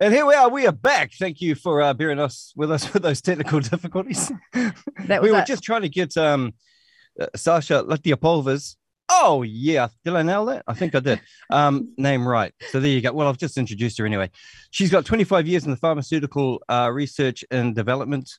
And 0.00 0.14
here 0.14 0.24
we 0.24 0.34
are. 0.34 0.48
We 0.48 0.64
are 0.64 0.72
back. 0.72 1.12
Thank 1.18 1.40
you 1.40 1.56
for 1.56 1.82
uh, 1.82 1.92
bearing 1.92 2.20
us 2.20 2.52
with 2.54 2.70
us 2.70 2.92
with 2.94 3.02
those 3.02 3.20
technical 3.20 3.58
difficulties. 3.74 4.30
We 4.54 5.32
were 5.32 5.42
just 5.44 5.64
trying 5.64 5.82
to 5.82 5.88
get 5.88 6.16
um, 6.16 6.54
uh, 7.20 7.26
Sasha 7.34 7.82
Latiopolva's. 7.82 8.76
Oh 9.08 9.42
yeah, 9.42 9.88
did 10.04 10.14
I 10.14 10.22
nail 10.22 10.44
that? 10.46 10.62
I 10.68 10.74
think 10.74 10.94
I 10.94 11.00
did. 11.00 11.20
Um, 11.50 11.94
name 11.98 12.28
right. 12.28 12.52
So 12.70 12.78
there 12.78 12.90
you 12.90 13.00
go. 13.00 13.12
Well, 13.12 13.26
I've 13.26 13.38
just 13.38 13.58
introduced 13.58 13.98
her 13.98 14.06
anyway. 14.06 14.30
She's 14.70 14.90
got 14.90 15.04
25 15.04 15.48
years 15.48 15.64
in 15.64 15.72
the 15.72 15.76
pharmaceutical 15.76 16.62
uh, 16.68 16.90
research 16.92 17.44
and 17.50 17.74
development 17.74 18.30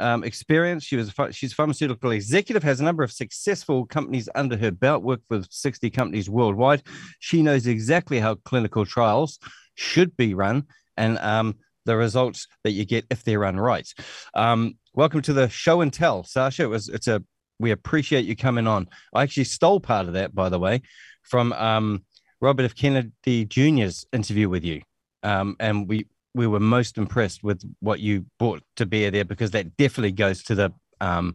um, 0.00 0.24
experience. 0.24 0.84
She 0.84 0.96
was 0.96 1.10
a 1.10 1.12
ph- 1.12 1.34
she's 1.34 1.52
a 1.52 1.56
pharmaceutical 1.56 2.12
executive, 2.12 2.62
has 2.62 2.80
a 2.80 2.84
number 2.84 3.02
of 3.02 3.12
successful 3.12 3.84
companies 3.84 4.30
under 4.34 4.56
her 4.56 4.70
belt, 4.70 5.02
worked 5.02 5.28
with 5.28 5.46
60 5.50 5.90
companies 5.90 6.30
worldwide. 6.30 6.84
She 7.18 7.42
knows 7.42 7.66
exactly 7.66 8.18
how 8.18 8.36
clinical 8.36 8.86
trials 8.86 9.38
should 9.74 10.16
be 10.16 10.32
run 10.32 10.66
and 10.96 11.18
um, 11.18 11.56
the 11.84 11.96
results 11.96 12.46
that 12.64 12.72
you 12.72 12.84
get 12.84 13.06
if 13.10 13.24
they're 13.24 13.40
run 13.40 13.58
right. 13.58 13.88
Um, 14.34 14.76
welcome 14.94 15.22
to 15.22 15.32
the 15.32 15.48
show 15.48 15.80
and 15.80 15.92
tell, 15.92 16.24
Sasha. 16.24 16.64
It 16.64 16.66
was 16.66 16.88
it's 16.88 17.08
a 17.08 17.22
we 17.58 17.70
appreciate 17.70 18.24
you 18.24 18.34
coming 18.34 18.66
on. 18.66 18.88
I 19.14 19.22
actually 19.22 19.44
stole 19.44 19.80
part 19.80 20.06
of 20.06 20.14
that, 20.14 20.34
by 20.34 20.48
the 20.48 20.58
way, 20.58 20.82
from 21.22 21.52
um, 21.52 22.04
Robert 22.40 22.64
F. 22.64 22.74
Kennedy 22.74 23.44
Jr.'s 23.44 24.06
interview 24.12 24.48
with 24.48 24.64
you, 24.64 24.82
um, 25.22 25.56
and 25.60 25.88
we 25.88 26.06
we 26.34 26.46
were 26.46 26.60
most 26.60 26.98
impressed 26.98 27.44
with 27.44 27.62
what 27.80 28.00
you 28.00 28.26
brought 28.38 28.62
to 28.76 28.86
bear 28.86 29.10
there 29.10 29.24
because 29.24 29.50
that 29.52 29.76
definitely 29.76 30.12
goes 30.12 30.42
to 30.44 30.54
the 30.54 30.72
um, 31.00 31.34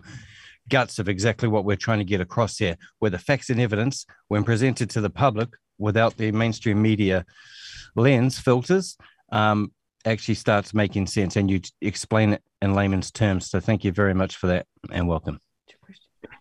guts 0.69 0.99
of 0.99 1.07
exactly 1.07 1.47
what 1.47 1.65
we're 1.65 1.75
trying 1.75 1.99
to 1.99 2.05
get 2.05 2.21
across 2.21 2.57
here, 2.57 2.77
where 2.99 3.11
the 3.11 3.19
facts 3.19 3.49
and 3.49 3.61
evidence, 3.61 4.05
when 4.27 4.43
presented 4.43 4.89
to 4.89 5.01
the 5.01 5.09
public 5.09 5.49
without 5.77 6.17
the 6.17 6.31
mainstream 6.31 6.81
media 6.81 7.25
lens 7.95 8.39
filters, 8.39 8.97
um, 9.31 9.71
actually 10.05 10.35
starts 10.35 10.73
making 10.73 11.07
sense 11.07 11.35
and 11.35 11.49
you 11.49 11.59
explain 11.81 12.33
it 12.33 12.43
in 12.61 12.73
layman's 12.73 13.11
terms. 13.11 13.49
So 13.49 13.59
thank 13.59 13.83
you 13.83 13.91
very 13.91 14.13
much 14.13 14.37
for 14.37 14.47
that 14.47 14.65
and 14.91 15.07
welcome. 15.07 15.39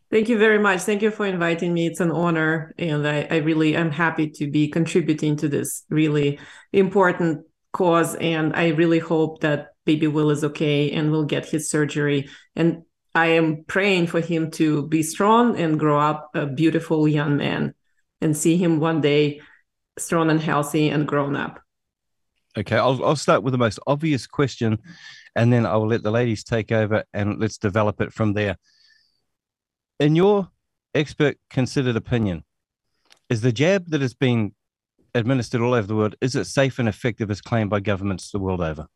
Thank 0.08 0.28
you 0.28 0.38
very 0.38 0.58
much. 0.58 0.82
Thank 0.82 1.02
you 1.02 1.10
for 1.10 1.26
inviting 1.26 1.74
me. 1.74 1.88
It's 1.88 1.98
an 1.98 2.12
honor, 2.12 2.72
and 2.78 3.06
I, 3.06 3.26
I 3.28 3.36
really 3.38 3.74
am 3.74 3.90
happy 3.90 4.30
to 4.30 4.48
be 4.48 4.68
contributing 4.68 5.34
to 5.38 5.48
this 5.48 5.84
really 5.90 6.38
important 6.72 7.44
cause. 7.72 8.14
And 8.14 8.54
I 8.54 8.68
really 8.68 9.00
hope 9.00 9.40
that 9.40 9.70
baby 9.84 10.06
Will 10.06 10.30
is 10.30 10.44
okay 10.44 10.92
and 10.92 11.10
will 11.10 11.24
get 11.24 11.44
his 11.44 11.68
surgery. 11.68 12.28
And 12.54 12.82
I 13.16 13.26
am 13.26 13.64
praying 13.64 14.06
for 14.06 14.20
him 14.20 14.52
to 14.52 14.86
be 14.86 15.02
strong 15.02 15.58
and 15.58 15.78
grow 15.78 15.98
up 15.98 16.30
a 16.34 16.46
beautiful 16.46 17.08
young 17.08 17.38
man, 17.38 17.74
and 18.20 18.36
see 18.36 18.56
him 18.56 18.78
one 18.78 19.00
day 19.00 19.40
strong 19.98 20.30
and 20.30 20.40
healthy 20.40 20.88
and 20.88 21.08
grown 21.08 21.34
up. 21.34 21.60
Okay, 22.58 22.76
I'll, 22.76 23.04
I'll 23.04 23.16
start 23.16 23.42
with 23.42 23.52
the 23.52 23.58
most 23.58 23.78
obvious 23.86 24.26
question 24.26 24.78
and 25.34 25.52
then 25.52 25.66
I 25.66 25.76
will 25.76 25.88
let 25.88 26.02
the 26.02 26.10
ladies 26.10 26.42
take 26.42 26.72
over 26.72 27.04
and 27.12 27.38
let's 27.38 27.58
develop 27.58 28.00
it 28.00 28.12
from 28.12 28.32
there. 28.32 28.56
In 30.00 30.16
your 30.16 30.48
expert 30.94 31.36
considered 31.50 31.96
opinion, 31.96 32.44
is 33.28 33.42
the 33.42 33.52
jab 33.52 33.90
that 33.90 34.00
has 34.00 34.14
been 34.14 34.54
administered 35.14 35.60
all 35.60 35.74
over 35.74 35.86
the 35.86 35.96
world, 35.96 36.16
is 36.20 36.34
it 36.34 36.46
safe 36.46 36.78
and 36.78 36.88
effective 36.88 37.30
as 37.30 37.40
claimed 37.40 37.70
by 37.70 37.80
governments 37.80 38.30
the 38.30 38.38
world 38.38 38.60
over? 38.60 38.86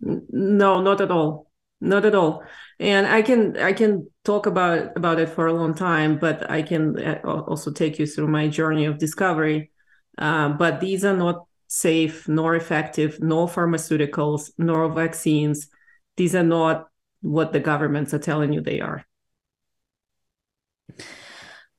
No, 0.00 0.80
not 0.80 1.00
at 1.00 1.10
all. 1.10 1.50
Not 1.80 2.04
at 2.04 2.14
all. 2.14 2.42
And 2.80 3.06
I 3.06 3.22
can 3.22 3.56
I 3.56 3.72
can 3.72 4.08
talk 4.24 4.46
about 4.46 4.96
about 4.96 5.20
it 5.20 5.28
for 5.28 5.46
a 5.46 5.52
long 5.52 5.74
time, 5.74 6.18
but 6.18 6.50
I 6.50 6.62
can 6.62 6.98
uh, 6.98 7.20
also 7.24 7.70
take 7.70 8.00
you 8.00 8.06
through 8.06 8.26
my 8.26 8.48
journey 8.48 8.84
of 8.86 8.98
discovery. 8.98 9.70
Uh, 10.16 10.50
but 10.50 10.80
these 10.80 11.04
are 11.04 11.16
not 11.16 11.46
safe 11.68 12.26
nor 12.28 12.56
effective, 12.56 13.20
no 13.20 13.46
pharmaceuticals, 13.46 14.50
nor 14.58 14.90
vaccines. 14.90 15.68
These 16.16 16.34
are 16.34 16.42
not 16.42 16.88
what 17.20 17.52
the 17.52 17.60
governments 17.60 18.12
are 18.14 18.18
telling 18.18 18.52
you 18.52 18.60
they 18.60 18.80
are. 18.80 19.04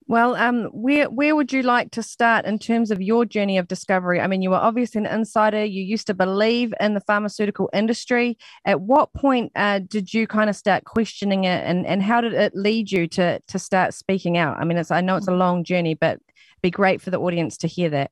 Well, 0.09 0.35
um, 0.35 0.63
where 0.73 1.07
where 1.07 1.35
would 1.35 1.53
you 1.53 1.61
like 1.61 1.91
to 1.91 2.01
start 2.01 2.45
in 2.45 2.57
terms 2.57 2.89
of 2.89 2.99
your 2.99 3.25
journey 3.25 3.59
of 3.59 3.67
discovery? 3.67 4.19
I 4.19 4.25
mean, 4.25 4.41
you 4.41 4.49
were 4.49 4.55
obviously 4.55 4.97
an 4.97 5.05
insider. 5.05 5.63
You 5.63 5.83
used 5.83 6.07
to 6.07 6.15
believe 6.15 6.73
in 6.79 6.95
the 6.95 7.01
pharmaceutical 7.01 7.69
industry. 7.73 8.35
At 8.65 8.81
what 8.81 9.13
point 9.13 9.51
uh, 9.55 9.81
did 9.87 10.11
you 10.11 10.25
kind 10.25 10.49
of 10.49 10.55
start 10.55 10.85
questioning 10.85 11.43
it, 11.43 11.63
and 11.63 11.85
and 11.85 12.01
how 12.01 12.21
did 12.21 12.33
it 12.33 12.55
lead 12.55 12.91
you 12.91 13.07
to 13.09 13.39
to 13.39 13.59
start 13.59 13.93
speaking 13.93 14.35
out? 14.35 14.57
I 14.57 14.65
mean, 14.65 14.79
it's 14.79 14.89
I 14.89 15.01
know 15.01 15.15
it's 15.15 15.27
a 15.27 15.31
long 15.31 15.63
journey, 15.63 15.93
but 15.93 16.19
be 16.63 16.71
great 16.71 17.01
for 17.01 17.11
the 17.11 17.19
audience 17.19 17.55
to 17.57 17.67
hear 17.67 17.91
that. 17.91 18.09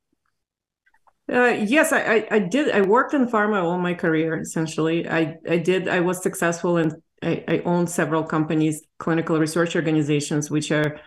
Uh, 1.31 1.47
yes, 1.47 1.91
I, 1.91 2.25
I, 2.31 2.39
did. 2.39 2.71
I 2.71 2.81
worked 2.81 3.13
in 3.13 3.27
pharma 3.27 3.61
all 3.61 3.77
my 3.77 3.93
career, 3.93 4.39
essentially. 4.39 5.07
I, 5.09 5.35
I 5.49 5.57
did. 5.57 5.89
I 5.89 5.99
was 5.99 6.23
successful 6.23 6.77
and 6.77 6.93
I, 7.21 7.43
I 7.47 7.61
owned 7.65 7.89
several 7.89 8.23
companies, 8.23 8.83
clinical 8.97 9.37
research 9.37 9.75
organizations, 9.75 10.49
which 10.49 10.71
are 10.71 11.01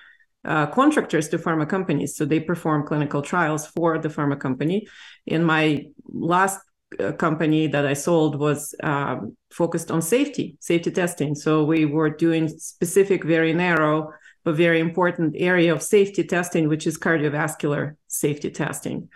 uh, 0.45 0.67
contractors 0.67 1.29
to 1.31 1.39
pharma 1.39 1.67
companies. 1.67 2.17
So 2.17 2.27
they 2.27 2.41
perform 2.41 2.87
clinical 2.87 3.23
trials 3.23 3.67
for 3.67 3.99
the 3.99 4.09
pharma 4.09 4.39
company. 4.39 4.87
In 5.27 5.43
my 5.43 5.87
last 6.07 6.61
uh, 6.99 7.13
company 7.13 7.69
that 7.69 7.87
I 7.87 7.95
sold 7.95 8.39
was 8.39 8.75
um, 8.83 9.37
focused 9.51 9.91
on 9.91 10.03
safety, 10.03 10.57
safety 10.61 10.91
testing. 10.91 11.35
So 11.35 11.65
we 11.65 11.87
were 11.87 12.11
doing 12.11 12.49
specific, 12.49 13.25
very 13.25 13.55
narrow, 13.55 14.13
but 14.45 14.57
very 14.57 14.81
important 14.81 15.35
area 15.39 15.73
of 15.73 15.83
safety 15.83 16.25
testing, 16.25 16.69
which 16.69 16.87
is 16.87 16.99
cardiovascular 16.99 17.97
safety 18.09 18.51
testing. 18.51 19.09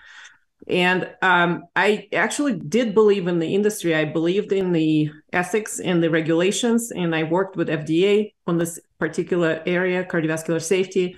And 0.66 1.10
um, 1.20 1.64
I 1.76 2.08
actually 2.12 2.54
did 2.58 2.94
believe 2.94 3.26
in 3.26 3.38
the 3.38 3.54
industry. 3.54 3.94
I 3.94 4.06
believed 4.06 4.50
in 4.50 4.72
the 4.72 5.10
ethics 5.32 5.78
and 5.78 6.02
the 6.02 6.10
regulations, 6.10 6.90
and 6.90 7.14
I 7.14 7.24
worked 7.24 7.56
with 7.56 7.68
FDA 7.68 8.32
on 8.46 8.56
this 8.56 8.80
particular 8.98 9.62
area, 9.66 10.04
cardiovascular 10.04 10.62
safety. 10.62 11.16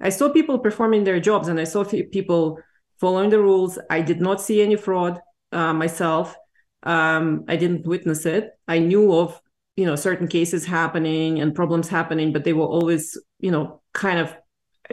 I 0.00 0.10
saw 0.10 0.28
people 0.28 0.58
performing 0.58 1.04
their 1.04 1.18
jobs, 1.18 1.48
and 1.48 1.58
I 1.58 1.64
saw 1.64 1.84
people 1.84 2.58
following 3.00 3.30
the 3.30 3.38
rules. 3.38 3.78
I 3.88 4.02
did 4.02 4.20
not 4.20 4.42
see 4.42 4.60
any 4.60 4.76
fraud 4.76 5.18
uh, 5.52 5.72
myself. 5.72 6.36
Um, 6.82 7.44
I 7.48 7.56
didn't 7.56 7.86
witness 7.86 8.26
it. 8.26 8.50
I 8.68 8.80
knew 8.80 9.14
of 9.14 9.40
you 9.76 9.86
know 9.86 9.96
certain 9.96 10.28
cases 10.28 10.66
happening 10.66 11.40
and 11.40 11.54
problems 11.54 11.88
happening, 11.88 12.34
but 12.34 12.44
they 12.44 12.52
were 12.52 12.66
always 12.66 13.18
you 13.40 13.50
know 13.50 13.80
kind 13.94 14.18
of. 14.18 14.36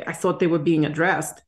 I 0.07 0.13
thought 0.13 0.39
they 0.39 0.47
were 0.47 0.59
being 0.59 0.85
addressed. 0.85 1.41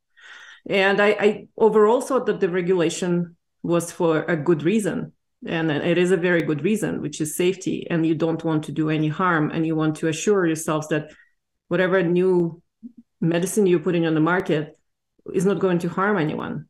And 0.69 1.01
I, 1.01 1.09
I 1.19 1.47
overall 1.57 2.01
thought 2.01 2.25
that 2.27 2.39
the 2.39 2.49
regulation 2.49 3.35
was 3.63 3.91
for 3.91 4.23
a 4.23 4.37
good 4.37 4.63
reason. 4.63 5.13
And 5.45 5.71
it 5.71 5.97
is 5.97 6.11
a 6.11 6.17
very 6.17 6.41
good 6.41 6.63
reason, 6.63 7.01
which 7.01 7.19
is 7.19 7.35
safety. 7.35 7.85
And 7.89 8.05
you 8.05 8.15
don't 8.15 8.43
want 8.43 8.63
to 8.65 8.71
do 8.71 8.89
any 8.89 9.09
harm. 9.09 9.51
And 9.51 9.65
you 9.65 9.75
want 9.75 9.97
to 9.97 10.07
assure 10.07 10.45
yourselves 10.45 10.87
that 10.87 11.11
whatever 11.67 12.01
new 12.01 12.61
medicine 13.19 13.67
you're 13.67 13.79
putting 13.79 14.05
on 14.05 14.13
the 14.13 14.19
market 14.21 14.77
is 15.33 15.45
not 15.45 15.59
going 15.59 15.79
to 15.79 15.89
harm 15.89 16.17
anyone. 16.17 16.67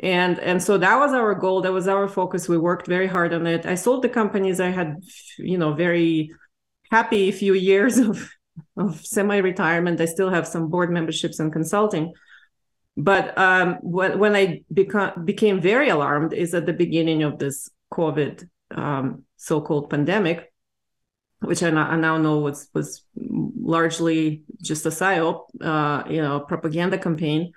And 0.00 0.38
and 0.38 0.62
so 0.62 0.78
that 0.78 0.96
was 0.96 1.12
our 1.12 1.34
goal. 1.34 1.62
That 1.62 1.72
was 1.72 1.88
our 1.88 2.08
focus. 2.08 2.48
We 2.48 2.56
worked 2.56 2.86
very 2.86 3.08
hard 3.08 3.32
on 3.34 3.46
it. 3.46 3.66
I 3.66 3.74
sold 3.74 4.02
the 4.02 4.08
companies. 4.08 4.60
I 4.60 4.68
had, 4.68 5.02
you 5.38 5.58
know, 5.58 5.74
very 5.74 6.30
happy 6.90 7.32
few 7.32 7.54
years 7.54 7.98
of 8.08 8.30
of 8.76 9.04
semi-retirement. 9.04 10.00
I 10.00 10.04
still 10.06 10.30
have 10.30 10.46
some 10.46 10.68
board 10.68 10.90
memberships 10.90 11.40
and 11.40 11.52
consulting 11.52 12.12
but 12.98 13.38
um, 13.38 13.78
when, 13.80 14.18
when 14.18 14.34
I 14.34 14.62
beca- 14.74 15.24
became 15.24 15.60
very 15.60 15.88
alarmed 15.88 16.32
is 16.32 16.52
at 16.52 16.66
the 16.66 16.72
beginning 16.72 17.22
of 17.22 17.38
this 17.38 17.70
COVID 17.92 18.48
um, 18.72 19.22
so-called 19.36 19.88
pandemic, 19.88 20.52
which 21.38 21.62
I, 21.62 21.70
now- 21.70 21.88
I 21.88 21.96
now 21.96 22.18
know 22.18 22.38
was 22.38 22.68
was 22.74 23.04
largely 23.16 24.42
just 24.60 24.84
a 24.84 24.88
psyop, 24.88 25.44
uh, 25.60 26.02
you 26.10 26.20
know, 26.20 26.40
propaganda 26.40 26.98
campaign. 26.98 27.52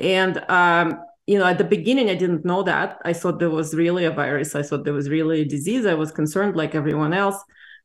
And 0.00 0.38
um, 0.50 1.00
you 1.24 1.38
know, 1.38 1.46
at 1.46 1.58
the 1.58 1.64
beginning, 1.64 2.10
I 2.10 2.16
didn't 2.16 2.44
know 2.44 2.64
that. 2.64 2.98
I 3.04 3.12
thought 3.12 3.38
there 3.38 3.50
was 3.50 3.74
really 3.74 4.06
a 4.06 4.10
virus. 4.10 4.56
I 4.56 4.62
thought 4.64 4.84
there 4.84 4.92
was 4.92 5.08
really 5.08 5.42
a 5.42 5.44
disease. 5.44 5.86
I 5.86 5.94
was 5.94 6.10
concerned 6.10 6.56
like 6.56 6.74
everyone 6.74 7.14
else. 7.14 7.36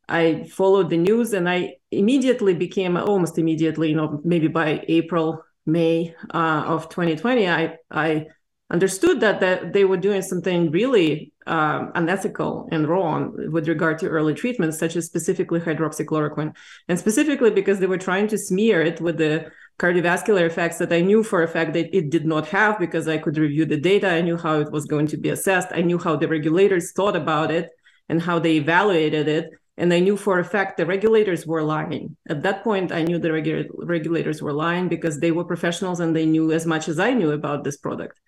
I 0.08 0.42
followed 0.50 0.90
the 0.90 0.96
news, 0.96 1.34
and 1.34 1.48
I 1.48 1.76
immediately 1.92 2.52
became 2.52 2.96
almost 2.96 3.38
immediately, 3.38 3.90
you 3.90 3.94
know, 3.96 4.20
maybe 4.24 4.48
by 4.48 4.84
April 4.88 5.44
May 5.66 6.14
uh, 6.32 6.64
of 6.66 6.88
2020, 6.88 7.48
I 7.48 7.76
I 7.90 8.26
understood 8.70 9.20
that 9.20 9.40
that 9.40 9.72
they 9.72 9.84
were 9.84 9.96
doing 9.96 10.22
something 10.22 10.70
really 10.70 11.32
um, 11.46 11.90
unethical 11.94 12.68
and 12.70 12.88
wrong 12.88 13.34
with 13.52 13.68
regard 13.68 13.98
to 13.98 14.08
early 14.08 14.34
treatments, 14.34 14.78
such 14.78 14.96
as 14.96 15.06
specifically 15.06 15.60
hydroxychloroquine, 15.60 16.54
and 16.88 16.98
specifically 16.98 17.50
because 17.50 17.80
they 17.80 17.86
were 17.86 17.98
trying 17.98 18.28
to 18.28 18.38
smear 18.38 18.80
it 18.80 19.00
with 19.00 19.18
the 19.18 19.50
cardiovascular 19.80 20.42
effects 20.42 20.78
that 20.78 20.92
I 20.92 21.00
knew 21.00 21.22
for 21.22 21.42
a 21.42 21.48
fact 21.48 21.72
that 21.72 21.94
it 21.96 22.10
did 22.10 22.26
not 22.26 22.46
have 22.48 22.78
because 22.78 23.08
I 23.08 23.18
could 23.18 23.38
review 23.38 23.64
the 23.64 23.78
data. 23.78 24.08
I 24.10 24.20
knew 24.20 24.36
how 24.36 24.60
it 24.60 24.70
was 24.70 24.84
going 24.84 25.06
to 25.08 25.16
be 25.16 25.30
assessed. 25.30 25.68
I 25.72 25.80
knew 25.80 25.98
how 25.98 26.16
the 26.16 26.28
regulators 26.28 26.92
thought 26.92 27.16
about 27.16 27.50
it 27.50 27.70
and 28.08 28.20
how 28.20 28.38
they 28.38 28.56
evaluated 28.56 29.26
it. 29.26 29.50
And 29.80 29.94
I 29.94 30.00
knew 30.00 30.16
for 30.16 30.38
a 30.38 30.44
fact 30.44 30.76
the 30.76 30.84
regulators 30.84 31.46
were 31.46 31.62
lying. 31.62 32.14
At 32.28 32.42
that 32.42 32.62
point, 32.62 32.92
I 32.92 33.02
knew 33.02 33.18
the 33.18 33.30
regu- 33.30 33.70
regulators 33.96 34.42
were 34.42 34.52
lying 34.52 34.88
because 34.88 35.18
they 35.18 35.32
were 35.32 35.44
professionals 35.44 36.00
and 36.00 36.14
they 36.14 36.26
knew 36.26 36.52
as 36.52 36.66
much 36.66 36.86
as 36.86 36.98
I 36.98 37.14
knew 37.14 37.30
about 37.32 37.64
this 37.64 37.78
product. 37.78 38.20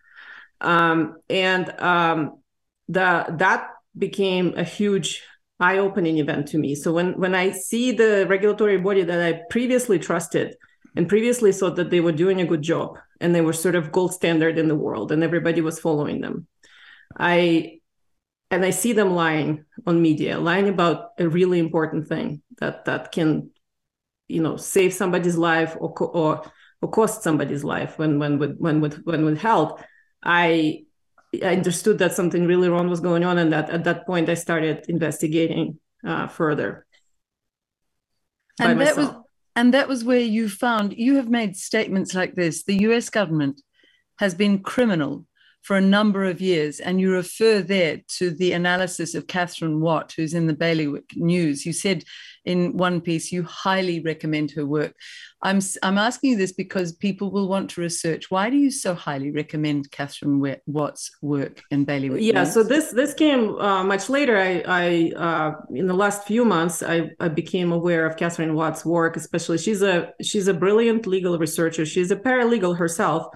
Um, 0.63 1.19
and 1.29 1.69
um, 1.79 2.41
the 2.89 3.27
that 3.39 3.69
became 3.97 4.55
a 4.57 4.65
huge 4.65 5.23
eye-opening 5.61 6.17
event 6.19 6.49
to 6.49 6.59
me. 6.59 6.75
So 6.75 6.91
when 6.93 7.19
when 7.21 7.35
I 7.35 7.51
see 7.51 7.93
the 7.93 8.27
regulatory 8.29 8.79
body 8.79 9.03
that 9.05 9.21
I 9.21 9.43
previously 9.51 9.99
trusted 9.99 10.57
and 10.97 11.07
previously 11.07 11.53
thought 11.53 11.77
that 11.77 11.91
they 11.91 12.01
were 12.01 12.13
doing 12.13 12.41
a 12.41 12.47
good 12.47 12.63
job 12.63 12.99
and 13.21 13.35
they 13.35 13.43
were 13.43 13.53
sort 13.53 13.75
of 13.75 13.93
gold 13.93 14.15
standard 14.15 14.57
in 14.57 14.69
the 14.69 14.81
world 14.87 15.13
and 15.13 15.23
everybody 15.23 15.61
was 15.61 15.79
following 15.79 16.23
them, 16.23 16.47
I 17.19 17.82
and 18.53 18.67
I 18.67 18.71
see 18.71 18.93
them 18.93 19.15
lying 19.15 19.65
on 19.87 20.03
media, 20.03 20.39
lying 20.39 20.69
about 20.69 21.13
a 21.19 21.27
really 21.27 21.59
important 21.59 22.07
thing 22.07 22.43
that 22.61 22.85
that 22.85 23.11
can, 23.11 23.51
you 24.29 24.43
know, 24.43 24.59
save 24.59 24.93
somebody's 24.93 25.39
life 25.39 25.75
or 25.81 25.91
or 25.99 26.53
or 26.83 26.91
cost 26.91 27.23
somebody's 27.23 27.65
life 27.65 27.99
when 27.99 28.19
when 28.19 28.39
with 28.39 28.59
when 28.59 28.83
with 28.83 29.03
when 29.05 29.25
withheld. 29.25 29.81
I 30.23 30.85
I 31.43 31.57
understood 31.57 31.99
that 32.01 32.13
something 32.13 32.47
really 32.47 32.69
wrong 32.69 32.91
was 32.91 33.01
going 33.01 33.25
on, 33.25 33.39
and 33.39 33.53
that 33.55 33.71
at 33.71 33.85
that 33.85 34.07
point 34.07 34.29
I 34.29 34.35
started 34.35 34.85
investigating 34.87 35.81
uh, 36.07 36.29
further. 36.29 36.87
And 38.61 38.79
that 38.83 38.99
was 38.99 39.11
and 39.57 39.73
that 39.73 39.89
was 39.89 40.05
where 40.05 40.21
you 40.21 40.51
found 40.51 40.93
you 40.93 41.17
have 41.17 41.31
made 41.31 41.57
statements 41.57 42.15
like 42.15 42.35
this. 42.35 42.65
The 42.65 42.83
U.S. 42.89 43.09
government 43.09 43.63
has 44.19 44.35
been 44.35 44.63
criminal 44.63 45.27
for 45.63 45.77
a 45.77 45.81
number 45.81 46.25
of 46.25 46.41
years, 46.41 46.81
and 46.81 47.01
you 47.01 47.13
refer 47.13 47.63
there 47.63 48.01
to 48.19 48.31
the 48.31 48.53
analysis 48.53 49.15
of 49.15 49.29
Katherine 49.29 49.81
Watt, 49.81 50.13
who's 50.17 50.35
in 50.35 50.47
the 50.49 50.55
Bailiwick 50.55 51.17
News. 51.17 51.65
You 51.65 51.73
said 51.73 52.05
in 52.45 52.77
one 52.77 53.01
piece 53.01 53.31
you 53.31 53.45
highly 53.45 54.01
recommend 54.01 54.51
her 54.51 54.67
work. 54.67 54.95
I'm 55.43 55.61
I'm 55.83 55.99
asking 55.99 56.31
you 56.31 56.37
this 56.37 56.53
because 56.53 56.93
people 56.93 57.31
will 57.31 57.49
want 57.49 57.71
to 57.71 57.81
research. 57.81 58.31
Why 58.31 58.51
do 58.51 58.57
you 58.57 58.71
so 58.71 58.95
highly 58.95 59.31
recommend 59.31 59.91
Katherine 59.91 60.41
Watt's 60.67 61.11
work 61.21 61.63
in 61.71 61.85
Bailiwick? 61.85 62.23
Yeah, 62.23 62.43
News? 62.43 62.55
so 62.55 62.63
this 62.65 62.91
this 62.91 63.15
came 63.15 63.57
uh, 63.57 63.85
much 63.85 64.09
later. 64.09 64.37
I, 64.37 64.63
I 64.67 65.13
uh, 65.17 65.53
in 65.71 65.87
the 65.87 65.95
last 65.95 66.27
few 66.27 66.45
months 66.45 66.83
I, 66.83 67.11
I 67.21 67.29
became 67.29 67.73
aware 67.73 68.07
of 68.07 68.17
Katherine 68.17 68.55
Watt's 68.55 68.85
work. 68.85 69.17
Especially, 69.17 69.59
she's 69.59 69.83
a 69.83 70.13
she's 70.23 70.49
a 70.49 70.55
brilliant 70.55 71.07
legal 71.07 71.39
researcher. 71.39 71.87
She's 71.87 72.11
a 72.11 72.17
paralegal 72.17 72.77
herself 72.77 73.27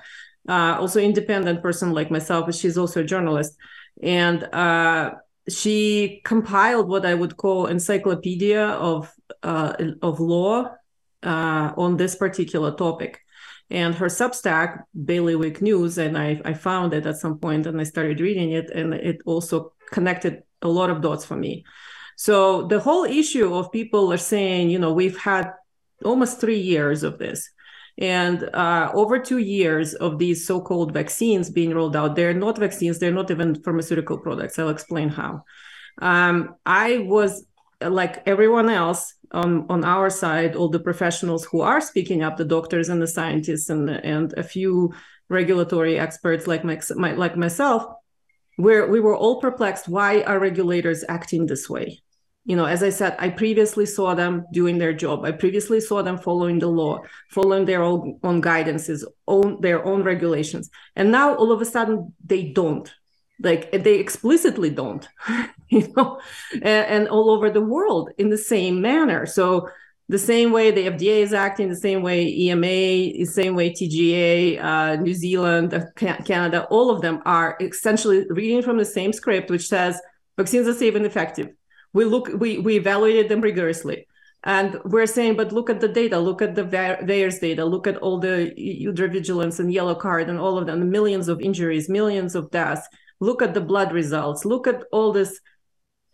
uh, 0.48 0.76
also 0.78 1.00
independent 1.00 1.62
person 1.62 1.92
like 1.92 2.10
myself, 2.10 2.46
but 2.46 2.54
she's 2.54 2.78
also 2.78 3.00
a 3.00 3.04
journalist. 3.04 3.56
And 4.02 4.44
uh, 4.44 5.14
she 5.48 6.20
compiled 6.24 6.88
what 6.88 7.06
I 7.06 7.14
would 7.14 7.36
call 7.36 7.66
encyclopedia 7.66 8.62
of 8.64 9.12
uh, 9.42 9.74
of 10.02 10.20
law 10.20 10.70
uh, 11.22 11.72
on 11.76 11.96
this 11.96 12.16
particular 12.16 12.72
topic. 12.74 13.20
And 13.68 13.94
her 13.96 14.06
Substack, 14.06 14.84
Bailiwick 15.04 15.60
News, 15.60 15.98
and 15.98 16.16
I, 16.16 16.40
I 16.44 16.54
found 16.54 16.94
it 16.94 17.04
at 17.04 17.16
some 17.16 17.38
point 17.38 17.66
and 17.66 17.80
I 17.80 17.84
started 17.84 18.20
reading 18.20 18.52
it, 18.52 18.70
and 18.70 18.94
it 18.94 19.18
also 19.26 19.72
connected 19.90 20.42
a 20.62 20.68
lot 20.68 20.90
of 20.90 21.00
dots 21.00 21.24
for 21.24 21.36
me. 21.36 21.64
So 22.16 22.66
the 22.66 22.80
whole 22.80 23.04
issue 23.04 23.54
of 23.54 23.72
people 23.72 24.12
are 24.12 24.18
saying, 24.18 24.70
you 24.70 24.78
know, 24.78 24.92
we've 24.92 25.18
had 25.18 25.52
almost 26.04 26.40
three 26.40 26.60
years 26.60 27.02
of 27.02 27.18
this 27.18 27.50
and 27.98 28.42
uh, 28.54 28.90
over 28.94 29.18
two 29.18 29.38
years 29.38 29.94
of 29.94 30.18
these 30.18 30.46
so-called 30.46 30.92
vaccines 30.92 31.50
being 31.50 31.74
rolled 31.74 31.96
out, 31.96 32.14
they're 32.14 32.34
not 32.34 32.58
vaccines, 32.58 32.98
they're 32.98 33.12
not 33.12 33.30
even 33.30 33.62
pharmaceutical 33.62 34.18
products. 34.18 34.58
I'll 34.58 34.68
explain 34.68 35.08
how. 35.08 35.42
Um, 36.02 36.56
I 36.66 36.98
was 36.98 37.46
like 37.80 38.22
everyone 38.26 38.68
else 38.68 39.14
on, 39.32 39.66
on 39.68 39.84
our 39.84 40.10
side, 40.10 40.56
all 40.56 40.68
the 40.68 40.80
professionals 40.80 41.44
who 41.44 41.60
are 41.62 41.80
speaking 41.80 42.22
up, 42.22 42.36
the 42.36 42.44
doctors 42.44 42.88
and 42.88 43.00
the 43.00 43.06
scientists 43.06 43.70
and, 43.70 43.88
and 43.88 44.32
a 44.34 44.42
few 44.42 44.92
regulatory 45.28 45.98
experts 45.98 46.46
like 46.46 46.64
my, 46.64 46.80
my 46.96 47.12
like 47.12 47.36
myself, 47.36 47.84
where 48.56 48.86
we 48.86 49.00
were 49.00 49.16
all 49.16 49.40
perplexed. 49.40 49.88
Why 49.88 50.22
are 50.22 50.38
regulators 50.38 51.04
acting 51.08 51.46
this 51.46 51.68
way? 51.68 52.00
You 52.46 52.56
know 52.56 52.64
as 52.64 52.82
i 52.82 52.88
said 52.88 53.14
i 53.18 53.28
previously 53.28 53.84
saw 53.84 54.14
them 54.14 54.46
doing 54.52 54.78
their 54.78 54.92
job. 54.92 55.24
I 55.24 55.32
previously 55.32 55.80
saw 55.80 56.02
them 56.02 56.18
following 56.18 56.58
the 56.58 56.68
law 56.68 57.02
following 57.28 57.64
their 57.64 57.82
own, 57.82 58.18
own 58.22 58.40
guidances 58.40 59.04
own 59.26 59.60
their 59.60 59.84
own 59.84 60.02
regulations. 60.02 60.70
And 60.94 61.10
now 61.10 61.34
all 61.34 61.52
of 61.52 61.60
a 61.60 61.64
sudden 61.64 62.14
they 62.24 62.44
don't. 62.44 62.92
Like 63.38 63.70
they 63.70 63.98
explicitly 63.98 64.70
don't 64.70 65.06
you 65.68 65.92
know 65.94 66.20
and, 66.54 66.86
and, 66.94 67.08
all 67.08 67.28
over 67.28 67.50
the 67.50 67.60
world 67.60 68.10
in 68.16 68.30
the 68.30 68.38
same 68.38 68.80
manner. 68.80 69.26
So 69.26 69.68
the 70.08 70.18
same 70.18 70.52
way 70.52 70.70
the 70.70 70.86
fda 70.86 71.16
is 71.26 71.34
acting 71.34 71.68
the 71.68 71.82
same 71.88 72.00
way 72.00 72.28
ema 72.28 72.66
the 72.66 73.24
same 73.24 73.56
way 73.56 73.70
tga 73.70 74.62
uh, 74.62 74.96
new 74.96 75.12
zealand 75.12 75.74
uh, 75.74 75.84
canada 76.24 76.64
all 76.70 76.90
of 76.90 77.02
them 77.02 77.20
are 77.26 77.56
essentially 77.60 78.24
reading 78.30 78.62
from 78.62 78.78
the 78.78 78.84
same 78.84 79.12
script 79.12 79.50
which 79.50 79.66
says 79.66 80.00
vaccines 80.36 80.68
are 80.68 80.74
safe 80.74 80.94
and 80.94 81.04
effective 81.04 81.48
we 81.92 82.04
look 82.04 82.28
we 82.28 82.58
we 82.58 82.76
evaluated 82.76 83.28
them 83.28 83.40
rigorously. 83.40 84.06
And 84.44 84.78
we're 84.84 85.06
saying 85.06 85.36
but 85.36 85.52
look 85.52 85.70
at 85.70 85.80
the 85.80 85.88
data 85.88 86.18
look 86.18 86.40
at 86.40 86.54
the 86.54 86.62
VAERS 86.62 87.40
data 87.40 87.64
look 87.64 87.86
at 87.86 87.96
all 87.96 88.18
the 88.20 88.52
vigilance 88.56 89.58
and 89.58 89.72
yellow 89.72 89.94
card 89.94 90.28
and 90.28 90.38
all 90.38 90.56
of 90.56 90.66
them 90.66 90.88
millions 90.90 91.28
of 91.28 91.40
injuries 91.40 91.88
millions 91.88 92.34
of 92.34 92.50
deaths. 92.50 92.86
Look 93.18 93.42
at 93.42 93.54
the 93.54 93.60
blood 93.60 93.92
results 93.92 94.44
look 94.44 94.66
at 94.66 94.84
all 94.92 95.12
this 95.12 95.40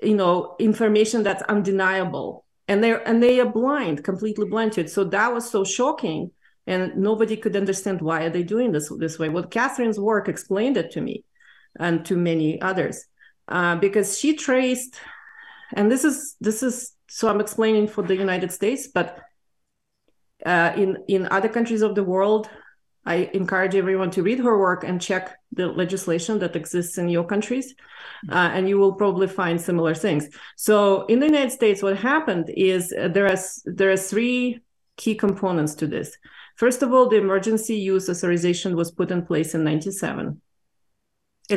you 0.02 0.14
know 0.14 0.56
information 0.58 1.22
that's 1.22 1.42
undeniable. 1.42 2.44
And 2.68 2.82
they're 2.82 3.06
and 3.06 3.22
they 3.22 3.40
are 3.40 3.50
blind 3.50 4.04
completely 4.04 4.48
blind 4.48 4.72
to 4.72 4.82
it. 4.82 4.90
So 4.90 5.04
that 5.04 5.34
was 5.34 5.50
so 5.50 5.64
shocking 5.64 6.30
and 6.66 6.96
nobody 6.96 7.36
could 7.36 7.56
understand 7.56 8.00
why 8.00 8.22
are 8.22 8.30
they 8.30 8.44
doing 8.44 8.72
this 8.72 8.90
this 8.98 9.18
way. 9.18 9.28
Well 9.28 9.44
katherine's 9.44 10.00
work 10.00 10.28
explained 10.28 10.76
it 10.76 10.92
to 10.92 11.00
me 11.00 11.25
and 11.78 12.04
to 12.06 12.16
many 12.16 12.60
others 12.60 13.04
uh, 13.48 13.76
because 13.76 14.18
she 14.18 14.36
traced 14.36 14.98
and 15.72 15.90
this 15.90 16.04
is 16.04 16.36
this 16.40 16.62
is 16.62 16.92
so 17.08 17.28
i'm 17.28 17.40
explaining 17.40 17.86
for 17.86 18.02
the 18.02 18.16
united 18.16 18.50
states 18.50 18.88
but 18.88 19.20
uh, 20.46 20.72
in 20.76 20.98
in 21.08 21.28
other 21.30 21.48
countries 21.48 21.82
of 21.82 21.94
the 21.94 22.04
world 22.04 22.48
i 23.04 23.30
encourage 23.34 23.74
everyone 23.74 24.10
to 24.10 24.22
read 24.22 24.38
her 24.38 24.58
work 24.58 24.84
and 24.84 25.00
check 25.00 25.36
the 25.52 25.66
legislation 25.69 26.38
that 26.38 26.56
exists 26.56 26.98
in 26.98 27.08
your 27.08 27.24
countries 27.24 27.74
uh, 28.30 28.50
and 28.54 28.69
you 28.69 28.78
will 28.78 28.92
probably 28.92 29.26
find 29.26 29.60
similar 29.60 29.94
things. 29.94 30.28
So 30.56 31.06
in 31.06 31.20
the 31.20 31.26
united 31.26 31.52
states 31.52 31.82
what 31.82 31.96
happened 31.96 32.50
is 32.56 32.92
uh, 32.92 33.08
there 33.08 33.26
are 33.26 33.38
there 33.64 33.90
are 33.90 33.97
three 33.97 34.61
key 34.97 35.14
components 35.14 35.75
to 35.76 35.87
this. 35.87 36.16
First 36.56 36.82
of 36.82 36.92
all 36.92 37.08
the 37.08 37.16
emergency 37.16 37.76
use 37.76 38.08
authorization 38.08 38.76
was 38.76 38.90
put 38.90 39.11
in 39.11 39.25
place 39.25 39.54
in 39.54 39.64
97 39.64 40.40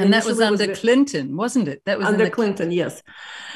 and 0.04 0.14
that 0.14 0.26
was 0.26 0.42
under 0.42 0.68
was, 0.68 0.80
Clinton, 0.80 1.36
wasn't 1.36 1.68
it? 1.68 1.82
That 1.86 1.98
was 1.98 2.08
under 2.08 2.30
Clinton, 2.30 2.72
yes. 2.72 3.02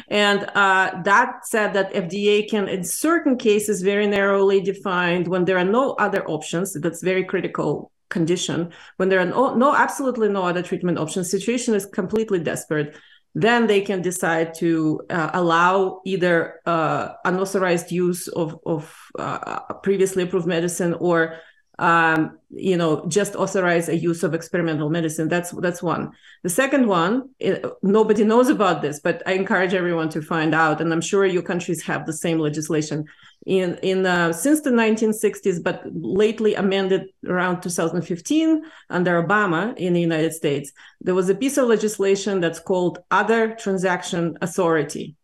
And 0.08 0.44
uh, 0.56 1.02
that 1.04 1.46
said 1.46 1.74
that 1.74 1.94
FDA 1.94 2.50
can, 2.50 2.68
in 2.68 2.84
certain 2.84 3.38
cases, 3.38 3.82
very 3.82 4.08
narrowly 4.08 4.62
defined 4.62 5.28
when 5.28 5.46
there 5.46 5.58
are 5.58 5.66
no 5.66 5.94
other 5.94 6.26
options. 6.28 6.74
That's 6.74 7.02
very 7.04 7.24
critical 7.24 7.92
condition. 8.10 8.72
When 8.98 9.10
there 9.10 9.20
are 9.20 9.26
no, 9.26 9.56
no 9.56 9.76
absolutely 9.76 10.30
no 10.30 10.44
other 10.44 10.64
treatment 10.64 10.98
options, 10.98 11.30
situation 11.30 11.74
is 11.76 11.86
completely 11.86 12.40
desperate. 12.40 12.96
Then 13.36 13.68
they 13.68 13.82
can 13.82 14.02
decide 14.02 14.56
to 14.56 15.02
uh, 15.10 15.30
allow 15.34 16.02
either 16.06 16.62
uh, 16.66 17.10
unauthorized 17.26 17.92
use 17.92 18.28
of, 18.28 18.60
of 18.66 18.94
uh, 19.18 19.74
previously 19.84 20.24
approved 20.24 20.48
medicine 20.48 20.96
or 20.96 21.38
um, 21.80 22.38
you 22.50 22.76
know 22.76 23.06
just 23.08 23.36
authorize 23.36 23.88
a 23.90 23.96
use 23.96 24.22
of 24.24 24.34
experimental 24.34 24.90
medicine. 24.90 25.30
That's 25.30 25.52
that's 25.52 25.82
one. 25.82 26.12
The 26.44 26.50
second 26.50 26.88
one 26.88 27.30
it, 27.40 27.66
nobody 27.82 28.24
knows 28.24 28.50
about 28.50 28.82
this 28.82 29.00
but 29.00 29.24
i 29.26 29.34
encourage 29.34 29.74
everyone 29.74 30.10
to 30.10 30.22
find 30.22 30.54
out 30.54 30.82
and 30.82 30.92
i'm 30.92 31.02
sure 31.02 31.26
your 31.26 31.42
countries 31.42 31.82
have 31.84 32.06
the 32.06 32.14
same 32.14 32.40
legislation. 32.40 33.06
In 33.46 33.80
in 33.82 34.06
uh, 34.06 34.34
since 34.34 34.62
the 34.62 34.72
1960s 34.72 35.64
but 35.64 35.84
lately 35.94 36.56
amended 36.56 37.08
around 37.26 37.62
2015 37.62 38.64
under 38.90 39.24
obama 39.24 39.76
in 39.78 39.94
the 39.94 40.02
united 40.02 40.34
states 40.34 40.74
there 41.00 41.16
was 41.16 41.30
a 41.30 41.36
piece 41.36 41.58
of 41.58 41.70
legislation 41.70 42.42
that's 42.42 42.60
called 42.60 43.00
other 43.12 43.56
transaction 43.56 44.38
authority 44.42 45.16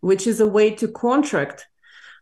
which 0.00 0.26
is 0.26 0.40
a 0.40 0.46
way 0.46 0.70
to 0.70 0.88
contract 0.88 1.66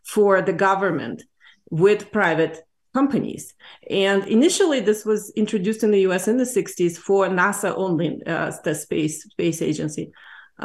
for 0.03 0.41
the 0.41 0.53
government 0.53 1.23
with 1.69 2.11
private 2.11 2.66
companies. 2.99 3.43
And 3.89 4.21
initially, 4.37 4.79
this 4.89 5.01
was 5.11 5.21
introduced 5.43 5.81
in 5.85 5.91
the 5.91 6.03
US 6.09 6.27
in 6.31 6.37
the 6.43 6.51
60s 6.57 6.95
for 7.07 7.19
NASA 7.39 7.69
only, 7.85 8.07
uh, 8.33 8.51
the 8.65 8.73
space, 8.85 9.15
space 9.35 9.59
agency. 9.69 10.05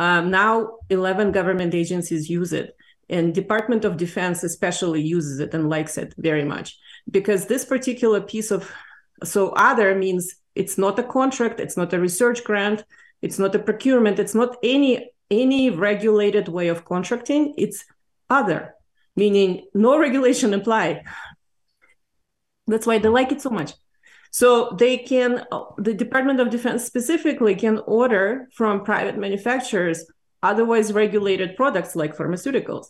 Um, 0.05 0.25
now, 0.41 0.53
11 0.89 1.33
government 1.39 1.73
agencies 1.83 2.23
use 2.39 2.53
it. 2.61 2.69
And 3.17 3.35
Department 3.43 3.83
of 3.85 3.99
Defense 4.05 4.39
especially 4.51 5.03
uses 5.17 5.37
it 5.45 5.53
and 5.57 5.69
likes 5.77 5.95
it 6.03 6.11
very 6.29 6.47
much 6.55 6.69
because 7.17 7.43
this 7.45 7.65
particular 7.75 8.21
piece 8.33 8.51
of 8.57 8.61
so 9.35 9.43
other 9.71 9.89
means 10.05 10.23
it's 10.55 10.79
not 10.85 10.99
a 10.99 11.09
contract, 11.19 11.61
it's 11.65 11.77
not 11.81 11.93
a 11.93 12.01
research 12.09 12.41
grant, 12.49 12.81
it's 13.25 13.39
not 13.43 13.55
a 13.55 13.65
procurement, 13.69 14.19
it's 14.23 14.37
not 14.41 14.51
any 14.77 14.91
any 15.45 15.62
regulated 15.89 16.47
way 16.57 16.69
of 16.75 16.85
contracting. 16.93 17.43
It's 17.65 17.79
other, 18.39 18.61
meaning 19.21 19.51
no 19.87 19.93
regulation 20.07 20.51
apply 20.55 20.87
that's 22.73 22.87
why 22.87 22.99
they 22.99 23.09
like 23.09 23.31
it 23.31 23.43
so 23.43 23.50
much. 23.50 23.73
So 24.31 24.75
they 24.79 24.97
can, 24.97 25.45
the 25.76 25.93
Department 25.93 26.41
of 26.41 26.49
Defense 26.49 26.85
specifically 26.85 27.55
can 27.55 27.79
order 27.87 28.49
from 28.55 28.83
private 28.83 29.19
manufacturers 29.19 30.07
otherwise 30.43 30.93
regulated 30.93 31.55
products 31.55 31.95
like 31.95 32.17
pharmaceuticals 32.17 32.87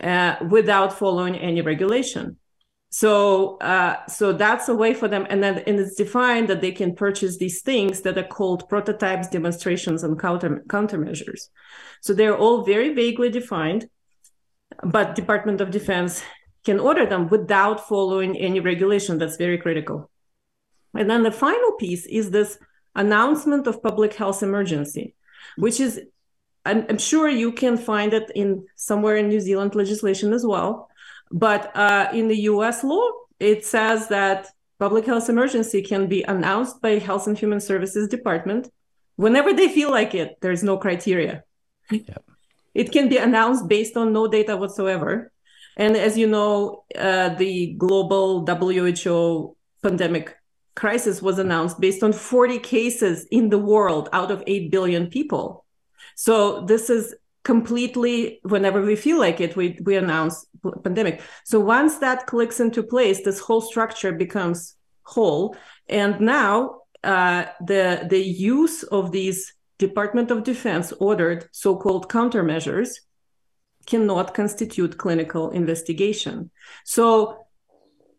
uh, 0.00 0.36
without 0.48 0.96
following 0.96 1.34
any 1.36 1.62
regulation. 1.62 2.36
So, 2.90 3.56
uh, 3.58 4.06
so 4.06 4.32
that's 4.32 4.68
a 4.68 4.74
way 4.74 4.92
for 4.94 5.08
them, 5.08 5.26
and 5.30 5.42
then 5.42 5.62
and 5.66 5.80
it's 5.80 5.96
defined 5.96 6.48
that 6.48 6.60
they 6.60 6.72
can 6.72 6.94
purchase 6.94 7.38
these 7.38 7.62
things 7.62 8.02
that 8.02 8.18
are 8.18 8.22
called 8.22 8.68
prototypes, 8.68 9.28
demonstrations, 9.28 10.04
and 10.04 10.20
counter 10.20 10.62
countermeasures. 10.66 11.48
So 12.02 12.12
they're 12.12 12.36
all 12.36 12.64
very 12.64 12.92
vaguely 12.92 13.30
defined, 13.30 13.88
but 14.82 15.14
Department 15.14 15.62
of 15.62 15.70
Defense 15.70 16.22
can 16.64 16.78
order 16.80 17.06
them 17.06 17.28
without 17.28 17.88
following 17.88 18.36
any 18.36 18.60
regulation. 18.60 19.18
That's 19.18 19.36
very 19.36 19.58
critical. 19.58 20.10
And 20.94 21.10
then 21.10 21.22
the 21.22 21.32
final 21.32 21.72
piece 21.72 22.06
is 22.06 22.30
this 22.30 22.58
announcement 22.94 23.66
of 23.66 23.82
public 23.82 24.14
health 24.14 24.42
emergency, 24.42 25.14
which 25.56 25.80
is 25.80 26.00
I'm, 26.64 26.86
I'm 26.88 26.98
sure 26.98 27.28
you 27.28 27.52
can 27.52 27.76
find 27.76 28.12
it 28.12 28.30
in 28.34 28.66
somewhere 28.76 29.16
in 29.16 29.28
New 29.28 29.40
Zealand 29.40 29.74
legislation 29.74 30.32
as 30.32 30.46
well 30.46 30.88
but 31.32 31.74
uh, 31.74 32.10
in 32.12 32.28
the 32.28 32.42
US 32.42 32.84
law, 32.84 33.08
it 33.40 33.64
says 33.64 34.08
that 34.08 34.48
public 34.78 35.06
health 35.06 35.28
emergency 35.28 35.82
can 35.82 36.06
be 36.06 36.22
announced 36.22 36.82
by 36.82 36.98
Health 36.98 37.26
and 37.26 37.36
Human 37.36 37.60
Services 37.60 38.06
Department 38.06 38.70
whenever 39.16 39.52
they 39.52 39.68
feel 39.68 39.90
like 39.90 40.14
it. 40.14 40.36
There's 40.42 40.62
no 40.62 40.76
criteria. 40.76 41.42
Yep. 41.90 42.24
It 42.74 42.92
can 42.92 43.08
be 43.08 43.16
announced 43.16 43.66
based 43.66 43.96
on 43.96 44.12
no 44.12 44.28
data 44.28 44.56
whatsoever. 44.56 45.31
And 45.76 45.96
as 45.96 46.18
you 46.18 46.26
know, 46.26 46.84
uh, 46.96 47.30
the 47.30 47.74
global 47.78 48.44
WHO 48.46 49.56
pandemic 49.82 50.36
crisis 50.74 51.20
was 51.20 51.38
announced 51.38 51.80
based 51.80 52.02
on 52.02 52.12
40 52.12 52.58
cases 52.58 53.26
in 53.30 53.50
the 53.50 53.58
world 53.58 54.08
out 54.12 54.30
of 54.30 54.42
8 54.46 54.70
billion 54.70 55.08
people. 55.08 55.64
So 56.14 56.62
this 56.62 56.90
is 56.90 57.14
completely 57.44 58.40
whenever 58.42 58.82
we 58.82 58.94
feel 58.94 59.18
like 59.18 59.40
it 59.40 59.56
we 59.56 59.76
we 59.82 59.96
announce 59.96 60.46
pandemic 60.84 61.20
so 61.44 61.58
once 61.58 61.98
that 61.98 62.26
clicks 62.26 62.60
into 62.60 62.84
place 62.84 63.24
this 63.24 63.40
whole 63.40 63.60
structure 63.60 64.12
becomes 64.12 64.76
whole 65.02 65.56
and 65.88 66.20
now 66.20 66.78
uh, 67.02 67.44
the 67.66 68.06
the 68.08 68.22
use 68.22 68.84
of 68.84 69.10
these 69.10 69.54
department 69.78 70.30
of 70.30 70.44
defense 70.44 70.92
ordered 71.00 71.48
so-called 71.50 72.08
countermeasures 72.08 72.90
cannot 73.86 74.34
constitute 74.34 74.98
clinical 74.98 75.50
investigation 75.50 76.50
so 76.84 77.38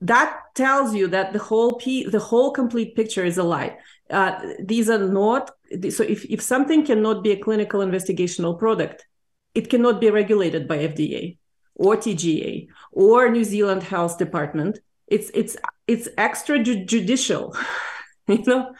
that 0.01 0.41
tells 0.55 0.93
you 0.93 1.08
that 1.08 1.32
the 1.34 1.39
whole 1.39 1.74
p 1.74 2.05
the 2.05 2.20
whole 2.20 2.51
complete 2.51 2.96
picture 2.96 3.24
is 3.24 3.38
a 3.38 3.43
lie 3.43 3.77
uh, 4.10 4.39
these 4.60 4.89
are 4.89 5.00
not 5.00 5.51
so 5.89 6.03
if, 6.03 6.25
if 6.25 6.41
something 6.41 6.86
cannot 6.86 7.24
be 7.24 7.32
a 7.32 7.38
clinical 7.38 7.79
investigational 7.79 8.58
product 8.58 9.05
it 9.53 9.70
cannot 9.70 10.01
be 10.01 10.10
regulated 10.10 10.67
by 10.67 10.79
FDA 10.79 11.38
or 11.75 11.96
TGA 11.96 12.67
or 12.91 13.29
New 13.29 13.43
Zealand 13.43 13.84
Health 13.84 14.17
Department. 14.17 14.79
It's 15.08 15.29
it's 15.34 15.58
it's 15.88 16.08
extrajudicial, 16.17 17.55
you 18.27 18.43
know. 18.46 18.74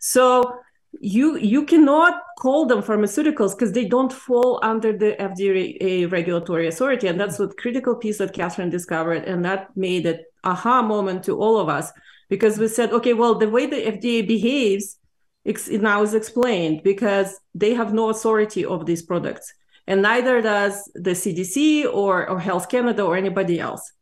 So 0.00 0.58
you 1.00 1.36
you 1.36 1.64
cannot 1.64 2.22
call 2.38 2.66
them 2.66 2.82
pharmaceuticals 2.82 3.52
because 3.52 3.72
they 3.72 3.84
don't 3.84 4.12
fall 4.12 4.60
under 4.62 4.96
the 4.96 5.16
FDA 5.18 6.10
regulatory 6.10 6.68
authority, 6.68 7.06
and 7.08 7.18
that's 7.18 7.38
what 7.38 7.56
critical 7.56 7.94
piece 7.94 8.18
that 8.18 8.32
Katherine 8.32 8.70
discovered, 8.70 9.24
and 9.24 9.44
that 9.44 9.76
made 9.76 10.06
it 10.06 10.24
aha 10.44 10.82
moment 10.82 11.24
to 11.24 11.38
all 11.38 11.58
of 11.58 11.68
us 11.68 11.92
because 12.28 12.58
we 12.58 12.68
said, 12.68 12.92
okay, 12.92 13.12
well, 13.12 13.34
the 13.34 13.48
way 13.48 13.66
the 13.66 13.76
FDA 13.76 14.26
behaves 14.26 14.98
it 15.44 15.80
now 15.80 16.02
is 16.02 16.14
explained 16.14 16.82
because 16.82 17.38
they 17.54 17.72
have 17.74 17.94
no 17.94 18.10
authority 18.10 18.64
of 18.64 18.84
these 18.84 19.02
products 19.02 19.52
and 19.86 20.02
neither 20.02 20.42
does 20.42 20.90
the 20.94 21.12
CDC 21.12 21.84
or, 21.84 22.28
or 22.28 22.40
Health 22.40 22.68
Canada 22.68 23.02
or 23.02 23.16
anybody 23.16 23.60
else. 23.60 23.92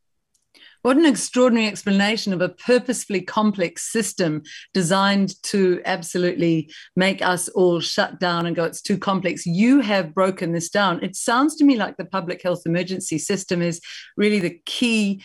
What 0.85 0.99
an 0.99 1.07
extraordinary 1.07 1.67
explanation 1.67 2.35
of 2.35 2.43
a 2.43 2.51
purposefully 2.51 3.23
complex 3.23 3.91
system 3.91 4.43
designed 4.75 5.43
to 5.45 5.81
absolutely 5.87 6.71
make 6.95 7.23
us 7.23 7.49
all 7.49 7.81
shut 7.81 8.21
down 8.21 8.45
and 8.45 8.55
go, 8.55 8.65
it's 8.65 8.83
too 8.83 8.99
complex. 8.99 9.47
You 9.47 9.81
have 9.81 10.13
broken 10.13 10.53
this 10.53 10.69
down. 10.69 11.03
It 11.03 11.17
sounds 11.17 11.57
to 11.57 11.65
me 11.65 11.77
like 11.77 11.97
the 11.97 12.05
public 12.05 12.43
health 12.43 12.65
emergency 12.67 13.17
system 13.17 13.63
is 13.63 13.81
really 14.19 14.41
the 14.41 14.61
key 14.67 15.23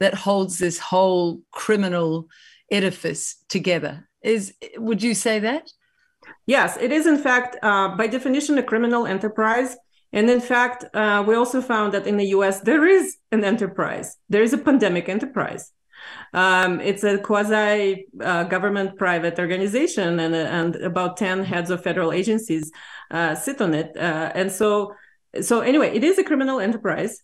that 0.00 0.14
holds 0.14 0.58
this 0.58 0.80
whole 0.80 1.40
criminal 1.52 2.26
edifice 2.72 3.36
together. 3.48 4.08
Is 4.22 4.54
would 4.76 5.04
you 5.04 5.14
say 5.14 5.38
that? 5.38 5.70
Yes, 6.46 6.76
it 6.80 6.90
is 6.90 7.06
in 7.06 7.18
fact 7.18 7.56
uh, 7.62 7.94
by 7.96 8.08
definition 8.08 8.58
a 8.58 8.62
criminal 8.64 9.06
enterprise 9.06 9.76
and 10.16 10.30
in 10.30 10.40
fact, 10.40 10.86
uh, 10.94 11.22
we 11.26 11.34
also 11.34 11.60
found 11.60 11.92
that 11.92 12.06
in 12.06 12.16
the 12.16 12.28
US, 12.28 12.60
there 12.60 12.86
is 12.86 13.18
an 13.32 13.44
enterprise, 13.44 14.16
there 14.30 14.42
is 14.42 14.54
a 14.54 14.58
pandemic 14.58 15.10
enterprise. 15.10 15.70
Um, 16.32 16.80
it's 16.80 17.04
a 17.04 17.18
quasi 17.18 18.06
uh, 18.22 18.44
government 18.44 18.96
private 18.96 19.38
organization, 19.38 20.18
and, 20.18 20.34
and 20.34 20.76
about 20.76 21.18
10 21.18 21.44
heads 21.44 21.70
of 21.70 21.82
federal 21.82 22.12
agencies 22.12 22.72
uh, 23.10 23.34
sit 23.34 23.60
on 23.60 23.74
it. 23.74 23.94
Uh, 23.94 24.32
and 24.34 24.50
so, 24.50 24.94
so, 25.42 25.60
anyway, 25.60 25.94
it 25.94 26.02
is 26.02 26.18
a 26.18 26.24
criminal 26.24 26.60
enterprise. 26.60 27.20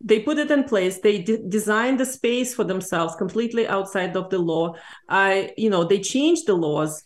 They 0.00 0.20
put 0.20 0.38
it 0.38 0.50
in 0.52 0.64
place. 0.64 1.00
They 1.00 1.22
de- 1.22 1.48
designed 1.48 1.98
the 1.98 2.06
space 2.06 2.54
for 2.54 2.62
themselves 2.62 3.16
completely 3.16 3.66
outside 3.66 4.16
of 4.16 4.30
the 4.30 4.38
law. 4.38 4.74
I, 5.08 5.52
you 5.56 5.68
know, 5.68 5.82
they 5.82 5.98
changed 5.98 6.46
the 6.46 6.54
laws 6.54 7.02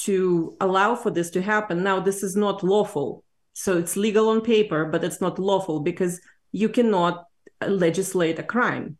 to 0.00 0.54
allow 0.60 0.96
for 0.96 1.10
this 1.10 1.30
to 1.30 1.40
happen. 1.40 1.82
Now, 1.82 1.98
this 1.98 2.22
is 2.22 2.36
not 2.36 2.62
lawful 2.62 3.24
so 3.52 3.78
it's 3.78 3.96
legal 3.96 4.28
on 4.28 4.40
paper, 4.40 4.84
but 4.84 5.04
it's 5.04 5.20
not 5.20 5.38
lawful 5.38 5.80
because 5.80 6.20
you 6.52 6.68
cannot 6.68 7.26
legislate 7.66 8.38
a 8.38 8.42
crime. 8.42 8.98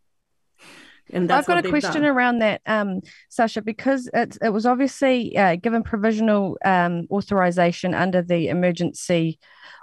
And 1.10 1.30
I've 1.30 1.46
got 1.46 1.64
a 1.64 1.68
question 1.68 2.02
done. 2.02 2.10
around 2.10 2.38
that, 2.38 2.62
um, 2.64 3.00
Sasha, 3.28 3.60
because 3.60 4.08
it, 4.14 4.38
it 4.40 4.50
was 4.50 4.64
obviously 4.64 5.36
uh, 5.36 5.56
given 5.56 5.82
provisional 5.82 6.56
um, 6.64 7.06
authorization 7.10 7.92
under 7.92 8.22
the 8.22 8.48
emergency 8.48 9.38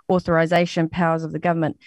authorization 0.09 0.89
powers 0.89 1.23
of 1.23 1.31
the 1.31 1.39
government, 1.39 1.77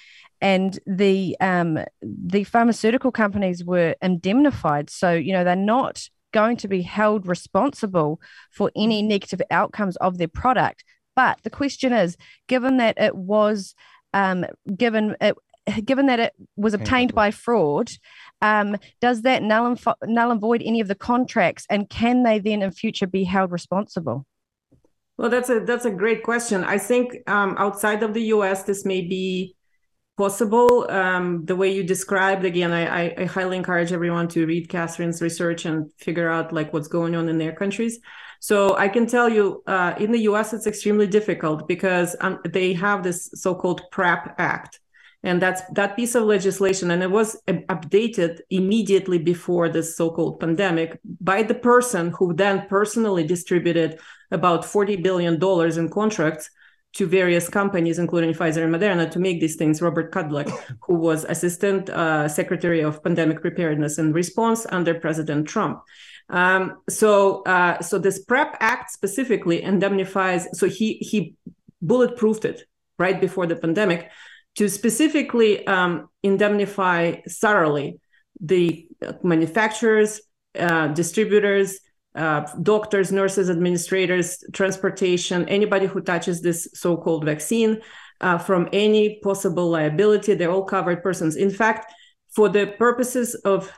and 0.40 0.78
the 0.86 1.36
um, 1.40 1.78
the 2.02 2.44
pharmaceutical 2.44 3.10
companies 3.10 3.64
were 3.64 3.96
indemnified. 4.00 4.90
So 4.90 5.12
you 5.12 5.32
know 5.32 5.44
they're 5.44 5.56
not 5.56 6.08
going 6.32 6.56
to 6.58 6.68
be 6.68 6.82
held 6.82 7.26
responsible 7.26 8.20
for 8.50 8.70
any 8.76 9.02
negative 9.02 9.42
outcomes 9.50 9.96
of 9.96 10.18
their 10.18 10.28
product. 10.28 10.84
But 11.14 11.38
the 11.42 11.50
question 11.50 11.92
is, 11.92 12.16
given 12.48 12.78
that 12.78 12.98
it 12.98 13.14
was 13.14 13.74
um, 14.14 14.44
given 14.76 15.16
it, 15.20 15.36
given 15.84 16.06
that 16.06 16.20
it 16.20 16.32
was 16.56 16.74
obtained 16.74 17.14
by 17.14 17.30
fraud, 17.30 17.90
um, 18.40 18.76
does 19.00 19.22
that 19.22 19.42
null 19.42 19.66
and, 19.66 19.80
fo- 19.80 19.94
null 20.04 20.30
and 20.30 20.40
void 20.40 20.62
any 20.64 20.80
of 20.80 20.88
the 20.88 20.94
contracts, 20.94 21.66
and 21.70 21.88
can 21.88 22.22
they 22.22 22.38
then 22.38 22.62
in 22.62 22.70
future 22.70 23.06
be 23.06 23.24
held 23.24 23.52
responsible? 23.52 24.26
Well, 25.16 25.30
that's 25.30 25.50
a 25.50 25.60
that's 25.60 25.84
a 25.84 25.90
great 25.90 26.22
question. 26.22 26.64
I 26.64 26.78
think 26.78 27.16
um, 27.28 27.54
outside 27.58 28.02
of 28.02 28.14
the 28.14 28.22
U.S., 28.34 28.64
this 28.64 28.84
may 28.84 29.02
be 29.02 29.54
possible. 30.16 30.90
Um, 30.90 31.44
the 31.44 31.56
way 31.56 31.72
you 31.72 31.84
described, 31.84 32.44
again, 32.44 32.72
I, 32.72 32.86
I, 32.86 33.14
I, 33.18 33.24
highly 33.24 33.56
encourage 33.56 33.92
everyone 33.92 34.28
to 34.28 34.46
read 34.46 34.68
Katherine's 34.68 35.22
research 35.22 35.64
and 35.64 35.92
figure 35.98 36.28
out 36.28 36.52
like 36.52 36.72
what's 36.72 36.88
going 36.88 37.14
on 37.14 37.28
in 37.28 37.38
their 37.38 37.52
countries. 37.52 37.98
So 38.42 38.76
I 38.76 38.88
can 38.88 39.06
tell 39.06 39.28
you, 39.28 39.62
uh, 39.68 39.94
in 40.00 40.10
the 40.10 40.22
U.S., 40.30 40.52
it's 40.52 40.66
extremely 40.66 41.06
difficult 41.06 41.68
because 41.68 42.16
um, 42.20 42.40
they 42.44 42.72
have 42.72 43.04
this 43.04 43.30
so-called 43.34 43.82
PREP 43.92 44.34
Act, 44.36 44.80
and 45.22 45.40
that's 45.40 45.62
that 45.74 45.94
piece 45.94 46.16
of 46.16 46.24
legislation, 46.24 46.90
and 46.90 47.04
it 47.04 47.10
was 47.12 47.40
updated 47.46 48.40
immediately 48.50 49.18
before 49.18 49.68
this 49.68 49.96
so-called 49.96 50.40
pandemic 50.40 50.98
by 51.20 51.44
the 51.44 51.54
person 51.54 52.12
who 52.18 52.34
then 52.34 52.66
personally 52.68 53.24
distributed 53.24 54.00
about 54.32 54.64
forty 54.64 54.96
billion 54.96 55.38
dollars 55.38 55.76
in 55.76 55.88
contracts 55.88 56.50
to 56.94 57.06
various 57.06 57.48
companies, 57.48 58.00
including 58.00 58.34
Pfizer 58.34 58.64
and 58.64 58.74
Moderna, 58.74 59.08
to 59.12 59.20
make 59.20 59.40
these 59.40 59.54
things. 59.54 59.80
Robert 59.80 60.12
Kadlec, 60.12 60.50
who 60.82 60.94
was 60.94 61.22
Assistant 61.26 61.90
uh, 61.90 62.26
Secretary 62.26 62.80
of 62.80 63.04
Pandemic 63.04 63.40
Preparedness 63.40 63.98
and 63.98 64.12
Response 64.12 64.66
under 64.68 64.94
President 64.94 65.46
Trump. 65.46 65.80
Um, 66.32 66.78
so, 66.88 67.42
uh, 67.42 67.80
so 67.82 67.98
this 67.98 68.24
PREP 68.24 68.56
Act 68.58 68.90
specifically 68.90 69.62
indemnifies. 69.62 70.48
So 70.58 70.66
he 70.66 70.94
he 70.94 71.36
bulletproofed 71.84 72.44
it 72.44 72.64
right 72.98 73.20
before 73.20 73.46
the 73.46 73.56
pandemic 73.56 74.10
to 74.56 74.68
specifically 74.68 75.66
um, 75.66 76.08
indemnify 76.22 77.16
thoroughly 77.28 78.00
the 78.40 78.86
manufacturers, 79.22 80.20
uh, 80.58 80.88
distributors, 80.88 81.78
uh, 82.14 82.46
doctors, 82.62 83.10
nurses, 83.12 83.48
administrators, 83.48 84.42
transportation, 84.52 85.48
anybody 85.48 85.86
who 85.86 86.00
touches 86.00 86.42
this 86.42 86.68
so-called 86.74 87.24
vaccine 87.24 87.80
uh, 88.20 88.38
from 88.38 88.68
any 88.72 89.20
possible 89.22 89.70
liability. 89.70 90.34
They're 90.34 90.50
all 90.50 90.64
covered 90.64 91.02
persons. 91.02 91.36
In 91.36 91.50
fact, 91.50 91.92
for 92.34 92.48
the 92.48 92.74
purposes 92.78 93.34
of 93.34 93.70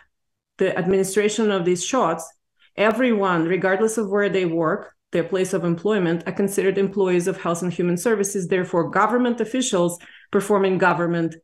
the 0.59 0.77
administration 0.77 1.51
of 1.51 1.65
these 1.65 1.85
shots, 1.85 2.29
everyone, 2.77 3.45
regardless 3.45 3.99
of 3.99 4.09
where 4.09 4.29
they 4.29 4.45
work, 4.45 4.95
their 5.13 5.25
place 5.25 5.53
of 5.53 5.65
employment 5.65 6.25
are 6.27 6.33
considered 6.33 6.77
employees 6.77 7.29
of 7.29 7.41
health 7.41 7.63
and 7.63 7.73
human 7.73 7.97
services, 7.97 8.49
therefore, 8.49 8.91
government 8.91 9.41
officials 9.41 9.99
performing 10.33 10.79
government 10.79 11.37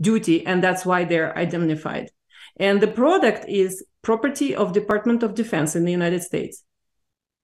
duty, 0.00 0.44
and 0.44 0.62
that's 0.62 0.84
why 0.84 1.04
they're 1.04 1.32
indemnified. 1.32 2.10
And 2.56 2.80
the 2.80 2.88
product 2.88 3.46
is 3.48 3.84
property 4.02 4.54
of 4.54 4.72
Department 4.72 5.22
of 5.22 5.34
Defense 5.34 5.76
in 5.76 5.84
the 5.84 5.92
United 5.92 6.22
States. 6.22 6.64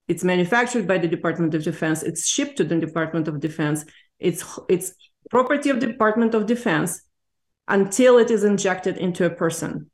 It's 0.09 0.25
manufactured 0.25 0.87
by 0.87 0.99
the 0.99 1.09
Department 1.09 1.55
of 1.55 1.63
Defense. 1.63 2.03
It's 2.03 2.27
shipped 2.27 2.57
to 2.57 2.65
the 2.65 2.79
Department 2.79 3.29
of 3.29 3.41
Defense. 3.41 3.85
It's 4.19 4.45
it's 4.69 4.93
property 5.31 5.71
of 5.71 5.79
Department 5.79 6.35
of 6.35 6.47
Defense 6.47 7.03
until 7.69 8.19
it 8.19 8.31
is 8.31 8.45
injected 8.45 8.97
into 8.99 9.25
a 9.25 9.31
person. 9.31 9.90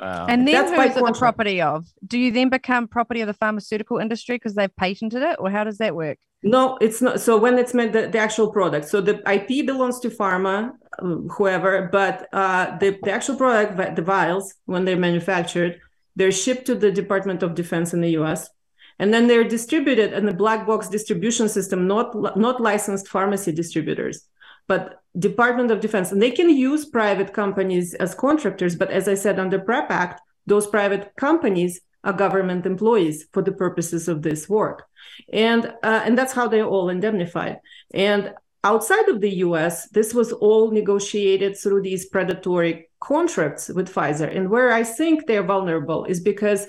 Wow. 0.00 0.26
And 0.28 0.46
then 0.46 0.66
who 0.66 0.80
is 0.80 0.96
it 0.96 1.04
the 1.04 1.12
property 1.12 1.60
of? 1.60 1.86
Do 2.06 2.18
you 2.18 2.30
then 2.30 2.48
become 2.48 2.88
property 2.88 3.20
of 3.20 3.26
the 3.26 3.34
pharmaceutical 3.34 3.98
industry 3.98 4.36
because 4.36 4.54
they've 4.54 4.74
patented 4.76 5.22
it, 5.22 5.36
or 5.38 5.50
how 5.50 5.64
does 5.64 5.78
that 5.78 5.94
work? 5.94 6.18
No, 6.42 6.76
it's 6.80 7.00
not. 7.00 7.20
So 7.20 7.38
when 7.38 7.58
it's 7.58 7.72
meant 7.72 7.92
the, 7.92 8.08
the 8.08 8.18
actual 8.18 8.52
product, 8.52 8.88
so 8.88 9.00
the 9.00 9.22
IP 9.30 9.66
belongs 9.66 9.98
to 10.00 10.10
pharma, 10.10 10.72
um, 10.98 11.28
whoever, 11.30 11.88
but 11.90 12.28
uh, 12.32 12.76
the 12.78 12.98
the 13.02 13.10
actual 13.10 13.36
product, 13.36 13.96
the 13.96 14.02
vials, 14.02 14.54
when 14.66 14.84
they're 14.84 14.96
manufactured, 14.96 15.80
they're 16.16 16.32
shipped 16.32 16.66
to 16.66 16.74
the 16.74 16.92
Department 16.92 17.42
of 17.42 17.54
Defense 17.54 17.94
in 17.94 18.02
the 18.02 18.10
U.S. 18.10 18.50
And 18.98 19.12
then 19.12 19.26
they're 19.26 19.48
distributed 19.48 20.12
in 20.12 20.26
the 20.26 20.34
black 20.34 20.66
box 20.66 20.88
distribution 20.88 21.48
system, 21.48 21.88
not 21.88 22.14
not 22.36 22.60
licensed 22.60 23.08
pharmacy 23.08 23.52
distributors 23.52 24.28
but 24.66 25.00
Department 25.18 25.70
of 25.70 25.80
Defense, 25.80 26.10
and 26.10 26.20
they 26.20 26.30
can 26.30 26.50
use 26.50 26.86
private 26.86 27.32
companies 27.32 27.94
as 27.94 28.14
contractors. 28.14 28.74
But 28.74 28.90
as 28.90 29.06
I 29.08 29.14
said, 29.14 29.38
under 29.38 29.58
PREP 29.58 29.90
Act, 29.90 30.20
those 30.46 30.66
private 30.66 31.12
companies 31.16 31.80
are 32.02 32.12
government 32.12 32.66
employees 32.66 33.26
for 33.32 33.42
the 33.42 33.52
purposes 33.52 34.08
of 34.08 34.22
this 34.22 34.48
work, 34.48 34.86
and 35.32 35.66
uh, 35.82 36.02
and 36.04 36.18
that's 36.18 36.32
how 36.32 36.48
they're 36.48 36.66
all 36.66 36.88
indemnified. 36.90 37.58
And 37.92 38.34
outside 38.64 39.08
of 39.08 39.20
the 39.20 39.36
U.S., 39.46 39.88
this 39.90 40.14
was 40.14 40.32
all 40.32 40.70
negotiated 40.70 41.56
through 41.56 41.82
these 41.82 42.06
predatory 42.06 42.88
contracts 42.98 43.68
with 43.68 43.92
Pfizer. 43.92 44.34
And 44.34 44.50
where 44.50 44.72
I 44.72 44.82
think 44.82 45.26
they're 45.26 45.44
vulnerable 45.44 46.06
is 46.06 46.20
because, 46.20 46.66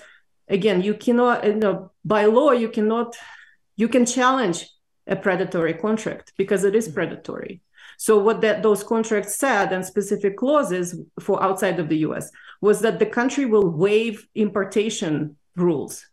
again, 0.50 0.82
you 0.84 0.94
cannot, 0.94 1.46
you 1.46 1.56
know, 1.56 1.92
by 2.04 2.26
law, 2.26 2.52
you 2.52 2.70
cannot, 2.70 3.16
you 3.78 3.88
can 3.88 4.06
challenge 4.06 4.68
a 5.08 5.16
predatory 5.16 5.74
contract 5.74 6.34
because 6.38 6.66
it 6.66 6.76
is 6.76 6.90
predatory. 6.90 7.62
So 7.98 8.18
what 8.18 8.42
that 8.42 8.64
those 8.64 8.84
contracts 8.84 9.36
said 9.36 9.72
and 9.72 9.86
specific 9.86 10.38
clauses 10.38 11.00
for 11.20 11.42
outside 11.42 11.80
of 11.80 11.90
the 11.90 11.98
US 12.00 12.32
was 12.62 12.82
that 12.82 13.00
the 13.00 13.06
country 13.06 13.46
will 13.46 13.70
waive 13.70 14.28
importation 14.36 15.38
rules. 15.56 16.06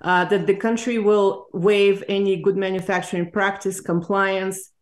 Uh, 0.00 0.24
that 0.24 0.46
the 0.46 0.56
country 0.56 0.98
will 0.98 1.46
waive 1.52 2.02
any 2.08 2.42
good 2.42 2.56
manufacturing 2.56 3.30
practice 3.30 3.80
compliance, 3.80 4.72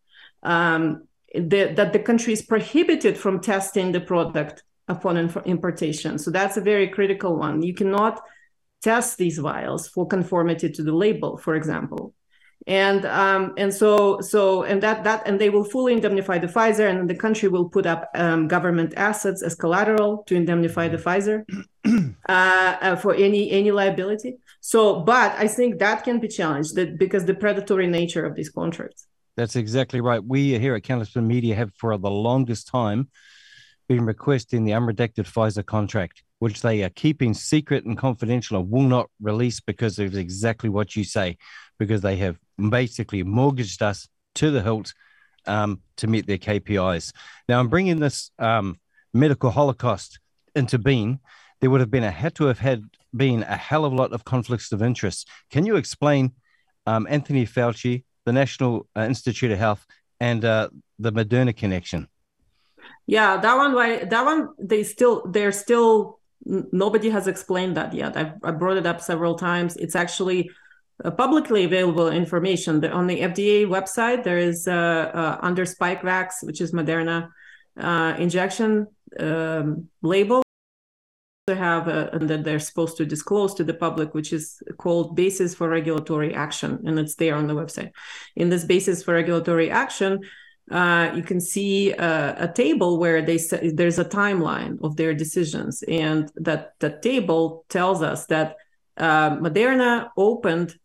um, 0.41 1.07
the, 1.35 1.73
that 1.75 1.93
the 1.93 1.99
country 1.99 2.33
is 2.33 2.41
prohibited 2.41 3.15
from 3.15 3.39
testing 3.39 3.91
the 3.91 4.01
product 4.01 4.63
upon 4.87 5.17
importation. 5.45 6.17
So 6.17 6.31
that's 6.31 6.57
a 6.57 6.61
very 6.61 6.87
critical 6.87 7.37
one. 7.37 7.61
You 7.61 7.75
cannot 7.75 8.19
test 8.81 9.19
these 9.19 9.37
vials 9.37 9.87
for 9.87 10.07
conformity 10.07 10.71
to 10.71 10.81
the 10.83 10.91
label, 10.91 11.37
for 11.37 11.55
example 11.55 12.15
and 12.67 13.05
um, 13.05 13.53
and 13.57 13.73
so 13.73 14.21
so 14.21 14.63
and 14.63 14.81
that 14.83 15.03
that 15.03 15.23
and 15.25 15.39
they 15.39 15.49
will 15.49 15.63
fully 15.63 15.93
indemnify 15.93 16.37
the 16.37 16.47
Pfizer, 16.47 16.89
and 16.89 17.09
the 17.09 17.15
country 17.15 17.49
will 17.49 17.69
put 17.69 17.85
up 17.85 18.09
um, 18.13 18.47
government 18.47 18.93
assets 18.97 19.41
as 19.41 19.55
collateral 19.55 20.23
to 20.27 20.35
indemnify 20.35 20.87
the 20.87 20.97
Pfizer 20.97 21.43
uh, 22.29 22.31
uh, 22.31 22.95
for 22.95 23.15
any 23.15 23.49
any 23.51 23.71
liability. 23.71 24.37
So, 24.59 24.99
but 24.99 25.31
I 25.37 25.47
think 25.47 25.79
that 25.79 26.03
can 26.03 26.19
be 26.19 26.27
challenged 26.27 26.75
that 26.75 26.97
because 26.99 27.25
the 27.25 27.33
predatory 27.33 27.87
nature 27.87 28.25
of 28.25 28.35
these 28.35 28.49
contracts. 28.49 29.07
That's 29.37 29.55
exactly 29.55 30.01
right. 30.01 30.23
We 30.23 30.59
here 30.59 30.75
at 30.75 30.83
Counterspin 30.83 31.25
Media 31.25 31.55
have 31.55 31.73
for 31.75 31.97
the 31.97 32.11
longest 32.11 32.67
time 32.67 33.09
been 33.87 34.05
requesting 34.05 34.65
the 34.65 34.73
unredacted 34.73 35.25
Pfizer 35.25 35.65
contract, 35.65 36.23
which 36.41 36.63
they 36.63 36.81
are 36.81 36.89
keeping 36.89 37.35
secret 37.35 37.85
and 37.85 37.99
confidential 37.99 38.57
and 38.57 38.71
will 38.71 38.81
not 38.81 39.07
release 39.21 39.59
because 39.59 39.99
of 39.99 40.15
exactly 40.15 40.69
what 40.69 40.95
you 40.95 41.03
say, 41.03 41.37
because 41.77 42.01
they 42.01 42.15
have 42.15 42.35
basically 42.57 43.21
mortgaged 43.21 43.83
us 43.83 44.07
to 44.33 44.49
the 44.49 44.63
hilt 44.63 44.91
um, 45.45 45.81
to 45.97 46.07
meet 46.07 46.25
their 46.25 46.39
KPIs. 46.39 47.13
Now, 47.47 47.59
I'm 47.59 47.69
bringing 47.69 47.99
this 47.99 48.31
um, 48.39 48.79
medical 49.13 49.51
holocaust 49.51 50.19
into 50.55 50.79
being. 50.79 51.19
There 51.59 51.69
would 51.69 51.79
have 51.79 51.91
been 51.91 52.03
a 52.03 52.09
had 52.09 52.33
to 52.37 52.45
have 52.45 52.57
had 52.57 52.85
been 53.15 53.43
a 53.43 53.55
hell 53.55 53.85
of 53.85 53.93
a 53.93 53.95
lot 53.95 54.11
of 54.11 54.25
conflicts 54.25 54.71
of 54.71 54.81
interest. 54.81 55.29
Can 55.51 55.67
you 55.67 55.75
explain 55.75 56.31
um, 56.87 57.05
Anthony 57.07 57.45
Fauci, 57.45 58.03
the 58.25 58.33
National 58.33 58.87
uh, 58.97 59.01
Institute 59.01 59.51
of 59.51 59.59
Health, 59.59 59.85
and 60.19 60.43
uh, 60.43 60.69
the 60.97 61.11
Moderna 61.11 61.55
connection? 61.55 62.07
Yeah, 63.05 63.37
that 63.37 63.57
one. 63.57 63.75
Why 63.75 64.05
that 64.05 64.25
one? 64.25 64.49
They 64.57 64.81
still 64.81 65.27
they're 65.27 65.51
still 65.51 66.17
nobody 66.45 67.09
has 67.09 67.27
explained 67.27 67.77
that 67.77 67.93
yet. 67.93 68.17
I've, 68.17 68.33
I 68.43 68.51
brought 68.51 68.77
it 68.77 68.85
up 68.85 69.01
several 69.01 69.35
times. 69.35 69.75
It's 69.77 69.95
actually 69.95 70.49
uh, 71.03 71.11
publicly 71.11 71.63
available 71.63 72.09
information. 72.09 72.83
on 72.85 73.07
the 73.07 73.21
FDA 73.21 73.65
website, 73.65 74.23
there 74.23 74.37
is 74.37 74.67
uh, 74.67 74.71
uh, 74.71 75.37
under 75.41 75.65
Spikevax, 75.65 76.43
which 76.43 76.61
is 76.61 76.71
Moderna 76.71 77.29
uh, 77.79 78.15
injection 78.17 78.87
um, 79.19 79.89
label. 80.01 80.41
To 81.47 81.55
have 81.55 81.87
a, 81.87 82.11
and 82.13 82.29
that 82.29 82.43
they're 82.43 82.59
supposed 82.59 82.97
to 82.97 83.05
disclose 83.05 83.55
to 83.55 83.63
the 83.63 83.73
public, 83.73 84.13
which 84.13 84.31
is 84.31 84.61
called 84.77 85.15
Basis 85.15 85.55
for 85.55 85.67
Regulatory 85.67 86.35
Action, 86.35 86.83
and 86.85 86.99
it's 86.99 87.15
there 87.15 87.33
on 87.33 87.47
the 87.47 87.55
website. 87.55 87.91
In 88.35 88.49
this 88.49 88.63
Basis 88.63 89.03
for 89.03 89.15
Regulatory 89.15 89.71
Action, 89.71 90.19
uh, 90.69 91.11
you 91.15 91.23
can 91.23 91.41
see 91.41 91.91
a, 91.91 92.35
a, 92.45 92.53
table 92.53 92.99
where 92.99 93.21
they 93.21 93.37
say 93.37 93.71
there's 93.71 93.99
a 93.99 94.05
timeline 94.05 94.77
of 94.83 94.95
their 94.95 95.13
decisions, 95.13 95.83
and 95.83 96.31
that 96.35 96.73
that 96.79 97.01
table 97.01 97.65
tells 97.67 98.01
us 98.01 98.27
that 98.27 98.55
uh, 98.97 99.31
Moderna 99.37 100.09
opened 100.15 100.75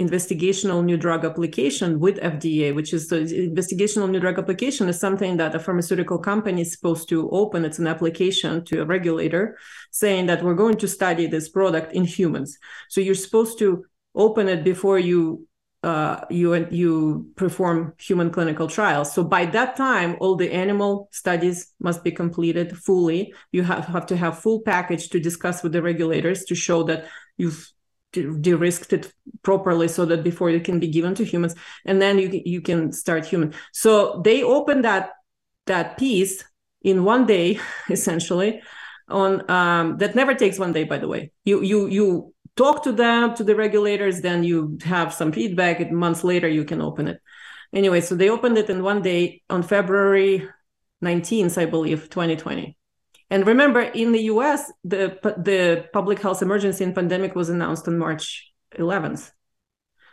investigational 0.00 0.84
new 0.84 0.96
drug 0.96 1.24
application 1.24 1.98
with 1.98 2.18
FDA, 2.18 2.74
which 2.74 2.92
is 2.92 3.08
the 3.08 3.16
investigational 3.16 4.10
new 4.10 4.20
drug 4.20 4.38
application 4.38 4.88
is 4.88 5.00
something 5.00 5.38
that 5.38 5.54
a 5.54 5.58
pharmaceutical 5.58 6.18
company 6.18 6.62
is 6.62 6.72
supposed 6.72 7.08
to 7.08 7.30
open. 7.30 7.64
It's 7.64 7.78
an 7.78 7.86
application 7.86 8.64
to 8.66 8.82
a 8.82 8.84
regulator 8.84 9.56
saying 9.92 10.26
that 10.26 10.42
we're 10.42 10.54
going 10.54 10.76
to 10.78 10.88
study 10.88 11.26
this 11.26 11.48
product 11.48 11.92
in 11.94 12.04
humans. 12.04 12.58
So 12.90 13.00
you're 13.00 13.14
supposed 13.14 13.58
to 13.60 13.86
open 14.14 14.48
it 14.48 14.64
before 14.64 14.98
you 14.98 15.45
uh, 15.82 16.24
you 16.30 16.66
you 16.70 17.30
perform 17.36 17.94
human 17.98 18.30
clinical 18.30 18.66
trials. 18.66 19.12
So 19.14 19.22
by 19.22 19.46
that 19.46 19.76
time, 19.76 20.16
all 20.20 20.34
the 20.34 20.50
animal 20.50 21.08
studies 21.12 21.72
must 21.78 22.02
be 22.02 22.10
completed 22.10 22.76
fully. 22.76 23.32
You 23.52 23.62
have, 23.62 23.84
have 23.86 24.06
to 24.06 24.16
have 24.16 24.38
full 24.38 24.62
package 24.62 25.10
to 25.10 25.20
discuss 25.20 25.62
with 25.62 25.72
the 25.72 25.82
regulators 25.82 26.44
to 26.46 26.54
show 26.54 26.82
that 26.84 27.06
you've 27.36 27.70
de-risked 28.12 28.92
it 28.92 29.12
properly 29.42 29.88
so 29.88 30.06
that 30.06 30.24
before 30.24 30.48
it 30.48 30.64
can 30.64 30.80
be 30.80 30.88
given 30.88 31.14
to 31.14 31.24
humans 31.24 31.54
and 31.84 32.00
then 32.00 32.18
you 32.18 32.40
you 32.46 32.62
can 32.62 32.90
start 32.90 33.26
human 33.26 33.52
so 33.72 34.22
they 34.24 34.42
opened 34.42 34.84
that 34.84 35.10
that 35.66 35.98
piece 35.98 36.42
in 36.82 37.04
one 37.04 37.26
day 37.26 37.58
essentially 37.90 38.62
on 39.08 39.48
um, 39.50 39.98
that 39.98 40.14
never 40.14 40.34
takes 40.34 40.58
one 40.58 40.72
day 40.72 40.84
by 40.84 40.96
the 40.96 41.08
way 41.08 41.30
you 41.44 41.60
you 41.62 41.86
you 41.88 42.34
talk 42.56 42.82
to 42.82 42.92
them 42.92 43.34
to 43.34 43.44
the 43.44 43.54
regulators 43.54 44.20
then 44.20 44.42
you 44.42 44.78
have 44.84 45.12
some 45.12 45.32
feedback 45.32 45.80
and 45.80 45.96
months 45.96 46.24
later 46.24 46.48
you 46.48 46.64
can 46.64 46.80
open 46.80 47.08
it 47.08 47.20
anyway 47.74 48.00
so 48.00 48.14
they 48.14 48.30
opened 48.30 48.58
it 48.58 48.70
in 48.70 48.82
one 48.82 49.02
day 49.02 49.42
on 49.50 49.62
february 49.62 50.48
19th 51.02 51.58
i 51.58 51.66
believe 51.66 52.08
2020 52.10 52.76
and 53.30 53.46
remember, 53.46 53.80
in 53.80 54.12
the 54.12 54.22
US, 54.24 54.72
the, 54.84 55.18
the 55.22 55.88
public 55.92 56.20
health 56.20 56.42
emergency 56.42 56.84
and 56.84 56.94
pandemic 56.94 57.34
was 57.34 57.48
announced 57.48 57.88
on 57.88 57.98
March 57.98 58.52
11th. 58.78 59.30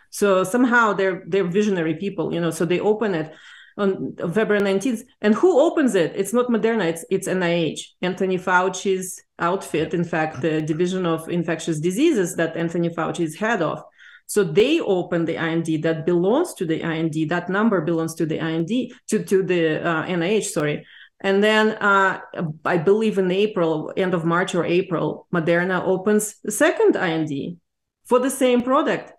So 0.10 0.44
somehow 0.44 0.94
they're 0.94 1.24
they're 1.28 1.44
visionary 1.44 1.96
people, 1.96 2.34
you 2.34 2.40
know. 2.40 2.52
So 2.52 2.66
they 2.66 2.80
open 2.80 3.16
it 3.16 3.34
on 3.78 4.16
February 4.16 4.62
19th. 4.62 5.02
And 5.22 5.36
who 5.36 5.60
opens 5.60 5.96
it? 5.96 6.14
It's 6.16 6.34
not 6.34 6.48
Moderna, 6.48 6.86
it's 6.86 7.06
it's 7.10 7.28
NIH, 7.28 7.80
Anthony 8.02 8.38
Fauci's 8.38 9.22
outfit. 9.40 9.94
In 9.94 10.04
fact, 10.04 10.42
the 10.42 10.62
division 10.62 11.06
of 11.06 11.30
infectious 11.30 11.80
diseases 11.80 12.36
that 12.36 12.56
Anthony 12.58 12.90
Fauci 12.90 13.22
is 13.22 13.36
head 13.36 13.62
of. 13.62 13.84
So 14.28 14.44
they 14.44 14.80
open 14.80 15.26
the 15.26 15.36
IND 15.36 15.84
that 15.84 16.06
belongs 16.06 16.54
to 16.56 16.66
the 16.66 16.82
IND. 16.82 17.30
That 17.30 17.50
number 17.50 17.82
belongs 17.82 18.16
to 18.16 18.26
the 18.26 18.40
IND 18.40 18.70
to 19.10 19.24
to 19.24 19.44
the 19.44 19.82
uh, 19.86 20.06
NIH. 20.06 20.46
Sorry. 20.46 20.86
And 21.24 21.42
then 21.42 21.72
uh, 21.82 22.20
I 22.66 22.78
believe 22.78 23.18
in 23.18 23.32
April, 23.32 23.94
end 23.96 24.14
of 24.14 24.26
March 24.26 24.54
or 24.56 24.66
April, 24.66 25.28
Moderna 25.34 25.82
opens 25.82 26.36
the 26.44 26.52
second 26.52 26.98
IND 26.98 27.58
for 28.06 28.20
the 28.20 28.30
same 28.30 28.62
product 28.62 29.14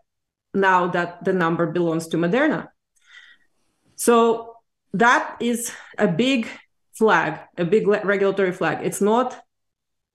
now 0.53 0.89
that 0.89 1.25
the 1.25 1.33
number 1.33 1.67
belongs 1.67 2.07
to 2.09 2.19
Moderna. 2.19 2.69
So 3.97 4.55
that 4.93 5.37
is 5.41 5.73
a 5.99 6.09
big 6.09 6.49
flag, 6.93 7.41
a 7.57 7.65
big 7.65 7.87
regulatory 7.87 8.53
flag. 8.53 8.79
It's 8.83 9.01
not 9.01 9.41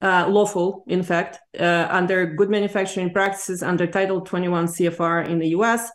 uh, 0.02 0.28
lawful, 0.30 0.84
in 0.88 1.04
fact, 1.04 1.40
uh, 1.60 1.88
under 1.90 2.26
good 2.26 2.50
manufacturing 2.50 3.12
practices 3.12 3.62
under 3.62 3.86
Title 3.86 4.22
21 4.22 4.68
CFR 4.68 5.28
in 5.28 5.40
the 5.40 5.50
US. 5.50 5.90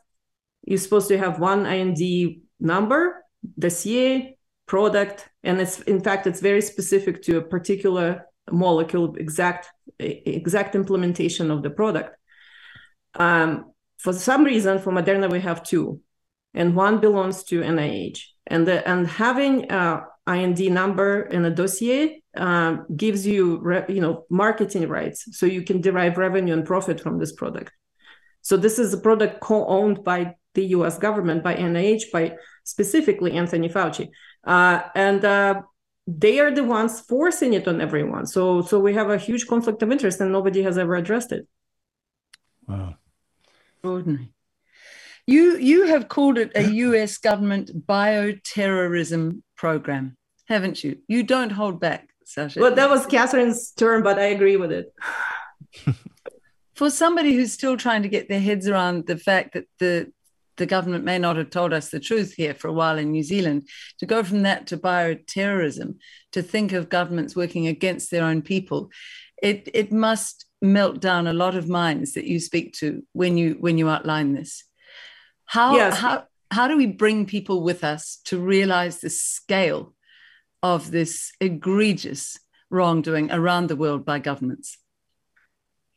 You're 0.67 0.79
supposed 0.79 1.09
to 1.09 1.19
have 1.19 1.39
one 1.39 1.67
IND 1.67 2.43
number, 2.61 3.25
dossier, 3.59 4.37
product, 4.67 5.29
and 5.43 5.61
it's 5.61 5.81
in 5.83 6.01
fact 6.01 6.27
it's 6.27 6.41
very 6.41 6.63
specific 6.63 7.23
to 7.23 7.37
a 7.39 7.43
particular 7.43 8.27
molecule, 8.51 9.15
exact 9.17 9.69
exact 9.99 10.75
implementation 10.75 11.51
of 11.51 11.63
the 11.63 11.71
product. 11.71 12.17
Um, 13.15 13.73
for 13.99 14.13
some 14.13 14.45
reason, 14.45 14.79
for 14.79 14.93
Moderna 14.93 15.31
we 15.31 15.41
have 15.41 15.63
two, 15.63 16.01
and 16.55 16.77
one 16.77 17.01
belongs 17.01 17.45
to 17.45 17.61
NIH, 17.61 18.21
and 18.47 18.67
the, 18.67 18.87
and 18.89 19.07
having 19.07 19.71
a 19.71 20.07
IND 20.27 20.61
number 20.71 21.23
and 21.23 21.45
a 21.45 21.51
dossier 21.51 22.23
um, 22.37 22.87
gives 22.97 23.27
you 23.27 23.59
re, 23.59 23.83
you 23.89 24.01
know 24.01 24.25
marketing 24.31 24.89
rights. 24.89 25.37
So 25.37 25.47
you 25.47 25.63
can 25.63 25.81
derive 25.81 26.17
revenue 26.17 26.55
and 26.55 26.65
profit 26.65 27.01
from 27.01 27.19
this 27.19 27.33
product. 27.33 27.73
So 28.41 28.57
this 28.57 28.79
is 28.79 28.93
a 28.95 28.99
product 28.99 29.41
co-owned 29.41 30.05
by 30.05 30.37
the 30.55 30.65
us 30.67 30.99
government 30.99 31.43
by 31.43 31.57
nih 31.57 32.11
by 32.13 32.37
specifically 32.65 33.33
anthony 33.33 33.69
fauci. 33.69 34.09
Uh, 34.45 34.83
and 34.95 35.25
uh, 35.25 35.63
they 36.07 36.39
are 36.39 36.51
the 36.51 36.65
ones 36.65 37.01
forcing 37.01 37.55
it 37.55 37.69
on 37.69 37.81
everyone. 37.81 38.27
So 38.27 38.63
so 38.63 38.79
we 38.79 38.95
have 38.95 39.11
a 39.11 39.19
huge 39.19 39.47
conflict 39.47 39.83
of 39.83 39.91
interest 39.91 40.21
and 40.21 40.33
nobody 40.33 40.63
has 40.63 40.79
ever 40.79 40.95
addressed 40.95 41.33
it. 41.33 41.47
Wow. 42.67 42.95
Extraordinary 43.77 44.34
you 45.27 45.57
you 45.59 45.87
have 45.87 46.09
called 46.09 46.39
it 46.39 46.53
a 46.55 46.65
us 46.65 47.19
government 47.19 47.87
bioterrorism 47.87 49.43
program 49.57 50.17
haven't 50.47 50.85
you 50.85 50.99
you 51.09 51.23
don't 51.23 51.51
hold 51.51 51.81
back 51.81 52.09
Sasha. 52.27 52.61
Well, 52.61 52.75
that 52.75 52.91
was 52.91 53.07
Katherine's 53.07 53.71
term, 53.73 54.03
but 54.03 54.19
I 54.19 54.27
agree 54.27 54.57
with 54.57 54.73
it. 54.73 54.93
For 56.75 56.91
somebody 56.91 57.35
who's 57.35 57.53
still 57.53 57.77
trying 57.77 58.03
to 58.03 58.09
get 58.09 58.29
their 58.29 58.41
heads 58.41 58.67
around 58.67 59.07
the 59.07 59.17
fact 59.17 59.55
that 59.55 59.67
the 59.79 60.13
the 60.57 60.67
government 60.67 61.05
may 61.05 61.19
not 61.19 61.37
have 61.37 61.51
told 61.51 61.73
us 61.73 61.89
the 61.89 61.99
truth 61.99 62.35
here 62.35 62.55
for 62.55 62.69
a 62.69 62.73
while 62.73 62.97
in 62.97 63.11
New 63.11 63.25
Zealand, 63.25 63.69
to 63.99 64.07
go 64.07 64.23
from 64.23 64.43
that 64.43 64.69
to 64.69 64.77
bioterrorism, 64.77 65.97
to 66.31 66.43
think 66.43 66.71
of 66.71 66.89
governments 66.89 67.35
working 67.35 67.67
against 67.67 68.13
their 68.13 68.23
own 68.23 68.41
people, 68.41 68.89
it 69.43 69.69
it 69.75 69.93
must 69.93 70.47
melt 70.63 71.01
down 71.01 71.27
a 71.27 71.33
lot 71.33 71.57
of 71.57 71.69
minds 71.69 72.15
that 72.15 72.25
you 72.25 72.39
speak 72.39 72.73
to 72.75 73.05
when 73.13 73.37
you 73.37 73.57
when 73.61 73.79
you 73.79 73.89
outline 73.89 74.33
this. 74.33 74.65
How 75.47 75.77
yes. 75.77 75.97
how 75.97 76.25
how 76.51 76.69
do 76.69 76.77
we 76.77 76.87
bring 76.87 77.27
people 77.27 77.63
with 77.63 77.85
us 77.85 78.21
to 78.25 78.39
realize 78.39 79.01
the 79.01 79.11
scale 79.11 79.95
of 80.63 80.91
this 80.91 81.33
egregious 81.41 82.39
wrongdoing 82.71 83.31
around 83.31 83.69
the 83.69 83.77
world 83.77 84.05
by 84.05 84.19
governments? 84.19 84.79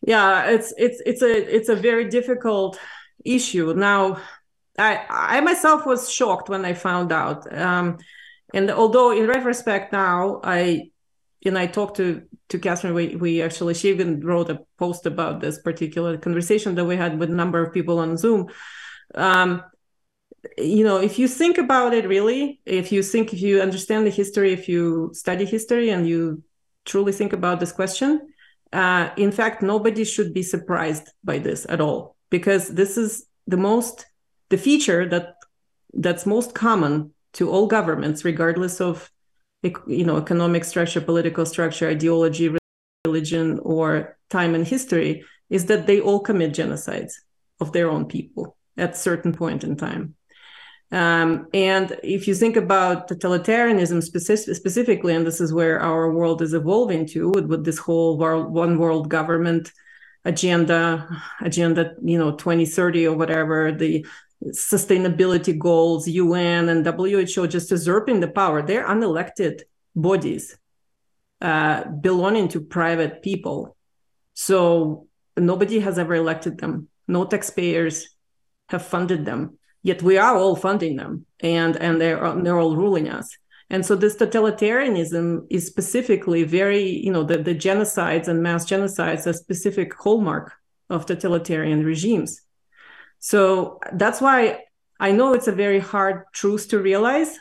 Yeah, 0.06 0.50
it's 0.50 0.74
it's 0.78 1.02
it's 1.06 1.22
a 1.22 1.56
it's 1.56 1.70
a 1.70 1.76
very 1.76 2.10
difficult 2.10 2.80
issue. 3.26 3.74
Now, 3.74 4.20
I 4.78 5.06
I 5.10 5.42
myself 5.42 5.86
was 5.86 6.12
shocked 6.12 6.50
when 6.50 6.66
I 6.66 6.74
found 6.74 7.12
out, 7.12 7.52
um, 7.56 7.98
and 8.54 8.70
although 8.70 9.12
in 9.12 9.28
retrospect 9.28 9.92
now 9.92 10.40
I 10.44 10.92
and 11.46 11.58
I 11.58 11.68
talked 11.68 11.98
to 11.98 12.24
to 12.50 12.60
Katherine. 12.60 12.94
We 12.94 13.16
we 13.16 13.42
actually 13.42 13.74
she 13.74 13.90
even 13.90 14.22
wrote 14.22 14.50
a 14.50 14.60
post 14.78 15.06
about 15.06 15.42
this 15.42 15.60
particular 15.60 16.18
conversation 16.18 16.76
that 16.76 16.86
we 16.86 16.96
had 16.96 17.20
with 17.20 17.30
a 17.30 17.36
number 17.36 17.62
of 17.62 17.74
people 17.74 18.00
on 18.00 18.18
Zoom. 18.18 18.50
Um, 19.16 19.64
you 20.58 20.84
know 20.84 20.98
if 20.98 21.20
you 21.20 21.28
think 21.28 21.58
about 21.58 21.94
it 21.94 22.08
really 22.08 22.60
if 22.66 22.92
you 22.92 23.04
think 23.04 23.34
if 23.34 23.42
you 23.42 23.62
understand 23.62 24.06
the 24.06 24.12
history 24.12 24.54
if 24.54 24.70
you 24.70 25.12
study 25.14 25.46
history 25.46 25.90
and 25.90 26.08
you 26.08 26.44
truly 26.86 27.12
think 27.12 27.34
about 27.34 27.60
this 27.60 27.72
question 27.72 28.22
uh, 28.74 29.10
in 29.18 29.32
fact 29.32 29.62
nobody 29.62 30.04
should 30.04 30.34
be 30.34 30.44
surprised 30.44 31.10
by 31.24 31.38
this 31.38 31.66
at 31.70 31.82
all 31.82 32.16
because 32.30 32.70
this 32.70 32.98
is 32.98 33.26
the 33.48 33.58
most 33.58 34.06
the 34.50 34.58
feature 34.58 35.08
that 35.08 35.36
that's 35.94 36.26
most 36.26 36.54
common 36.54 37.12
to 37.34 37.50
all 37.50 37.68
governments 37.68 38.24
regardless 38.26 38.80
of 38.82 39.12
you 39.64 40.06
know 40.06 40.18
economic 40.18 40.64
structure 40.64 41.02
political 41.02 41.46
structure 41.46 41.90
ideology 41.90 42.56
religion 43.06 43.60
or 43.64 44.18
time 44.30 44.54
and 44.56 44.68
history 44.68 45.24
is 45.50 45.66
that 45.66 45.88
they 45.88 46.00
all 46.00 46.20
commit 46.20 46.54
genocides 46.54 47.14
of 47.60 47.72
their 47.72 47.90
own 47.90 48.06
people 48.06 48.57
at 48.78 48.98
certain 48.98 49.34
point 49.34 49.64
in 49.64 49.76
time 49.76 50.16
um, 50.92 51.48
and 51.54 52.00
if 52.02 52.28
you 52.28 52.36
think 52.36 52.56
about 52.56 53.10
totalitarianism 53.10 54.02
specific, 54.02 54.56
specifically, 54.56 55.16
and 55.16 55.28
this 55.28 55.42
is 55.42 55.52
where 55.52 55.82
our 55.82 56.12
world 56.12 56.42
is 56.42 56.54
evolving 56.54 57.06
to, 57.08 57.30
with, 57.30 57.46
with 57.46 57.66
this 57.66 57.78
whole 57.78 58.18
world, 58.18 58.52
one 58.52 58.78
world 58.78 59.10
government 59.10 59.72
agenda, 60.24 61.08
agenda, 61.42 61.94
you 62.02 62.18
know, 62.18 62.32
2030 62.32 63.08
or 63.08 63.18
whatever, 63.18 63.72
the 63.74 64.06
sustainability 64.46 65.58
goals, 65.58 66.08
UN 66.08 66.70
and 66.70 66.86
WHO 66.86 67.48
just 67.48 67.72
usurping 67.72 68.22
the 68.22 68.28
power. 68.28 68.62
They're 68.62 68.88
unelected 68.88 69.62
bodies 69.96 70.58
uh, 71.42 71.84
belonging 71.86 72.48
to 72.50 72.62
private 72.62 73.22
people. 73.22 73.76
So 74.36 75.08
nobody 75.36 75.80
has 75.80 76.00
ever 76.00 76.16
elected 76.16 76.60
them. 76.60 76.88
No 77.08 77.26
taxpayers 77.26 78.17
have 78.70 78.86
funded 78.86 79.26
them 79.26 79.58
yet 79.88 80.04
we 80.04 80.18
are 80.18 80.36
all 80.36 80.56
funding 80.56 80.98
them 80.98 81.26
and 81.40 81.78
and 81.78 82.00
they're 82.02 82.22
they're 82.44 82.60
all 82.60 82.76
ruling 82.76 83.10
us. 83.10 83.38
And 83.70 83.86
so 83.86 83.96
this 83.96 84.16
totalitarianism 84.16 85.46
is 85.50 85.68
specifically 85.68 86.44
very 86.44 86.84
you 87.06 87.12
know 87.12 87.24
the, 87.24 87.38
the 87.38 87.56
genocides 87.56 88.28
and 88.28 88.44
mass 88.44 88.66
genocides 88.66 89.26
are 89.28 89.34
specific 89.34 89.94
hallmark 89.94 90.54
of 90.90 91.06
totalitarian 91.06 91.84
regimes. 91.86 92.42
So 93.20 93.80
that's 93.94 94.22
why 94.22 94.64
i 95.00 95.12
know 95.12 95.34
it's 95.34 95.48
a 95.48 95.62
very 95.66 95.80
hard 95.80 96.24
truth 96.34 96.70
to 96.70 96.80
realize 96.80 97.32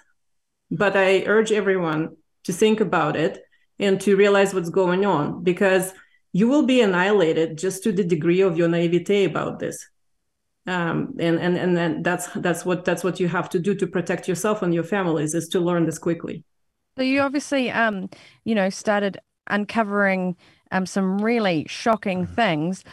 but 0.70 0.94
i 0.96 1.22
urge 1.26 1.52
everyone 1.52 2.02
to 2.44 2.52
think 2.52 2.80
about 2.80 3.14
it 3.16 3.34
and 3.78 4.00
to 4.00 4.16
realize 4.16 4.52
what's 4.52 4.70
going 4.82 5.04
on 5.06 5.42
because 5.42 5.92
you 6.32 6.48
will 6.48 6.66
be 6.66 6.80
annihilated 6.82 7.56
just 7.56 7.82
to 7.82 7.92
the 7.92 8.04
degree 8.04 8.42
of 8.42 8.58
your 8.58 8.68
naivete 8.68 9.24
about 9.24 9.58
this 9.58 9.76
um, 10.66 11.14
and 11.18 11.38
and 11.38 11.57
and 11.57 11.76
then 11.76 12.02
that's 12.02 12.29
that's 12.29 12.64
what 12.64 12.85
that's 12.85 13.05
what 13.05 13.20
you 13.20 13.29
have 13.29 13.48
to 13.50 13.59
do 13.59 13.74
to 13.74 13.87
protect 13.87 14.26
yourself 14.26 14.62
and 14.62 14.74
your 14.74 14.85
families 14.85 15.35
is 15.35 15.48
to 15.48 15.61
learn 15.61 15.87
this 15.87 15.98
quickly. 15.98 16.44
So 16.96 17.02
you 17.02 17.20
obviously, 17.20 17.70
um, 17.70 18.09
you 18.44 18.55
know, 18.55 18.70
started 18.70 19.18
uncovering 19.48 20.37
um, 20.72 20.87
some 20.87 21.18
really 21.18 21.66
shocking 21.68 22.24
mm-hmm. 22.24 22.35
things. 22.35 22.85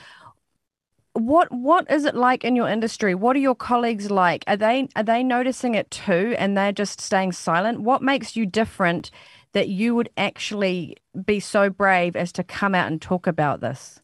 What 1.13 1.51
what 1.51 1.89
is 1.91 2.05
it 2.05 2.15
like 2.15 2.43
in 2.43 2.55
your 2.55 2.67
industry? 2.67 3.15
What 3.15 3.35
are 3.35 3.39
your 3.39 3.55
colleagues 3.55 4.11
like? 4.11 4.43
Are 4.47 4.57
they 4.57 4.87
are 4.95 5.03
they 5.03 5.23
noticing 5.23 5.73
it 5.73 5.89
too, 5.89 6.35
and 6.37 6.55
they're 6.55 6.71
just 6.71 7.01
staying 7.01 7.31
silent? 7.31 7.81
What 7.81 8.01
makes 8.01 8.35
you 8.35 8.45
different 8.45 9.09
that 9.53 9.69
you 9.69 9.95
would 9.95 10.09
actually 10.17 10.97
be 11.25 11.39
so 11.39 11.69
brave 11.69 12.15
as 12.15 12.31
to 12.33 12.43
come 12.43 12.75
out 12.75 12.91
and 12.91 13.01
talk 13.01 13.25
about 13.25 13.61
this? 13.61 14.02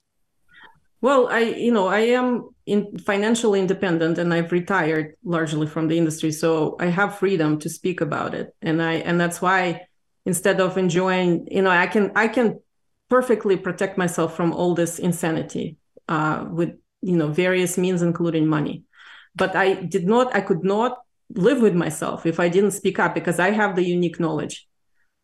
Well, 1.02 1.28
I 1.28 1.40
you 1.40 1.72
know 1.72 1.88
I 1.88 2.00
am 2.00 2.50
in 2.66 2.98
financially 3.00 3.60
independent 3.60 4.18
and 4.18 4.34
I've 4.34 4.52
retired 4.52 5.16
largely 5.24 5.68
from 5.68 5.88
the 5.88 5.98
industry, 5.98 6.32
so 6.32 6.76
I 6.80 6.88
have 6.88 7.18
freedom 7.20 7.60
to 7.60 7.70
speak 7.70 8.02
about 8.02 8.34
it, 8.34 8.54
and 8.62 8.82
I 8.82 8.94
and 8.96 9.20
that's 9.20 9.42
why 9.42 9.88
instead 10.26 10.60
of 10.60 10.78
enjoying, 10.78 11.48
you 11.50 11.62
know, 11.62 11.70
I 11.72 11.88
can 11.88 12.12
I 12.16 12.28
can 12.28 12.60
perfectly 13.10 13.58
protect 13.58 13.98
myself 13.98 14.36
from 14.36 14.54
all 14.54 14.76
this 14.76 15.00
insanity 15.00 15.78
uh, 16.08 16.46
with 16.50 16.72
you 17.02 17.16
know 17.16 17.30
various 17.30 17.78
means, 17.78 18.02
including 18.02 18.48
money. 18.48 18.84
But 19.36 19.56
I 19.56 19.76
did 19.76 20.06
not, 20.06 20.36
I 20.36 20.42
could 20.42 20.64
not 20.64 20.98
live 21.34 21.62
with 21.62 21.76
myself 21.76 22.26
if 22.26 22.40
I 22.40 22.50
didn't 22.50 22.72
speak 22.72 23.00
up 23.00 23.14
because 23.14 23.40
I 23.40 23.52
have 23.52 23.76
the 23.76 23.84
unique 23.84 24.20
knowledge, 24.20 24.68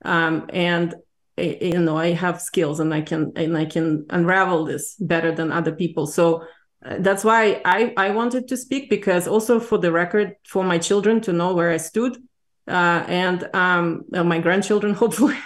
um, 0.05 0.49
and 0.53 0.95
you 1.37 1.79
know 1.79 1.97
i 1.97 2.11
have 2.11 2.41
skills 2.41 2.79
and 2.79 2.93
i 2.93 3.01
can 3.01 3.31
and 3.35 3.57
i 3.57 3.65
can 3.65 4.05
unravel 4.09 4.65
this 4.65 4.95
better 4.99 5.31
than 5.33 5.51
other 5.51 5.71
people. 5.73 6.07
So 6.07 6.45
uh, 6.85 6.97
that's 6.99 7.23
why 7.23 7.61
i 7.65 7.93
i 7.97 8.09
wanted 8.11 8.47
to 8.47 8.57
speak 8.57 8.89
because 8.89 9.27
also 9.27 9.59
for 9.59 9.77
the 9.77 9.91
record 9.91 10.35
for 10.47 10.63
my 10.63 10.77
children 10.77 11.21
to 11.21 11.33
know 11.33 11.53
where 11.53 11.71
i 11.71 11.77
stood 11.77 12.17
uh, 12.67 13.03
and 13.07 13.49
um, 13.53 14.05
my 14.11 14.39
grandchildren 14.39 14.93
hopefully. 15.03 15.37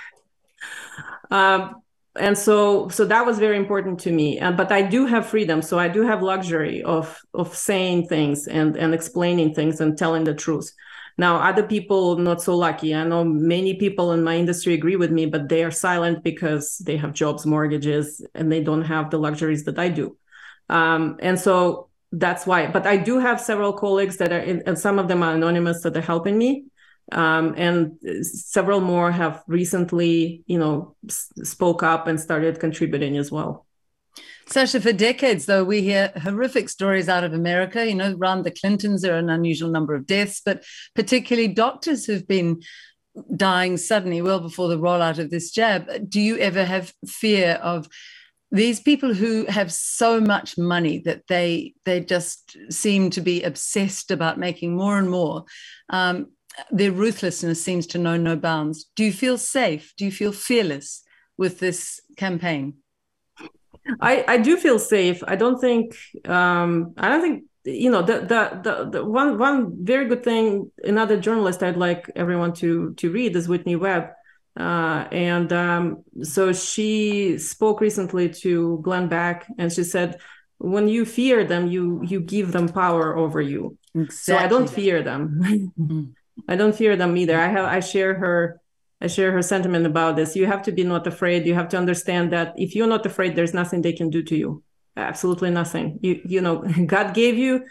Um, 1.31 1.75
and 2.15 2.37
so 2.37 2.89
so 2.89 3.05
that 3.05 3.25
was 3.25 3.39
very 3.39 3.57
important 3.57 3.99
to 4.01 4.11
me. 4.11 4.39
Uh, 4.39 4.51
but 4.51 4.71
i 4.71 4.81
do 4.81 5.05
have 5.05 5.25
freedom. 5.25 5.61
So 5.61 5.79
i 5.79 5.87
do 5.87 6.05
have 6.05 6.21
luxury 6.21 6.83
of 6.83 7.19
of 7.33 7.55
saying 7.55 8.07
things 8.07 8.47
and 8.47 8.77
and 8.77 8.93
explaining 8.93 9.55
things 9.55 9.81
and 9.81 9.97
telling 9.97 10.23
the 10.23 10.35
truth 10.35 10.71
now, 11.19 11.35
other 11.37 11.63
people 11.63 12.17
not 12.17 12.41
so 12.41 12.55
lucky. 12.55 12.95
I 12.95 13.03
know 13.03 13.25
many 13.25 13.75
people 13.75 14.13
in 14.13 14.23
my 14.23 14.37
industry 14.37 14.73
agree 14.73 14.95
with 14.95 15.11
me, 15.11 15.25
but 15.25 15.49
they 15.49 15.65
are 15.65 15.71
silent 15.71 16.23
because 16.23 16.77
they 16.77 16.95
have 16.95 17.11
jobs, 17.13 17.45
mortgages, 17.45 18.25
and 18.33 18.49
they 18.49 18.63
don't 18.63 18.83
have 18.83 19.11
the 19.11 19.19
luxuries 19.19 19.65
that 19.65 19.77
I 19.77 19.89
do. 19.89 20.17
Um, 20.69 21.17
and 21.19 21.37
so 21.37 21.89
that's 22.13 22.47
why. 22.47 22.67
But 22.67 22.87
I 22.87 22.95
do 22.95 23.19
have 23.19 23.41
several 23.41 23.73
colleagues 23.73 24.15
that 24.17 24.31
are, 24.31 24.39
in, 24.39 24.63
and 24.65 24.79
some 24.79 24.97
of 24.97 25.09
them 25.09 25.21
are 25.21 25.33
anonymous 25.33 25.83
that 25.83 25.97
are 25.97 26.01
helping 26.01 26.37
me. 26.37 26.65
Um, 27.11 27.53
and 27.57 27.97
several 28.21 28.79
more 28.79 29.11
have 29.11 29.43
recently, 29.47 30.43
you 30.45 30.57
know, 30.57 30.95
spoke 31.09 31.83
up 31.83 32.07
and 32.07 32.19
started 32.19 32.59
contributing 32.59 33.17
as 33.17 33.29
well. 33.29 33.65
Sasha, 34.49 34.81
for 34.81 34.91
decades, 34.91 35.45
though, 35.45 35.63
we 35.63 35.83
hear 35.83 36.11
horrific 36.23 36.69
stories 36.69 37.07
out 37.07 37.23
of 37.23 37.33
America. 37.33 37.85
You 37.85 37.93
know, 37.93 38.15
around 38.17 38.43
the 38.43 38.51
Clintons, 38.51 39.03
there 39.03 39.13
are 39.13 39.19
an 39.19 39.29
unusual 39.29 39.69
number 39.69 39.93
of 39.93 40.07
deaths, 40.07 40.41
but 40.43 40.63
particularly 40.95 41.47
doctors 41.47 42.05
who've 42.05 42.27
been 42.27 42.61
dying 43.35 43.77
suddenly 43.77 44.23
well 44.23 44.39
before 44.39 44.67
the 44.67 44.79
rollout 44.79 45.19
of 45.19 45.29
this 45.29 45.51
jab. 45.51 46.09
Do 46.09 46.19
you 46.19 46.37
ever 46.37 46.65
have 46.65 46.93
fear 47.05 47.59
of 47.61 47.87
these 48.51 48.79
people 48.79 49.13
who 49.13 49.45
have 49.45 49.71
so 49.71 50.19
much 50.19 50.57
money 50.57 50.97
that 51.05 51.27
they 51.27 51.75
they 51.85 51.99
just 51.99 52.57
seem 52.71 53.11
to 53.11 53.21
be 53.21 53.43
obsessed 53.43 54.09
about 54.09 54.39
making 54.39 54.75
more 54.75 54.97
and 54.97 55.11
more? 55.11 55.45
Um, 55.89 56.31
their 56.71 56.91
ruthlessness 56.91 57.63
seems 57.63 57.85
to 57.87 57.99
know 57.99 58.17
no 58.17 58.35
bounds. 58.35 58.85
Do 58.95 59.03
you 59.03 59.13
feel 59.13 59.37
safe? 59.37 59.93
Do 59.95 60.05
you 60.05 60.11
feel 60.11 60.31
fearless 60.31 61.03
with 61.37 61.59
this 61.59 62.01
campaign? 62.17 62.77
I, 64.01 64.25
I 64.27 64.37
do 64.37 64.57
feel 64.57 64.79
safe. 64.79 65.23
I 65.27 65.35
don't 65.35 65.59
think 65.59 65.95
um, 66.25 66.93
I 66.97 67.09
don't 67.09 67.21
think 67.21 67.43
you 67.65 67.91
know 67.91 68.01
the, 68.01 68.19
the 68.19 68.59
the 68.63 68.89
the 68.89 69.05
one 69.05 69.37
one 69.37 69.85
very 69.85 70.07
good 70.07 70.23
thing 70.23 70.71
another 70.83 71.19
journalist 71.19 71.61
I'd 71.61 71.77
like 71.77 72.09
everyone 72.15 72.53
to 72.55 72.93
to 72.95 73.11
read 73.11 73.35
is 73.35 73.47
Whitney 73.47 73.75
Webb. 73.75 74.09
Uh, 74.59 75.07
and 75.11 75.53
um, 75.53 76.03
so 76.23 76.51
she 76.51 77.37
spoke 77.37 77.79
recently 77.79 78.29
to 78.29 78.79
Glenn 78.81 79.07
Beck, 79.07 79.47
and 79.57 79.71
she 79.71 79.83
said, 79.83 80.19
"When 80.57 80.89
you 80.89 81.05
fear 81.05 81.45
them, 81.45 81.67
you 81.67 82.01
you 82.03 82.19
give 82.19 82.51
them 82.51 82.67
power 82.67 83.15
over 83.15 83.39
you. 83.41 83.77
Exactly. 83.95 84.15
So 84.15 84.37
I 84.37 84.47
don't 84.47 84.69
fear 84.69 85.03
them. 85.03 85.41
Mm-hmm. 85.79 86.03
I 86.47 86.55
don't 86.55 86.75
fear 86.75 86.95
them 86.95 87.17
either. 87.17 87.37
I 87.37 87.47
have 87.47 87.65
I 87.65 87.81
share 87.81 88.13
her 88.15 88.61
I 89.01 89.07
share 89.07 89.31
her 89.31 89.41
sentiment 89.41 89.85
about 89.85 90.15
this. 90.15 90.35
You 90.35 90.45
have 90.45 90.61
to 90.63 90.71
be 90.71 90.83
not 90.83 91.07
afraid. 91.07 91.45
You 91.45 91.53
have 91.53 91.69
to 91.69 91.77
understand 91.77 92.33
that 92.33 92.53
if 92.57 92.75
you're 92.75 92.87
not 92.87 93.05
afraid, 93.05 93.35
there's 93.35 93.53
nothing 93.53 93.81
they 93.81 93.93
can 93.93 94.09
do 94.09 94.21
to 94.23 94.35
you. 94.35 94.63
Absolutely 94.97 95.49
nothing. 95.51 95.99
You 96.01 96.21
you 96.25 96.41
know, 96.41 96.57
God 96.85 97.13
gave 97.13 97.37
you, 97.37 97.65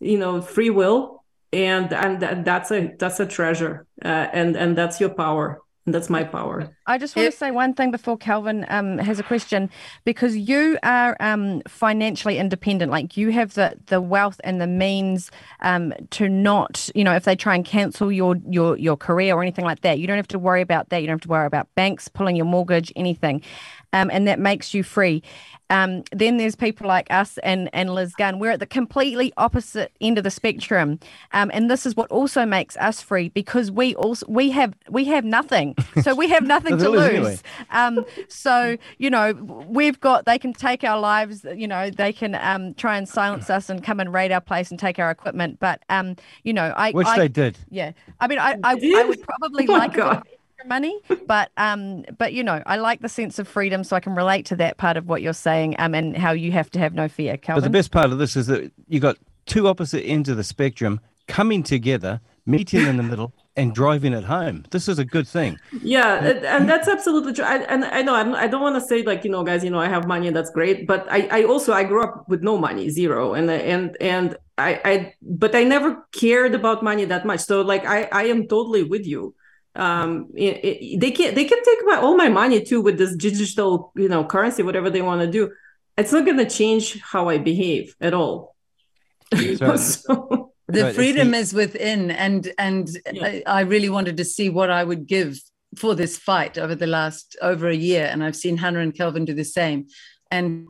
you 0.00 0.18
know, 0.18 0.42
free 0.42 0.70
will, 0.70 1.24
and 1.52 1.92
and 1.92 2.44
that's 2.44 2.70
a 2.70 2.92
that's 2.98 3.20
a 3.20 3.26
treasure, 3.26 3.86
uh, 4.04 4.28
and 4.32 4.56
and 4.56 4.76
that's 4.76 5.00
your 5.00 5.10
power. 5.10 5.62
And 5.86 5.94
that's 5.94 6.10
my 6.10 6.24
power. 6.24 6.68
I 6.88 6.98
just 6.98 7.14
want 7.14 7.30
to 7.30 7.36
say 7.36 7.52
one 7.52 7.72
thing 7.72 7.92
before 7.92 8.18
Kelvyn 8.18 8.66
um, 8.68 8.98
has 8.98 9.20
a 9.20 9.22
question, 9.22 9.70
because 10.04 10.36
you 10.36 10.78
are 10.82 11.16
um, 11.20 11.62
financially 11.68 12.38
independent. 12.38 12.90
Like 12.90 13.16
you 13.16 13.30
have 13.30 13.54
the 13.54 13.76
the 13.86 14.00
wealth 14.00 14.40
and 14.42 14.60
the 14.60 14.66
means 14.66 15.30
um, 15.60 15.94
to 16.10 16.28
not, 16.28 16.90
you 16.96 17.04
know, 17.04 17.14
if 17.14 17.22
they 17.22 17.36
try 17.36 17.54
and 17.54 17.64
cancel 17.64 18.10
your 18.10 18.36
your 18.48 18.76
your 18.76 18.96
career 18.96 19.36
or 19.36 19.42
anything 19.42 19.64
like 19.64 19.82
that, 19.82 20.00
you 20.00 20.08
don't 20.08 20.16
have 20.16 20.26
to 20.28 20.40
worry 20.40 20.60
about 20.60 20.88
that. 20.88 21.02
You 21.02 21.06
don't 21.06 21.14
have 21.14 21.20
to 21.20 21.28
worry 21.28 21.46
about 21.46 21.72
banks 21.76 22.08
pulling 22.08 22.34
your 22.34 22.46
mortgage, 22.46 22.92
anything, 22.96 23.42
um, 23.92 24.10
and 24.12 24.26
that 24.26 24.40
makes 24.40 24.74
you 24.74 24.82
free. 24.82 25.22
Um, 25.70 26.04
then 26.12 26.36
there's 26.36 26.54
people 26.54 26.86
like 26.86 27.06
us 27.10 27.38
and, 27.38 27.68
and 27.72 27.94
Liz 27.94 28.14
Gunn. 28.14 28.38
We're 28.38 28.52
at 28.52 28.60
the 28.60 28.66
completely 28.66 29.32
opposite 29.36 29.92
end 30.00 30.18
of 30.18 30.24
the 30.24 30.30
spectrum, 30.30 31.00
um, 31.32 31.50
and 31.52 31.70
this 31.70 31.86
is 31.86 31.96
what 31.96 32.10
also 32.10 32.46
makes 32.46 32.76
us 32.76 33.00
free 33.00 33.30
because 33.30 33.70
we 33.70 33.94
also 33.96 34.24
we 34.28 34.50
have 34.50 34.74
we 34.88 35.04
have 35.06 35.24
nothing, 35.24 35.74
so 36.02 36.14
we 36.14 36.28
have 36.28 36.44
nothing 36.44 36.78
to 36.78 36.88
lose. 36.88 37.02
Anyway. 37.02 37.38
Um, 37.70 38.04
so 38.28 38.76
you 38.98 39.10
know 39.10 39.32
we've 39.68 40.00
got 40.00 40.24
they 40.24 40.38
can 40.38 40.52
take 40.52 40.84
our 40.84 41.00
lives, 41.00 41.44
you 41.54 41.66
know 41.66 41.90
they 41.90 42.12
can 42.12 42.36
um, 42.36 42.74
try 42.74 42.96
and 42.96 43.08
silence 43.08 43.50
us 43.50 43.68
and 43.68 43.82
come 43.82 44.00
and 44.00 44.12
raid 44.12 44.32
our 44.32 44.40
place 44.40 44.70
and 44.70 44.78
take 44.78 44.98
our 44.98 45.10
equipment, 45.10 45.58
but 45.58 45.82
um, 45.88 46.16
you 46.44 46.52
know 46.52 46.72
I 46.76 46.92
which 46.92 47.06
I, 47.06 47.18
they 47.18 47.28
did. 47.28 47.58
Yeah, 47.70 47.92
I 48.20 48.28
mean 48.28 48.38
I 48.38 48.56
I, 48.62 48.78
I 48.96 49.04
would 49.04 49.22
probably 49.22 49.66
oh 49.68 49.72
like 49.72 49.98
money 50.64 50.98
but 51.26 51.50
um 51.56 52.04
but 52.16 52.32
you 52.32 52.42
know 52.42 52.62
i 52.66 52.76
like 52.76 53.00
the 53.00 53.08
sense 53.08 53.38
of 53.38 53.46
freedom 53.46 53.84
so 53.84 53.94
i 53.94 54.00
can 54.00 54.14
relate 54.14 54.46
to 54.46 54.56
that 54.56 54.76
part 54.78 54.96
of 54.96 55.06
what 55.06 55.20
you're 55.20 55.32
saying 55.32 55.74
um 55.78 55.94
and 55.94 56.16
how 56.16 56.32
you 56.32 56.50
have 56.50 56.70
to 56.70 56.78
have 56.78 56.94
no 56.94 57.08
fear 57.08 57.36
Kelvyn. 57.36 57.62
but 57.62 57.66
the 57.66 57.78
best 57.78 57.90
part 57.90 58.10
of 58.10 58.18
this 58.18 58.36
is 58.36 58.46
that 58.46 58.72
you 58.88 58.98
got 58.98 59.16
two 59.44 59.68
opposite 59.68 60.02
ends 60.02 60.28
of 60.28 60.36
the 60.36 60.44
spectrum 60.44 61.00
coming 61.28 61.62
together 61.62 62.20
meeting 62.46 62.86
in 62.86 62.96
the 62.96 63.02
middle 63.02 63.32
and 63.56 63.74
driving 63.74 64.12
it 64.12 64.24
home. 64.24 64.64
This 64.70 64.86
is 64.86 64.98
a 64.98 65.04
good 65.04 65.26
thing. 65.26 65.58
Yeah 65.82 66.24
and 66.24 66.68
that's 66.68 66.88
absolutely 66.88 67.32
true. 67.32 67.44
I, 67.44 67.58
and 67.64 67.84
i 67.84 68.02
know 68.02 68.14
I'm, 68.14 68.34
i 68.34 68.46
don't 68.46 68.60
want 68.60 68.76
to 68.76 68.80
say 68.80 69.02
like 69.02 69.24
you 69.24 69.30
know 69.30 69.42
guys 69.42 69.64
you 69.64 69.70
know 69.70 69.80
i 69.80 69.88
have 69.88 70.06
money 70.06 70.26
and 70.28 70.36
that's 70.36 70.50
great 70.50 70.86
but 70.86 71.06
i 71.10 71.26
i 71.30 71.44
also 71.44 71.72
i 71.72 71.82
grew 71.82 72.02
up 72.02 72.28
with 72.28 72.42
no 72.42 72.56
money 72.58 72.90
zero 72.90 73.34
and 73.34 73.50
and 73.50 73.96
and 74.00 74.36
i 74.58 74.80
i 74.84 75.14
but 75.22 75.54
i 75.54 75.64
never 75.64 76.06
cared 76.12 76.54
about 76.54 76.82
money 76.82 77.04
that 77.04 77.24
much. 77.26 77.40
So 77.40 77.62
like 77.62 77.84
i 77.86 78.08
i 78.12 78.24
am 78.24 78.46
totally 78.46 78.82
with 78.82 79.06
you 79.06 79.34
um 79.76 80.28
it, 80.34 80.64
it, 80.64 81.00
they 81.00 81.10
can 81.10 81.34
they 81.34 81.44
can 81.44 81.62
take 81.62 81.78
my 81.84 81.96
all 81.96 82.16
my 82.16 82.28
money 82.28 82.62
too 82.62 82.80
with 82.80 82.98
this 82.98 83.14
digital 83.14 83.92
you 83.94 84.08
know 84.08 84.24
currency 84.24 84.62
whatever 84.62 84.90
they 84.90 85.02
want 85.02 85.20
to 85.20 85.26
do. 85.26 85.52
It's 85.96 86.12
not 86.12 86.26
going 86.26 86.36
to 86.36 86.48
change 86.48 87.00
how 87.00 87.28
i 87.30 87.38
behave 87.38 87.94
at 88.00 88.14
all. 88.14 88.54
So, 89.76 90.52
the 90.68 90.92
freedom 90.92 91.32
is 91.32 91.54
within 91.54 92.10
and 92.10 92.52
and 92.58 92.88
yeah. 93.12 93.24
I, 93.24 93.42
I 93.46 93.60
really 93.60 93.88
wanted 93.88 94.16
to 94.16 94.24
see 94.24 94.48
what 94.50 94.68
i 94.68 94.82
would 94.82 95.06
give 95.06 95.38
for 95.76 95.94
this 95.94 96.16
fight 96.16 96.58
over 96.58 96.74
the 96.74 96.88
last 96.88 97.36
over 97.40 97.68
a 97.68 97.74
year 97.74 98.06
and 98.10 98.24
i've 98.24 98.34
seen 98.34 98.56
hannah 98.56 98.80
and 98.80 98.94
kelvyn 98.94 99.24
do 99.24 99.34
the 99.34 99.44
same. 99.44 99.86
And 100.30 100.66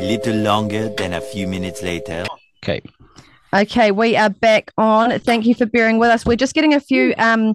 little 0.00 0.36
longer 0.36 0.88
than 0.88 1.14
a 1.14 1.20
few 1.20 1.46
minutes 1.46 1.82
later. 1.82 2.24
Okay. 2.62 2.80
Okay, 3.54 3.90
we 3.90 4.16
are 4.16 4.30
back 4.30 4.70
on. 4.78 5.18
Thank 5.20 5.44
you 5.44 5.54
for 5.54 5.66
bearing 5.66 5.98
with 5.98 6.08
us. 6.08 6.24
We're 6.24 6.36
just 6.36 6.54
getting 6.54 6.72
a 6.72 6.80
few 6.80 7.12
um, 7.18 7.54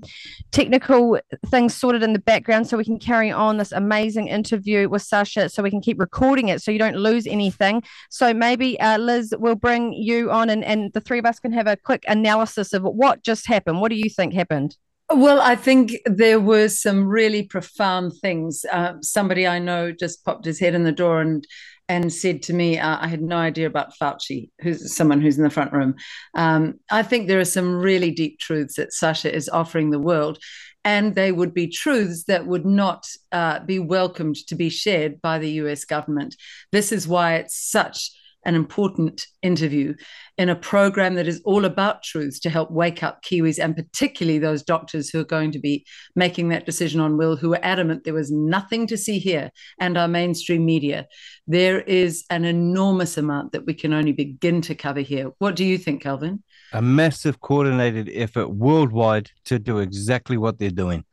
technical 0.51 1.19
things 1.47 1.73
sorted 1.73 2.03
in 2.03 2.13
the 2.13 2.19
background 2.19 2.67
so 2.67 2.77
we 2.77 2.85
can 2.85 2.99
carry 2.99 3.31
on 3.31 3.57
this 3.57 3.71
amazing 3.71 4.27
interview 4.27 4.89
with 4.89 5.01
Sasha 5.01 5.49
so 5.49 5.63
we 5.63 5.71
can 5.71 5.81
keep 5.81 5.99
recording 5.99 6.49
it 6.49 6.61
so 6.61 6.69
you 6.69 6.77
don't 6.77 6.97
lose 6.97 7.25
anything. 7.25 7.81
So 8.11 8.31
maybe 8.31 8.79
uh, 8.79 8.99
Liz 8.99 9.33
will 9.39 9.55
bring 9.55 9.91
you 9.91 10.29
on 10.29 10.51
and, 10.51 10.63
and 10.63 10.93
the 10.93 11.01
three 11.01 11.17
of 11.17 11.25
us 11.25 11.39
can 11.39 11.51
have 11.51 11.65
a 11.65 11.75
quick 11.75 12.03
analysis 12.07 12.73
of 12.73 12.83
what 12.83 13.23
just 13.23 13.47
happened. 13.47 13.81
What 13.81 13.89
do 13.89 13.95
you 13.95 14.11
think 14.11 14.35
happened? 14.35 14.77
Well, 15.09 15.39
I 15.39 15.55
think 15.55 15.93
there 16.05 16.39
were 16.39 16.67
some 16.67 17.07
really 17.07 17.41
profound 17.41 18.13
things. 18.21 18.65
Uh, 18.71 18.95
somebody 19.01 19.47
I 19.47 19.57
know 19.57 19.91
just 19.91 20.23
popped 20.25 20.45
his 20.45 20.59
head 20.59 20.75
in 20.75 20.83
the 20.83 20.91
door 20.91 21.21
and 21.21 21.47
and 21.89 22.11
said 22.11 22.41
to 22.43 22.53
me, 22.53 22.77
uh, 22.77 22.97
I 22.99 23.07
had 23.07 23.21
no 23.21 23.37
idea 23.37 23.67
about 23.67 23.93
Fauci, 23.95 24.49
who's 24.61 24.95
someone 24.95 25.21
who's 25.21 25.37
in 25.37 25.43
the 25.43 25.49
front 25.49 25.71
room. 25.71 25.95
Um, 26.33 26.79
I 26.91 27.03
think 27.03 27.27
there 27.27 27.39
are 27.39 27.45
some 27.45 27.79
really 27.79 28.11
deep 28.11 28.39
truths 28.39 28.75
that 28.75 28.93
Sasha 28.93 29.33
is 29.33 29.49
offering 29.49 29.89
the 29.89 29.99
world, 29.99 30.37
and 30.83 31.15
they 31.15 31.31
would 31.31 31.53
be 31.53 31.67
truths 31.67 32.25
that 32.25 32.45
would 32.45 32.65
not 32.65 33.07
uh, 33.31 33.59
be 33.59 33.79
welcomed 33.79 34.35
to 34.47 34.55
be 34.55 34.69
shared 34.69 35.21
by 35.21 35.39
the 35.39 35.51
US 35.51 35.85
government. 35.85 36.35
This 36.71 36.91
is 36.91 37.07
why 37.07 37.35
it's 37.35 37.57
such 37.57 38.11
an 38.45 38.55
important 38.55 39.27
interview 39.41 39.93
in 40.37 40.49
a 40.49 40.55
program 40.55 41.15
that 41.15 41.27
is 41.27 41.41
all 41.43 41.65
about 41.65 42.03
truths 42.03 42.39
to 42.39 42.49
help 42.49 42.71
wake 42.71 43.03
up 43.03 43.21
Kiwis 43.23 43.61
and 43.61 43.75
particularly 43.75 44.39
those 44.39 44.63
doctors 44.63 45.09
who 45.09 45.19
are 45.19 45.25
going 45.25 45.51
to 45.51 45.59
be 45.59 45.85
making 46.15 46.49
that 46.49 46.65
decision 46.65 47.01
on 47.01 47.17
will, 47.17 47.35
who 47.35 47.53
are 47.53 47.59
adamant 47.61 48.03
there 48.03 48.13
was 48.13 48.31
nothing 48.31 48.87
to 48.87 48.97
see 48.97 49.19
here, 49.19 49.51
and 49.79 49.97
our 49.97 50.07
mainstream 50.07 50.65
media. 50.65 51.07
There 51.45 51.81
is 51.81 52.25
an 52.29 52.45
enormous 52.45 53.17
amount 53.17 53.51
that 53.51 53.65
we 53.65 53.73
can 53.73 53.93
only 53.93 54.13
begin 54.13 54.61
to 54.61 54.75
cover 54.75 55.01
here. 55.01 55.31
What 55.39 55.55
do 55.55 55.65
you 55.65 55.77
think, 55.77 56.01
Kelvyn? 56.01 56.43
A 56.73 56.81
massive 56.81 57.41
coordinated 57.41 58.09
effort 58.13 58.49
worldwide 58.49 59.31
to 59.45 59.59
do 59.59 59.79
exactly 59.79 60.37
what 60.37 60.59
they're 60.59 60.69
doing. 60.69 61.03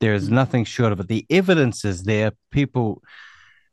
There 0.00 0.14
is 0.14 0.30
nothing 0.30 0.64
short 0.64 0.92
of 0.92 1.00
it. 1.00 1.08
The 1.08 1.26
evidence 1.30 1.84
is 1.84 2.04
there. 2.04 2.32
People 2.50 3.02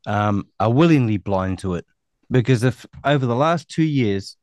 um, 0.06 0.48
are 0.60 0.72
willingly 0.72 1.18
blind 1.18 1.60
to 1.60 1.76
it 1.76 1.86
because 2.30 2.64
if 2.64 2.86
over 3.04 3.26
the 3.26 3.36
last 3.36 3.70
two 3.70 3.84
years 3.84 4.38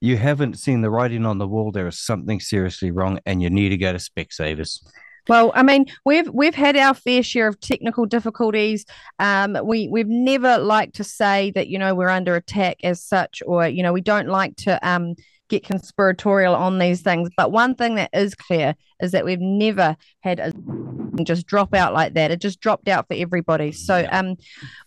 you 0.00 0.16
haven't 0.16 0.58
seen 0.58 0.82
the 0.82 0.90
writing 0.90 1.24
on 1.24 1.38
the 1.38 1.48
wall, 1.48 1.72
there 1.72 1.86
is 1.86 1.98
something 1.98 2.38
seriously 2.40 2.90
wrong, 2.90 3.18
and 3.26 3.42
you 3.42 3.50
need 3.50 3.70
to 3.70 3.76
go 3.76 3.92
to 3.92 3.98
Specsavers. 3.98 4.80
Well, 5.28 5.50
I 5.54 5.62
mean, 5.62 5.86
we've 6.04 6.28
we've 6.28 6.54
had 6.54 6.76
our 6.76 6.94
fair 6.94 7.22
share 7.22 7.48
of 7.48 7.58
technical 7.60 8.06
difficulties. 8.06 8.84
Um, 9.18 9.58
we 9.64 9.88
we've 9.88 10.08
never 10.08 10.58
liked 10.58 10.96
to 10.96 11.04
say 11.04 11.50
that 11.52 11.68
you 11.68 11.78
know 11.78 11.94
we're 11.94 12.08
under 12.08 12.36
attack 12.36 12.78
as 12.84 13.02
such, 13.02 13.42
or 13.44 13.66
you 13.66 13.82
know 13.82 13.92
we 13.92 14.00
don't 14.00 14.28
like 14.28 14.54
to 14.56 14.88
um, 14.88 15.14
get 15.48 15.64
conspiratorial 15.64 16.54
on 16.54 16.78
these 16.78 17.02
things. 17.02 17.28
But 17.36 17.50
one 17.50 17.74
thing 17.74 17.96
that 17.96 18.10
is 18.12 18.34
clear 18.34 18.74
is 19.00 19.12
that 19.12 19.24
we've 19.24 19.40
never 19.40 19.96
had 20.20 20.38
a 20.38 20.52
just 21.24 21.46
drop 21.46 21.74
out 21.74 21.94
like 21.94 22.14
that. 22.14 22.30
It 22.30 22.40
just 22.40 22.60
dropped 22.60 22.88
out 22.88 23.06
for 23.08 23.14
everybody. 23.14 23.72
So 23.72 23.98
yeah. 23.98 24.18
um, 24.18 24.36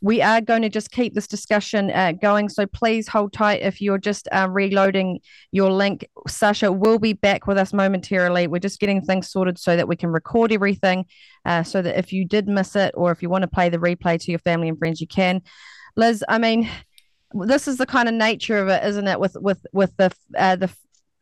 we 0.02 0.22
are 0.22 0.42
going 0.42 0.62
to 0.62 0.70
just 0.70 0.92
keep 0.92 1.13
this 1.13 1.28
discussion 1.28 1.92
uh, 1.92 2.13
going. 2.13 2.50
So 2.50 2.65
please 2.65 3.08
hold 3.08 3.34
tight 3.34 3.62
if 3.62 3.82
you're 3.82 3.98
just 3.98 4.28
uh, 4.32 4.48
reloading 4.50 5.20
your 5.52 5.72
link. 5.72 6.08
Sasha 6.28 6.72
will 6.72 7.00
be 7.00 7.13
back 7.13 7.48
with 7.48 7.58
us 7.58 7.74
momentarily. 7.74 8.48
We're 8.48 8.60
just 8.60 8.80
getting 8.80 9.02
things 9.02 9.30
sorted 9.30 9.58
so 9.58 9.76
that 9.76 9.88
we 9.88 9.96
can 9.96 10.10
record 10.10 10.52
everything, 10.52 11.06
uh, 11.46 11.63
so 11.63 11.82
that 11.82 11.98
if 11.98 12.13
you 12.13 12.26
did 12.26 12.48
miss 12.48 12.76
it 12.76 12.94
or 12.96 13.12
if 13.12 13.22
you 13.22 13.30
want 13.30 13.44
to 13.44 13.48
play 13.48 13.70
the 13.70 13.78
replay 13.78 14.20
to 14.20 14.32
your 14.32 14.39
family 14.39 14.70
and 14.70 14.78
friends, 14.78 15.02
you 15.02 15.08
can. 15.08 15.42
Liz, 15.96 16.24
I 16.30 16.38
mean, 16.38 16.70
this 17.34 17.68
is 17.68 17.78
the 17.78 17.86
kind 17.86 18.08
of 18.08 18.15
nature 18.15 18.58
of 18.58 18.68
it, 18.70 18.84
isn't 18.84 19.08
it? 19.08 19.20
With 19.20 19.36
with 19.39 19.65
with 19.72 19.96
the 19.98 20.12
uh, 20.38 20.56
the 20.56 20.70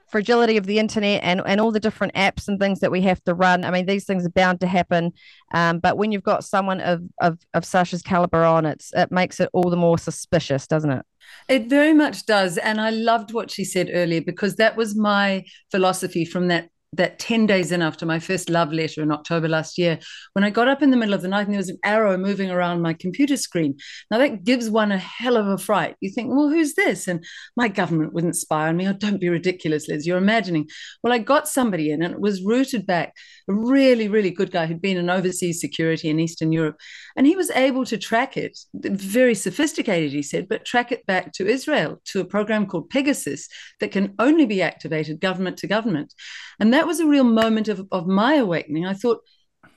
fragility 0.08 0.58
of 0.58 0.66
the 0.66 0.80
internet 0.80 1.22
and, 1.24 1.42
and 1.46 1.60
all 1.60 1.72
the 1.72 1.80
different 1.80 2.14
apps 2.14 2.48
and 2.48 2.60
things 2.60 2.80
that 2.80 2.92
we 2.92 3.02
have 3.02 3.24
to 3.26 3.34
run. 3.34 3.64
I 3.64 3.72
mean, 3.72 3.86
these 3.86 4.06
things 4.06 4.26
are 4.26 4.30
bound 4.30 4.62
to 4.62 4.68
happen. 4.68 5.12
Um, 5.54 5.80
but 5.80 5.98
when 5.98 6.12
you've 6.12 6.24
got 6.24 6.44
someone 6.44 6.80
of, 6.80 7.02
of, 7.20 7.40
of 7.54 7.66
Sasha's 7.66 8.02
caliber 8.02 8.44
on, 8.44 8.66
it's, 8.66 8.94
it 8.94 9.12
makes 9.12 9.40
it 9.40 9.50
all 9.54 9.70
the 9.70 9.78
more 9.78 9.98
suspicious, 9.98 10.68
doesn't 10.68 10.92
it? 10.92 11.06
It 11.50 11.68
very 11.68 11.94
much 11.94 12.26
does. 12.26 12.58
And 12.58 12.80
I 12.80 12.90
loved 12.90 13.34
what 13.34 13.52
she 13.52 13.66
said 13.66 13.90
earlier 13.92 14.22
because 14.22 14.56
that 14.56 14.78
was 14.78 14.96
my 14.96 15.44
philosophy 15.72 16.24
from 16.24 16.48
that 16.48 16.70
that 16.94 17.20
10 17.20 17.46
days 17.46 17.72
in 17.72 17.82
after 17.82 18.06
my 18.06 18.20
first 18.20 18.50
love 18.50 18.72
letter 18.72 19.02
in 19.02 19.12
October 19.12 19.48
last 19.48 19.78
year, 19.78 20.00
when 20.34 20.44
I 20.44 20.50
got 20.50 20.68
up 20.68 20.82
in 20.82 20.92
the 20.92 20.98
middle 20.98 21.14
of 21.14 21.22
the 21.22 21.28
night 21.28 21.46
and 21.46 21.54
there 21.54 21.60
was 21.60 21.70
an 21.70 21.80
arrow 21.84 22.18
moving 22.18 22.50
around 22.50 22.82
my 22.82 22.94
computer 22.94 23.38
screen. 23.38 23.78
Now, 24.10 24.18
that 24.20 24.44
gives 24.44 24.70
one 24.70 24.92
a 24.92 24.98
hell 24.98 25.38
of 25.38 25.48
a 25.48 25.58
fright. 25.58 25.96
You 26.00 26.10
think, 26.10 26.30
well, 26.30 26.50
who's 26.50 26.76
this? 26.76 27.08
And 27.08 27.26
my 27.56 27.68
government 27.68 28.14
wouldn't 28.14 28.36
spy 28.36 28.68
on 28.68 28.78
me. 28.78 28.88
Oh, 28.88 28.94
don't 28.94 29.20
be 29.20 29.30
ridiculous, 29.30 29.88
Liz. 29.88 30.08
You're 30.08 30.18
imagining. 30.18 30.70
Well, 31.04 31.14
I 31.14 31.20
got 31.20 31.48
somebody 31.48 31.92
in 31.92 32.02
and 32.02 32.14
it 32.14 32.22
was 32.22 32.44
rooted 32.44 32.88
back, 32.88 33.14
a 33.48 33.54
really, 33.54 34.08
really 34.08 34.32
good 34.32 34.52
guy 34.52 34.66
who'd 34.66 34.82
been 34.82 34.98
in 34.98 35.10
overseas 35.10 35.62
security 35.62 36.10
in 36.10 36.20
Eastern 36.20 36.52
Europe. 36.52 36.78
And 37.16 37.26
he 37.26 37.36
was 37.36 37.50
able 37.52 37.86
to 37.86 37.98
track 37.98 38.38
it, 38.38 38.58
very 38.74 39.36
sophisticated, 39.36 40.12
he 40.12 40.22
said, 40.22 40.48
but 40.50 40.66
track 40.66 40.92
it 40.92 41.06
back 41.06 41.32
to 41.34 41.48
Israel, 41.48 42.02
to 42.06 42.20
a 42.20 42.26
program 42.26 42.66
called 42.66 42.90
Pegasus 42.90 43.48
that 43.80 43.92
can 43.92 44.16
only 44.20 44.46
be 44.46 44.62
activated 44.62 45.22
government 45.22 45.58
to 45.58 45.68
government. 45.68 46.14
And 46.60 46.74
that 46.74 46.88
was 46.88 47.00
a 47.00 47.08
real 47.08 47.24
moment 47.24 47.68
of, 47.68 47.88
of 47.92 48.08
my 48.08 48.36
awakening. 48.36 48.86
I 48.86 48.94
thought, 48.94 49.20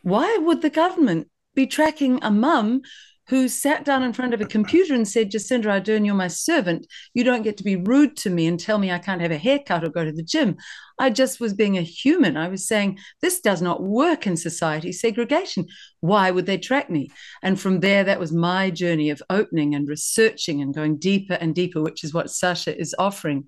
why 0.02 0.36
would 0.38 0.62
the 0.62 0.70
government 0.70 1.28
be 1.54 1.66
tracking 1.66 2.18
a 2.22 2.30
mum 2.30 2.82
who 3.30 3.46
sat 3.46 3.84
down 3.84 4.02
in 4.02 4.12
front 4.12 4.34
of 4.34 4.40
a 4.40 4.46
computer 4.46 4.92
and 4.92 5.06
said, 5.06 5.30
Jacinda 5.30 5.66
Ardern, 5.66 6.04
you're 6.04 6.16
my 6.16 6.26
servant. 6.26 6.84
You 7.14 7.22
don't 7.22 7.42
get 7.42 7.56
to 7.58 7.64
be 7.64 7.76
rude 7.76 8.16
to 8.18 8.30
me 8.30 8.48
and 8.48 8.58
tell 8.58 8.76
me 8.76 8.90
I 8.90 8.98
can't 8.98 9.20
have 9.20 9.30
a 9.30 9.38
haircut 9.38 9.84
or 9.84 9.88
go 9.88 10.04
to 10.04 10.10
the 10.10 10.24
gym. 10.24 10.56
I 11.00 11.08
just 11.08 11.40
was 11.40 11.54
being 11.54 11.78
a 11.78 11.82
human. 11.82 12.36
I 12.36 12.48
was 12.48 12.68
saying, 12.68 12.98
this 13.22 13.40
does 13.40 13.62
not 13.62 13.82
work 13.82 14.26
in 14.26 14.36
society, 14.36 14.92
segregation. 14.92 15.66
Why 16.00 16.30
would 16.30 16.44
they 16.44 16.58
track 16.58 16.90
me? 16.90 17.10
And 17.42 17.58
from 17.58 17.80
there, 17.80 18.04
that 18.04 18.20
was 18.20 18.32
my 18.32 18.70
journey 18.70 19.08
of 19.08 19.22
opening 19.30 19.74
and 19.74 19.88
researching 19.88 20.60
and 20.60 20.74
going 20.74 20.98
deeper 20.98 21.34
and 21.34 21.54
deeper, 21.54 21.80
which 21.80 22.04
is 22.04 22.12
what 22.12 22.30
Sasha 22.30 22.78
is 22.78 22.94
offering. 22.98 23.46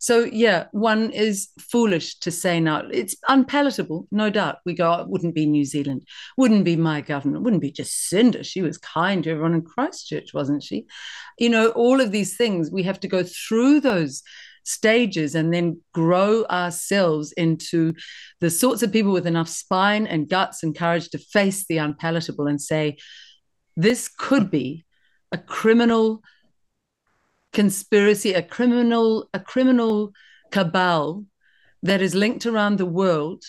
So, 0.00 0.24
yeah, 0.24 0.64
one 0.72 1.10
is 1.10 1.50
foolish 1.58 2.18
to 2.20 2.30
say 2.30 2.58
now. 2.58 2.82
It's 2.90 3.16
unpalatable, 3.28 4.08
no 4.10 4.30
doubt. 4.30 4.56
We 4.64 4.72
go, 4.72 4.90
oh, 4.90 5.02
it 5.02 5.08
wouldn't 5.08 5.34
be 5.34 5.44
New 5.44 5.66
Zealand, 5.66 6.06
wouldn't 6.38 6.64
be 6.64 6.76
my 6.76 7.02
government, 7.02 7.44
wouldn't 7.44 7.62
be 7.62 7.72
Jacinda. 7.72 8.46
She 8.46 8.62
was 8.62 8.78
kind 8.78 9.22
to 9.24 9.30
everyone 9.30 9.54
in 9.54 9.62
Christchurch, 9.62 10.32
wasn't 10.32 10.62
she? 10.62 10.86
You 11.38 11.50
know, 11.50 11.68
all 11.68 12.00
of 12.00 12.12
these 12.12 12.36
things, 12.38 12.70
we 12.70 12.82
have 12.84 13.00
to 13.00 13.08
go 13.08 13.22
through 13.22 13.80
those 13.80 14.22
stages 14.64 15.34
and 15.34 15.52
then 15.52 15.80
grow 15.92 16.44
ourselves 16.46 17.32
into 17.32 17.94
the 18.40 18.50
sorts 18.50 18.82
of 18.82 18.92
people 18.92 19.12
with 19.12 19.26
enough 19.26 19.48
spine 19.48 20.06
and 20.06 20.28
guts 20.28 20.62
and 20.62 20.76
courage 20.76 21.08
to 21.10 21.18
face 21.18 21.66
the 21.66 21.78
unpalatable 21.78 22.46
and 22.46 22.60
say, 22.60 22.96
this 23.76 24.08
could 24.08 24.50
be 24.50 24.84
a 25.32 25.38
criminal 25.38 26.22
conspiracy, 27.52 28.32
a 28.32 28.42
criminal, 28.42 29.28
a 29.32 29.40
criminal 29.40 30.12
cabal 30.50 31.24
that 31.82 32.00
is 32.00 32.14
linked 32.14 32.46
around 32.46 32.78
the 32.78 32.86
world 32.86 33.44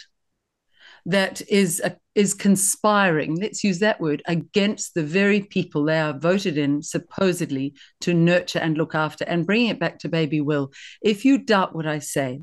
that 1.05 1.41
is 1.49 1.81
a, 1.83 1.95
is 2.15 2.33
conspiring 2.33 3.35
let's 3.35 3.63
use 3.63 3.79
that 3.79 4.01
word 4.01 4.23
against 4.27 4.93
the 4.93 5.03
very 5.03 5.41
people 5.41 5.83
they 5.83 5.99
are 5.99 6.17
voted 6.17 6.57
in 6.57 6.81
supposedly 6.81 7.73
to 8.01 8.13
nurture 8.13 8.59
and 8.59 8.77
look 8.77 8.95
after. 8.95 9.23
And 9.25 9.45
bringing 9.45 9.69
it 9.69 9.79
back 9.79 9.99
to 9.99 10.09
baby 10.09 10.41
will 10.41 10.71
if 11.01 11.25
you 11.25 11.37
doubt 11.37 11.75
what 11.75 11.85
i 11.85 11.99
say 11.99 12.41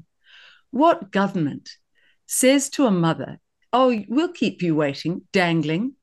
what 0.70 1.10
government 1.10 1.70
says 2.26 2.70
to 2.70 2.86
a 2.86 2.90
mother 2.90 3.40
oh 3.72 4.02
we'll 4.08 4.32
keep 4.32 4.62
you 4.62 4.74
waiting 4.74 5.22
dangling 5.32 5.94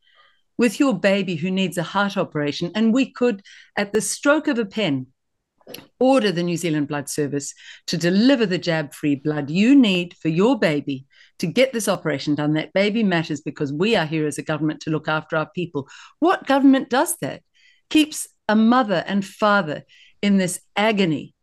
with 0.58 0.80
your 0.80 0.94
baby 0.94 1.36
who 1.36 1.50
needs 1.50 1.78
a 1.78 1.84
heart 1.84 2.18
operation 2.18 2.72
and 2.76 2.94
we 2.94 3.10
could 3.12 3.42
at 3.78 3.94
the 3.94 4.02
stroke 4.02 4.48
of 4.48 4.60
a 4.60 4.66
pen 4.66 5.08
order 6.00 6.32
the 6.32 6.44
New 6.44 6.58
Zealand 6.58 6.88
Blood 6.88 7.10
Service 7.10 7.54
to 7.88 7.98
deliver 7.98 8.46
the 8.46 8.58
jab 8.58 8.94
free 8.94 9.16
blood 9.16 9.50
you 9.50 9.76
need 9.76 10.16
for 10.20 10.30
your 10.30 10.58
baby 10.58 11.06
to 11.40 11.48
get 11.48 11.74
this 11.74 11.88
operation 11.88 12.36
done. 12.36 12.54
That 12.54 12.74
baby 12.74 13.04
matters 13.04 13.42
because 13.42 13.74
we 13.74 13.96
are 13.96 14.06
here 14.06 14.28
as 14.28 14.38
a 14.38 14.44
government 14.44 14.82
to 14.82 14.92
look 14.92 15.08
after 15.08 15.36
our 15.36 15.50
people. 15.56 15.90
What 16.20 16.48
government 16.48 16.90
does 16.90 17.18
that? 17.22 17.42
Keeps 17.90 18.28
a 18.48 18.56
mother 18.56 19.04
and 19.08 19.26
father 19.26 19.84
in 20.22 20.38
this 20.38 20.60
agony. 20.76 21.34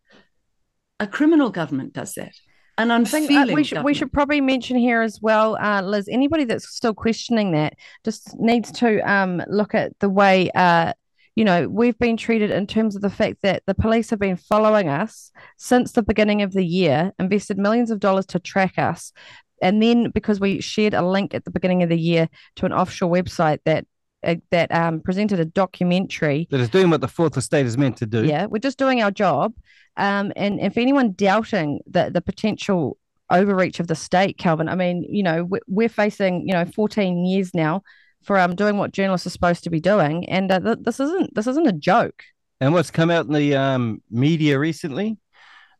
A 1.01 1.07
criminal 1.07 1.51
government 1.51 1.93
does 1.93 2.15
that. 2.15 2.33
An 2.79 2.91
unfeeling 2.91 3.27
think, 3.27 3.51
uh, 3.51 3.55
we, 3.55 3.65
should, 3.65 3.85
we 3.85 3.95
should 3.95 4.13
probably 4.13 4.43
mention 4.43 4.77
here 4.77 5.01
as 5.01 5.19
well, 5.23 5.57
uh, 5.57 5.81
Liz, 5.81 6.09
anybody 6.11 6.45
that's 6.45 6.69
still 6.69 6.93
questioning 6.93 7.53
that 7.53 7.73
just 8.05 8.39
needs 8.39 8.71
to 8.73 9.01
um, 9.11 9.43
look 9.49 9.75
at 9.75 9.99
the 10.01 10.11
way 10.11 10.51
uh, 10.55 10.93
you 11.37 11.45
know, 11.45 11.69
we've 11.69 11.99
been 11.99 12.17
treated 12.17 12.51
in 12.51 12.67
terms 12.67 12.97
of 12.97 13.03
the 13.03 13.11
fact 13.11 13.37
that 13.43 13.63
the 13.67 13.75
police 13.75 14.09
have 14.09 14.19
been 14.19 14.39
following 14.39 14.89
us 14.89 15.31
since 15.59 15.93
the 15.93 16.03
beginning 16.03 16.41
of 16.41 16.53
the 16.53 16.65
year, 16.65 17.13
invested 17.19 17.59
millions 17.59 17.91
of 17.91 18.01
dollars 18.01 18.25
to 18.27 18.39
track 18.39 18.79
us. 18.79 19.13
And 19.63 19.83
then 19.83 20.11
because 20.11 20.41
we 20.41 20.61
shared 20.61 20.95
a 20.95 21.07
link 21.07 21.35
at 21.35 21.45
the 21.45 21.51
beginning 21.51 21.83
of 21.83 21.89
the 21.89 21.99
year 21.99 22.29
to 22.57 22.67
an 22.67 22.73
offshore 22.73 23.11
website 23.11 23.59
that 23.65 23.87
uh, 24.27 24.37
that 24.51 24.73
um, 24.75 25.01
presented 25.01 25.39
a 25.39 25.45
documentary 25.45 26.49
that 26.51 26.61
is 26.61 26.69
doing 26.69 26.91
what 26.91 27.01
the 27.01 27.09
fourth 27.09 27.37
estate 27.37 27.67
is 27.67 27.79
meant 27.79 27.97
to 27.99 28.07
do. 28.07 28.25
Yeah, 28.25 28.47
we're 28.47 28.59
just 28.59 28.79
doing 28.79 29.03
our 29.03 29.11
job. 29.11 29.53
Um, 29.97 30.33
and 30.37 30.61
if 30.61 30.77
anyone 30.77 31.13
doubting 31.13 31.81
the 31.87 32.11
the 32.11 32.21
potential 32.21 32.99
overreach 33.31 33.79
of 33.79 33.89
the 33.89 33.95
state, 33.95 34.39
Kelvyn, 34.39 34.69
I 34.69 34.75
mean, 34.75 35.05
you 35.09 35.23
know, 35.23 35.49
we're 35.69 35.89
facing 35.89 36.47
you 36.49 36.55
know 36.55 36.65
14 36.65 37.25
years 37.25 37.55
now 37.55 37.83
for 38.23 38.39
um, 38.39 38.57
doing 38.57 38.79
what 38.79 38.93
journalists 38.93 39.27
are 39.27 39.31
supposed 39.31 39.65
to 39.65 39.71
be 39.71 39.81
doing, 39.81 40.29
and 40.29 40.51
uh, 40.51 40.61
th- 40.61 40.79
this 40.81 40.99
isn't 40.99 41.35
this 41.35 41.47
isn't 41.47 41.69
a 41.69 41.73
joke. 41.73 42.25
And 42.61 42.73
what's 42.73 42.91
come 42.91 43.11
out 43.11 43.27
in 43.27 43.33
the 43.33 43.55
um, 43.55 44.03
media 44.11 44.59
recently 44.59 45.19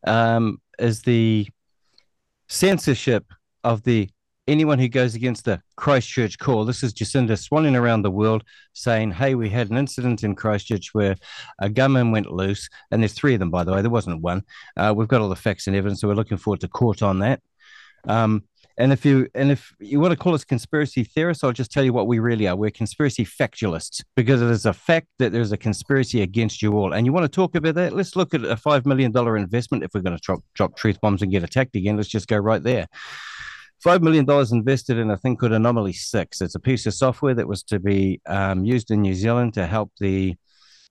um, 0.07 0.61
is 0.79 1.03
the 1.03 1.49
censorship 2.49 3.33
of 3.67 3.83
the 3.83 4.09
anyone 4.47 4.79
who 4.79 4.89
goes 4.89 5.17
against 5.17 5.45
the 5.45 5.61
Christchurch 5.77 6.39
call. 6.39 6.65
This 6.65 6.85
is 6.85 6.95
Jacinda 6.95 7.33
swanning 7.33 7.77
around 7.77 8.03
the 8.03 8.13
world 8.13 8.45
saying, 8.75 9.11
Hey, 9.11 9.35
we 9.35 9.51
had 9.51 9.71
an 9.71 9.77
incident 9.77 10.23
in 10.23 10.37
Christchurch 10.37 10.95
where 10.95 11.17
a 11.59 11.69
gunman 11.69 12.13
went 12.13 12.31
loose. 12.31 12.69
And 12.93 13.03
there's 13.03 13.13
three 13.13 13.35
of 13.35 13.41
them, 13.41 13.51
by 13.51 13.65
the 13.65 13.73
way. 13.73 13.83
There 13.83 13.91
wasn't 13.91 14.23
one. 14.23 14.43
Uh, 14.77 14.95
we've 14.97 15.09
got 15.09 15.21
all 15.21 15.29
the 15.29 15.35
facts 15.35 15.67
and 15.67 15.75
evidence. 15.75 16.01
So 16.01 16.07
we're 16.07 16.15
looking 16.15 16.39
forward 16.39 16.61
to 16.61 16.69
court 16.69 17.03
on 17.03 17.19
that. 17.19 17.41
Um, 18.07 18.45
and 18.79 18.93
if 18.93 19.07
you 19.07 19.27
and 19.35 19.51
if 19.51 19.73
you 19.81 20.01
want 20.01 20.13
to 20.13 20.19
call 20.19 20.35
us 20.35 20.45
conspiracy 20.45 21.03
theorists, 21.03 21.43
I'll 21.43 21.53
just 21.53 21.73
tell 21.73 21.83
you 21.83 21.95
what 21.95 22.07
we 22.07 22.19
really 22.19 22.47
are. 22.47 22.55
We're 22.55 22.71
conspiracy 22.71 23.25
factualists 23.25 24.05
because 24.17 24.43
it 24.43 24.51
is 24.51 24.67
a 24.67 24.73
fact 24.75 25.07
that 25.19 25.33
there's 25.33 25.51
a 25.51 25.57
conspiracy 25.57 26.21
against 26.21 26.61
you 26.61 26.77
all. 26.77 26.93
And 26.93 27.07
you 27.07 27.13
want 27.13 27.25
to 27.25 27.35
talk 27.35 27.55
about 27.55 27.75
that? 27.77 27.95
Let's 27.95 28.17
look 28.17 28.35
at 28.35 28.45
a 28.45 28.57
five 28.57 28.85
million 28.85 29.13
dollar 29.13 29.39
investment. 29.39 29.83
If 29.83 29.93
we're 29.95 30.03
going 30.03 30.17
to 30.17 30.23
drop 30.23 30.41
drop 30.55 30.77
truth 30.77 31.01
bombs 31.01 31.23
and 31.23 31.33
get 31.33 31.43
attacked 31.43 31.75
again, 31.75 31.97
let's 31.97 32.09
just 32.09 32.29
go 32.29 32.37
right 32.37 32.63
there. 32.63 32.87
Five 33.83 34.03
million 34.03 34.25
dollars 34.25 34.53
invested 34.53 34.99
in 34.99 35.11
a 35.11 35.17
thing 35.17 35.37
called 35.37 35.53
Anomaly 35.53 35.93
Six. 35.93 36.41
It's 36.41 36.55
a 36.55 36.61
piece 36.61 36.87
of 36.87 36.95
software 36.95 37.35
that 37.35 37.47
was 37.47 37.63
to 37.65 37.79
be 37.79 38.21
um, 38.27 38.65
used 38.65 38.91
in 38.91 39.03
New 39.03 39.15
Zealand 39.15 39.55
to 39.55 39.67
help 39.67 39.93
the 40.01 40.35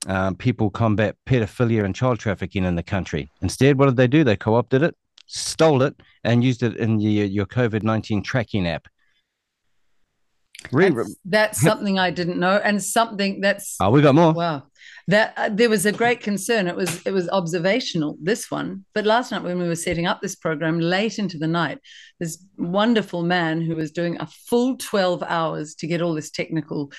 um, 0.08 0.36
people 0.36 0.70
combat 0.70 1.16
pedophilia 1.26 1.84
and 1.84 1.96
child 1.96 2.20
trafficking 2.20 2.64
in 2.64 2.76
the 2.76 2.84
country. 2.84 3.32
Instead, 3.42 3.80
what 3.80 3.88
did 3.88 3.98
they 3.98 4.08
do? 4.08 4.24
They 4.24 4.36
co-opted 4.36 4.84
it 4.84 4.96
stole 5.28 5.82
it 5.82 5.96
and 6.24 6.44
used 6.44 6.64
it 6.64 6.78
in 6.78 7.00
your, 7.00 7.26
your 7.26 7.46
COVID 7.46 7.84
19 7.84 8.24
tracking 8.24 8.68
app. 8.68 8.88
That's, 10.72 11.16
that's, 11.26 11.62
something 11.70 12.00
I 12.00 12.10
didn't 12.10 12.40
know, 12.40 12.60
and 12.64 12.82
something 12.82 13.42
that's 13.42 13.78
oh, 13.80 13.92
we 13.92 14.02
got 14.02 14.16
more. 14.16 14.34
Wow, 14.34 14.64
that 15.08 15.34
uh, 15.38 15.50
there 15.50 15.70
was 15.70 15.86
a 15.86 15.92
great 15.92 16.22
concern. 16.22 16.68
It 16.68 16.76
was 16.76 17.06
it 17.06 17.12
was 17.12 17.30
observational 17.30 18.18
this 18.22 18.50
one, 18.50 18.86
but 18.94 19.06
last 19.06 19.32
night 19.32 19.44
when 19.44 19.60
we 19.60 19.68
were 19.68 19.76
setting 19.76 20.08
up 20.08 20.22
this 20.22 20.36
program, 20.36 20.80
late 20.80 21.20
into 21.20 21.38
the 21.38 21.48
night, 21.48 21.80
this 22.20 22.44
wonderful 22.58 23.24
man 23.24 23.62
who 23.62 23.76
was 23.76 23.92
doing 23.92 24.18
a 24.20 24.28
full 24.28 24.78
twelve 24.78 25.24
hours 25.24 25.76
to 25.76 25.88
get 25.88 26.02
all 26.02 26.14
this 26.14 26.32
technical 26.32 26.92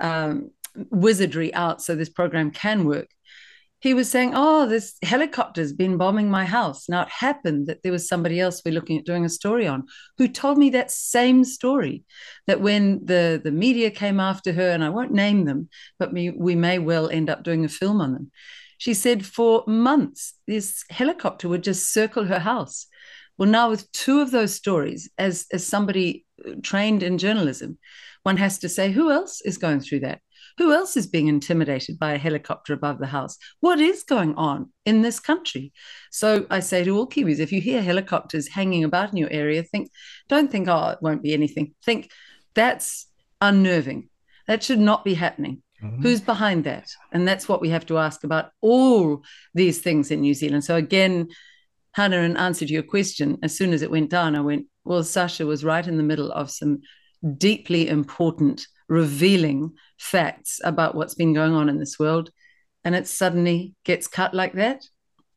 um, 0.00 0.50
wizardry 0.90 1.52
out 1.54 1.82
so 1.82 1.94
this 1.94 2.08
program 2.08 2.50
can 2.50 2.84
work 2.84 3.08
he 3.80 3.94
was 3.94 4.10
saying, 4.10 4.32
Oh, 4.34 4.66
this 4.66 4.96
helicopter's 5.02 5.72
been 5.72 5.96
bombing 5.96 6.30
my 6.30 6.44
house. 6.44 6.88
Now 6.88 7.02
it 7.02 7.08
happened 7.08 7.66
that 7.66 7.82
there 7.82 7.92
was 7.92 8.06
somebody 8.06 8.38
else 8.38 8.62
we're 8.64 8.74
looking 8.74 8.98
at 8.98 9.06
doing 9.06 9.24
a 9.24 9.30
story 9.30 9.66
on 9.66 9.84
who 10.18 10.28
told 10.28 10.58
me 10.58 10.70
that 10.70 10.90
same 10.90 11.44
story. 11.44 12.04
That 12.46 12.60
when 12.60 13.04
the, 13.04 13.40
the 13.42 13.50
media 13.50 13.90
came 13.90 14.20
after 14.20 14.52
her, 14.52 14.70
and 14.70 14.84
I 14.84 14.90
won't 14.90 15.12
name 15.12 15.46
them, 15.46 15.68
but 15.98 16.12
we, 16.12 16.30
we 16.30 16.54
may 16.54 16.78
well 16.78 17.08
end 17.08 17.30
up 17.30 17.42
doing 17.42 17.64
a 17.64 17.68
film 17.68 18.00
on 18.00 18.12
them. 18.12 18.30
She 18.76 18.94
said 18.94 19.24
for 19.24 19.64
months, 19.66 20.34
this 20.46 20.84
helicopter 20.90 21.48
would 21.48 21.62
just 21.62 21.92
circle 21.92 22.24
her 22.24 22.38
house. 22.38 22.86
Well, 23.38 23.48
now 23.48 23.70
with 23.70 23.90
two 23.92 24.20
of 24.20 24.30
those 24.30 24.54
stories, 24.54 25.10
as, 25.16 25.46
as 25.52 25.66
somebody 25.66 26.26
uh, 26.46 26.52
trained 26.62 27.02
in 27.02 27.16
journalism, 27.16 27.78
one 28.22 28.36
has 28.36 28.58
to 28.58 28.68
say, 28.68 28.92
who 28.92 29.10
else 29.10 29.40
is 29.40 29.56
going 29.56 29.80
through 29.80 30.00
that? 30.00 30.20
Who 30.60 30.74
else 30.74 30.94
is 30.94 31.06
being 31.06 31.28
intimidated 31.28 31.98
by 31.98 32.12
a 32.12 32.18
helicopter 32.18 32.74
above 32.74 32.98
the 32.98 33.06
house? 33.06 33.38
What 33.60 33.80
is 33.80 34.02
going 34.02 34.34
on 34.34 34.70
in 34.84 35.00
this 35.00 35.18
country? 35.18 35.72
So 36.10 36.44
I 36.50 36.60
say 36.60 36.84
to 36.84 36.94
all 36.94 37.08
Kiwis, 37.08 37.38
if 37.38 37.50
you 37.50 37.62
hear 37.62 37.80
helicopters 37.80 38.46
hanging 38.46 38.84
about 38.84 39.10
in 39.10 39.16
your 39.16 39.30
area, 39.30 39.62
think, 39.62 39.90
don't 40.28 40.50
think, 40.50 40.68
oh, 40.68 40.88
it 40.88 40.98
won't 41.00 41.22
be 41.22 41.32
anything. 41.32 41.74
Think 41.82 42.10
that's 42.52 43.06
unnerving. 43.40 44.10
That 44.48 44.62
should 44.62 44.80
not 44.80 45.02
be 45.02 45.14
happening. 45.14 45.62
Mm-hmm. 45.82 46.02
Who's 46.02 46.20
behind 46.20 46.64
that? 46.64 46.90
And 47.10 47.26
that's 47.26 47.48
what 47.48 47.62
we 47.62 47.70
have 47.70 47.86
to 47.86 47.96
ask 47.96 48.22
about 48.22 48.50
all 48.60 49.24
these 49.54 49.78
things 49.78 50.10
in 50.10 50.20
New 50.20 50.34
Zealand. 50.34 50.64
So 50.64 50.76
again, 50.76 51.28
Hannah, 51.92 52.18
in 52.18 52.36
answer 52.36 52.66
to 52.66 52.72
your 52.72 52.82
question, 52.82 53.38
as 53.42 53.56
soon 53.56 53.72
as 53.72 53.80
it 53.80 53.90
went 53.90 54.10
down, 54.10 54.36
I 54.36 54.42
went, 54.42 54.66
well, 54.84 55.04
Sasha 55.04 55.46
was 55.46 55.64
right 55.64 55.86
in 55.86 55.96
the 55.96 56.02
middle 56.02 56.30
of 56.30 56.50
some 56.50 56.82
deeply 57.38 57.88
important, 57.88 58.66
revealing 58.90 59.72
facts 59.98 60.60
about 60.64 60.94
what's 60.94 61.14
been 61.14 61.32
going 61.32 61.54
on 61.54 61.68
in 61.70 61.78
this 61.78 61.98
world. 61.98 62.30
And 62.84 62.94
it 62.94 63.06
suddenly 63.06 63.74
gets 63.84 64.06
cut 64.06 64.34
like 64.34 64.54
that. 64.54 64.82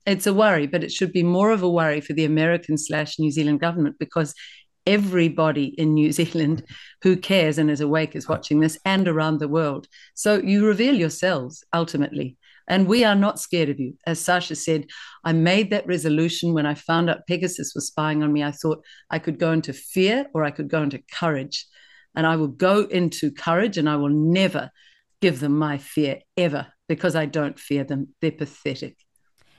It's 0.05 0.27
a 0.27 0.33
worry, 0.33 0.67
but 0.67 0.83
it 0.83 0.91
should 0.91 1.13
be 1.13 1.23
more 1.23 1.51
of 1.51 1.63
a 1.63 1.69
worry 1.69 2.01
for 2.01 2.11
the 2.13 2.25
American 2.25 2.77
slash 2.77 3.19
New 3.19 3.31
Zealand 3.31 3.61
government 3.61 3.95
because 3.99 4.33
everybody 4.85 5.65
in 5.65 5.93
New 5.93 6.11
Zealand 6.19 6.65
who 7.03 7.15
cares 7.15 7.57
and 7.57 7.69
is 7.71 7.79
awake 7.79 8.15
is 8.15 8.27
watching 8.27 8.59
this 8.59 8.77
and 8.83 9.07
around 9.07 9.39
the 9.39 9.47
world. 9.47 9.87
So 10.15 10.41
you 10.41 10.65
reveal 10.65 10.95
yourselves 10.95 11.63
ultimately. 11.73 12.37
And 12.67 12.87
we 12.87 13.03
are 13.03 13.15
not 13.15 13.41
scared 13.41 13.69
of 13.69 13.79
you. 13.79 13.97
As 14.07 14.19
Sasha 14.19 14.55
said, 14.55 14.85
I 15.25 15.33
made 15.33 15.69
that 15.71 15.85
resolution 15.85 16.53
when 16.53 16.65
I 16.65 16.75
found 16.75 17.09
out 17.09 17.27
Pegasus 17.27 17.73
was 17.75 17.87
spying 17.87 18.23
on 18.23 18.31
me. 18.31 18.41
I 18.41 18.51
thought 18.51 18.83
I 19.09 19.19
could 19.19 19.37
go 19.37 19.51
into 19.51 19.73
fear 19.73 20.27
or 20.33 20.45
I 20.45 20.51
could 20.51 20.69
go 20.69 20.81
into 20.81 21.03
courage. 21.11 21.65
And 22.15 22.27
I 22.27 22.35
will 22.35 22.47
go 22.47 22.81
into 22.85 23.31
courage 23.31 23.77
and 23.77 23.89
I 23.89 23.95
will 23.95 24.09
never 24.09 24.71
give 25.21 25.39
them 25.39 25.57
my 25.57 25.77
fear 25.77 26.19
ever 26.37 26.67
because 26.87 27.15
I 27.15 27.25
don't 27.25 27.57
fear 27.57 27.83
them. 27.83 28.09
They're 28.21 28.31
pathetic. 28.31 28.97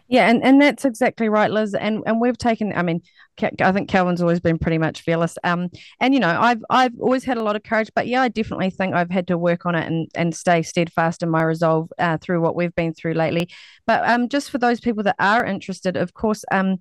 Yeah, 0.07 0.29
and, 0.29 0.45
and 0.45 0.61
that's 0.61 0.85
exactly 0.85 1.31
right, 1.31 1.51
Liz. 1.51 1.75
And 1.75 2.03
and 2.05 2.21
we've 2.21 2.37
taken. 2.37 2.75
I 2.75 2.83
mean, 2.83 3.01
I 3.41 3.73
think 3.73 3.89
Kelvyn's 3.89 4.21
always 4.21 4.41
been 4.41 4.59
pretty 4.59 4.77
much 4.77 5.01
fearless. 5.01 5.39
Um, 5.43 5.71
and 5.99 6.13
you 6.13 6.21
know, 6.21 6.39
I've 6.39 6.63
I've 6.69 6.93
always 7.01 7.25
had 7.25 7.39
a 7.39 7.43
lot 7.43 7.57
of 7.57 7.63
courage, 7.63 7.91
but 7.95 8.07
yeah, 8.07 8.21
I 8.21 8.29
definitely 8.29 8.69
think 8.69 8.95
I've 8.95 9.11
had 9.11 9.27
to 9.29 9.39
work 9.39 9.65
on 9.65 9.75
it 9.75 9.87
and 9.87 10.09
and 10.15 10.37
stay 10.37 10.63
steadfast 10.63 11.23
in 11.23 11.31
my 11.31 11.43
resolve 11.43 11.91
uh, 11.99 12.19
through 12.19 12.43
what 12.43 12.55
we've 12.55 12.75
been 12.75 12.93
through 12.93 13.15
lately. 13.15 13.49
But 13.87 14.07
um, 14.07 14.29
just 14.29 14.51
for 14.51 14.59
those 14.59 14.79
people 14.79 15.05
that 15.05 15.17
are 15.19 15.45
interested, 15.45 15.97
of 15.97 16.13
course, 16.13 16.45
um, 16.53 16.77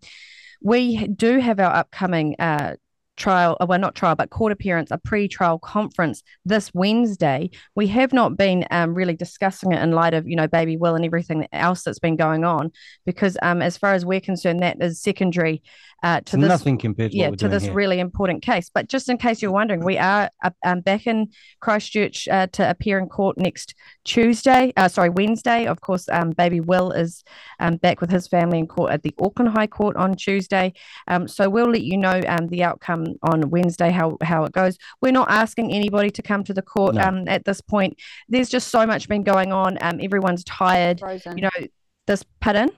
we 0.61 1.07
do 1.07 1.39
have 1.39 1.59
our 1.59 1.74
upcoming 1.74 2.36
uh 2.39 2.74
trial, 3.18 3.57
uh, 3.59 3.66
well, 3.68 3.80
not 3.80 3.95
trial, 3.95 4.16
but 4.16 4.30
court 4.30 4.51
appearance, 4.51 4.91
a 4.91 4.97
pre 4.97 5.28
trial 5.28 5.59
conference 5.59 6.24
this 6.45 6.74
Wednesday. 6.74 7.49
We 7.76 7.88
have 7.88 8.14
not 8.14 8.38
been 8.38 8.66
um, 8.72 8.93
really 8.93 9.16
discussing 9.16 9.72
it 9.72 9.82
in 9.82 9.91
light 9.91 10.14
of, 10.14 10.28
you 10.28 10.36
know, 10.36 10.47
Baby 10.47 10.78
Will 10.78 10.95
and 10.95 11.05
everything 11.05 11.47
else 11.51 11.84
that's 11.84 11.99
been 11.99 12.16
going 12.16 12.43
on, 12.43 12.72
because 13.05 13.38
um, 13.41 13.61
as 13.61 13.78
far 13.78 13.93
as 13.93 14.05
we're 14.05 14.22
concerned, 14.22 14.61
that 14.61 14.78
is 14.82 15.01
secondary 15.01 15.61
uh, 16.03 16.19
to 16.21 16.35
this, 16.35 16.49
nothing 16.49 16.77
compared 16.77 17.11
to 17.11 17.17
yeah 17.17 17.31
to 17.31 17.47
this 17.47 17.63
here. 17.63 17.73
really 17.73 17.99
important 17.99 18.43
case. 18.43 18.69
But 18.73 18.89
just 18.89 19.07
in 19.07 19.17
case 19.17 19.41
you're 19.41 19.51
wondering, 19.51 19.85
we 19.85 19.97
are 19.97 20.29
uh, 20.43 20.49
um, 20.65 20.81
back 20.81 21.07
in 21.07 21.29
Christchurch 21.61 22.27
uh, 22.27 22.47
to 22.47 22.69
appear 22.69 22.99
in 22.99 23.07
court 23.07 23.37
next 23.37 23.73
Tuesday. 24.03 24.73
Uh, 24.75 24.89
sorry, 24.89 25.09
Wednesday. 25.09 25.65
Of 25.65 25.79
course, 25.79 26.09
um, 26.09 26.31
Baby 26.31 26.59
Will 26.59 26.91
is 26.91 27.23
um, 27.61 27.77
back 27.77 28.01
with 28.01 28.09
his 28.09 28.27
family 28.27 28.59
in 28.59 28.67
court 28.67 28.91
at 28.91 29.03
the 29.03 29.13
Auckland 29.17 29.51
High 29.51 29.67
Court 29.67 29.95
on 29.95 30.15
Tuesday. 30.15 30.73
Um, 31.07 31.27
so 31.27 31.49
we'll 31.49 31.71
let 31.71 31.83
you 31.83 31.97
know 31.97 32.21
um, 32.27 32.47
the 32.47 32.63
outcome 32.63 33.05
on 33.23 33.49
Wednesday 33.49 33.89
how 33.89 34.17
how 34.21 34.43
it 34.43 34.51
goes. 34.51 34.77
We're 35.01 35.13
not 35.13 35.31
asking 35.31 35.71
anybody 35.71 36.09
to 36.11 36.21
come 36.21 36.43
to 36.43 36.53
the 36.53 36.61
court 36.61 36.95
no. 36.95 37.01
um, 37.01 37.27
at 37.29 37.45
this 37.45 37.61
point. 37.61 37.97
There's 38.27 38.49
just 38.49 38.67
so 38.67 38.85
much 38.85 39.07
been 39.07 39.23
going 39.23 39.53
on. 39.53 39.77
Um, 39.81 39.99
everyone's 40.01 40.43
tired. 40.43 40.99
Frozen. 40.99 41.37
You 41.37 41.43
know, 41.43 41.67
this 42.07 42.25
pardon. 42.41 42.69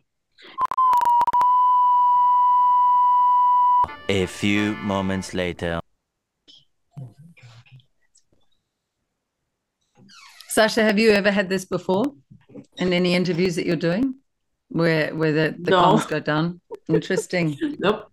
A 4.07 4.27
few 4.27 4.73
moments 4.75 5.33
later. 5.33 5.79
Sasha, 10.49 10.83
have 10.83 10.99
you 10.99 11.09
ever 11.09 11.31
had 11.31 11.49
this 11.49 11.65
before 11.65 12.05
in 12.77 12.93
any 12.93 13.15
interviews 13.15 13.55
that 13.55 13.65
you're 13.65 13.75
doing 13.75 14.15
where 14.69 15.13
where 15.15 15.31
the, 15.31 15.55
the 15.59 15.71
no. 15.71 15.81
comms 15.81 16.07
go 16.07 16.19
down? 16.19 16.61
Interesting. 16.87 17.57
nope. 17.79 18.11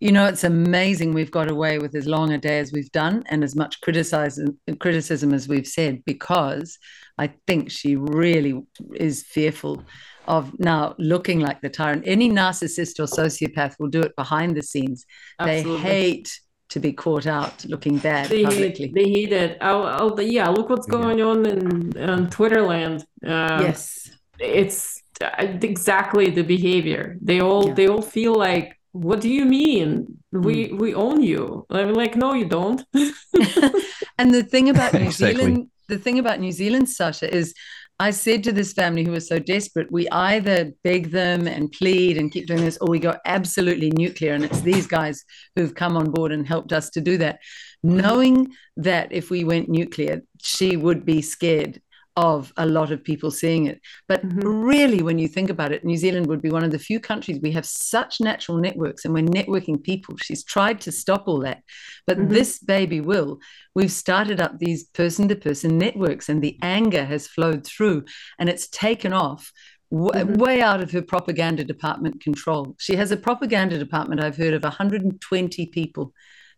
You 0.00 0.10
know, 0.10 0.24
it's 0.26 0.42
amazing 0.42 1.12
we've 1.12 1.30
got 1.30 1.50
away 1.50 1.78
with 1.78 1.94
as 1.94 2.06
long 2.06 2.32
a 2.32 2.38
day 2.38 2.58
as 2.58 2.72
we've 2.72 2.90
done 2.92 3.24
and 3.26 3.44
as 3.44 3.54
much 3.54 3.80
criticism 3.82 4.58
criticism 4.80 5.34
as 5.34 5.46
we've 5.48 5.66
said 5.66 6.02
because 6.06 6.78
I 7.18 7.34
think 7.46 7.70
she 7.70 7.96
really 7.96 8.62
is 8.94 9.22
fearful 9.22 9.84
of 10.26 10.58
now 10.58 10.94
looking 10.98 11.40
like 11.40 11.60
the 11.60 11.68
tyrant. 11.68 12.04
Any 12.06 12.30
narcissist 12.30 12.98
or 13.00 13.06
sociopath 13.06 13.74
will 13.78 13.88
do 13.88 14.00
it 14.00 14.14
behind 14.16 14.56
the 14.56 14.62
scenes. 14.62 15.04
Absolutely. 15.38 15.76
They 15.76 15.88
hate 15.88 16.40
to 16.70 16.80
be 16.80 16.92
caught 16.92 17.26
out 17.26 17.64
looking 17.66 17.98
bad 17.98 18.30
they 18.30 18.44
publicly. 18.44 18.86
Hate, 18.86 18.94
they 18.94 19.08
hate 19.10 19.32
it. 19.32 19.58
Oh, 19.60 19.82
oh, 20.00 20.20
yeah, 20.20 20.48
look 20.48 20.70
what's 20.70 20.86
going 20.86 21.18
yeah. 21.18 21.24
on 21.26 21.46
in, 21.46 21.96
in 21.96 22.26
Twitterland. 22.28 23.02
Uh, 23.24 23.60
yes, 23.60 24.10
it's 24.38 25.02
uh, 25.22 25.28
exactly 25.38 26.30
the 26.30 26.42
behavior. 26.42 27.18
They 27.20 27.40
all 27.40 27.68
yeah. 27.68 27.74
they 27.74 27.88
all 27.88 28.02
feel 28.02 28.34
like, 28.34 28.78
what 28.92 29.20
do 29.20 29.28
you 29.28 29.44
mean? 29.44 30.18
We 30.32 30.68
mm. 30.68 30.78
we 30.78 30.94
own 30.94 31.22
you. 31.22 31.66
I'm 31.70 31.92
like, 31.92 32.16
no, 32.16 32.32
you 32.32 32.46
don't. 32.46 32.82
and 34.18 34.32
the 34.32 34.42
thing 34.42 34.70
about 34.70 34.94
New 34.94 35.10
Zealand, 35.22 35.70
the 35.88 35.98
thing 35.98 36.18
about 36.18 36.40
New 36.40 36.52
Zealand, 36.52 36.88
Sasha, 36.88 37.32
is 37.32 37.54
I 38.00 38.10
said 38.10 38.42
to 38.44 38.52
this 38.52 38.72
family 38.72 39.04
who 39.04 39.12
was 39.12 39.28
so 39.28 39.38
desperate, 39.38 39.92
we 39.92 40.08
either 40.10 40.72
beg 40.82 41.10
them 41.10 41.46
and 41.46 41.70
plead 41.70 42.18
and 42.18 42.32
keep 42.32 42.46
doing 42.46 42.64
this, 42.64 42.78
or 42.80 42.88
we 42.88 42.98
go 42.98 43.16
absolutely 43.26 43.90
nuclear. 43.90 44.34
And 44.34 44.44
it's 44.44 44.60
these 44.60 44.86
guys 44.86 45.24
who've 45.54 45.74
come 45.74 45.96
on 45.96 46.10
board 46.10 46.32
and 46.32 46.46
helped 46.46 46.72
us 46.72 46.90
to 46.90 47.00
do 47.00 47.16
that, 47.18 47.38
knowing 47.82 48.52
that 48.76 49.12
if 49.12 49.30
we 49.30 49.44
went 49.44 49.68
nuclear, 49.68 50.22
she 50.42 50.76
would 50.76 51.04
be 51.04 51.22
scared 51.22 51.80
of 52.16 52.52
a 52.56 52.66
lot 52.66 52.90
of 52.90 53.02
people 53.02 53.30
seeing 53.30 53.66
it. 53.66 53.80
But 54.06 54.26
mm-hmm. 54.26 54.46
really, 54.46 55.02
when 55.02 55.18
you 55.18 55.28
think 55.28 55.50
about 55.50 55.72
it, 55.72 55.84
New 55.84 55.96
Zealand 55.96 56.26
would 56.26 56.42
be 56.42 56.50
one 56.50 56.64
of 56.64 56.70
the 56.70 56.78
few 56.78 57.00
countries 57.00 57.40
we 57.40 57.52
have 57.52 57.64
such 57.64 58.20
natural 58.20 58.58
networks 58.58 59.04
and 59.04 59.14
we're 59.14 59.24
networking 59.24 59.82
people. 59.82 60.16
She's 60.18 60.44
tried 60.44 60.80
to 60.82 60.92
stop 60.92 61.24
all 61.26 61.40
that. 61.40 61.62
But 62.06 62.18
mm-hmm. 62.18 62.32
this 62.32 62.58
baby 62.58 63.00
will. 63.00 63.38
We've 63.74 63.92
started 63.92 64.40
up 64.40 64.58
these 64.58 64.84
person 64.84 65.28
to 65.28 65.36
person 65.36 65.78
networks 65.78 66.28
and 66.28 66.42
the 66.42 66.58
anger 66.62 67.04
has 67.04 67.26
flowed 67.26 67.66
through 67.66 68.04
and 68.38 68.48
it's 68.48 68.68
taken 68.68 69.12
off. 69.12 69.50
mm-hmm. 69.90 70.34
Way 70.34 70.60
out 70.60 70.82
of 70.82 70.90
her 70.90 71.02
propaganda 71.02 71.64
department 71.64 72.22
control. 72.22 72.76
She 72.78 72.96
has 72.96 73.10
a 73.10 73.16
propaganda 73.16 73.78
department, 73.78 74.22
I've 74.22 74.36
heard 74.36 74.54
of 74.54 74.62
120 74.62 75.66
people 75.66 76.12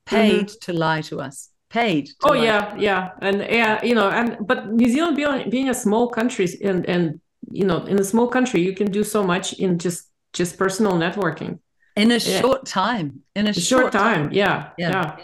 paid 0.06 0.46
mm-hmm. 0.46 0.58
to 0.62 0.72
lie 0.72 1.00
to 1.02 1.20
us 1.20 1.50
paid. 1.74 2.08
Oh 2.22 2.34
yeah, 2.34 2.74
yeah, 2.76 3.10
and 3.20 3.36
yeah, 3.40 3.84
you 3.84 3.94
know, 3.94 4.08
and 4.08 4.38
but 4.46 4.58
New 4.80 4.88
Zealand 4.88 5.16
being 5.16 5.50
being 5.50 5.68
a 5.68 5.74
small 5.74 6.08
country 6.08 6.46
and 6.62 6.86
and 6.86 7.20
you 7.50 7.66
know 7.66 7.84
in 7.92 7.98
a 7.98 8.04
small 8.04 8.28
country 8.28 8.60
you 8.62 8.74
can 8.80 8.90
do 8.98 9.02
so 9.04 9.22
much 9.22 9.54
in 9.64 9.78
just 9.78 10.00
just 10.32 10.56
personal 10.56 10.92
networking 10.92 11.58
in 11.96 12.10
a 12.10 12.16
yeah. 12.18 12.40
short 12.40 12.66
time. 12.66 13.22
In 13.34 13.46
a, 13.46 13.50
a 13.50 13.52
short, 13.52 13.82
short 13.82 13.92
time. 13.92 14.22
time, 14.24 14.32
Yeah, 14.32 14.70
yeah, 14.78 14.90
yeah. 14.90 15.16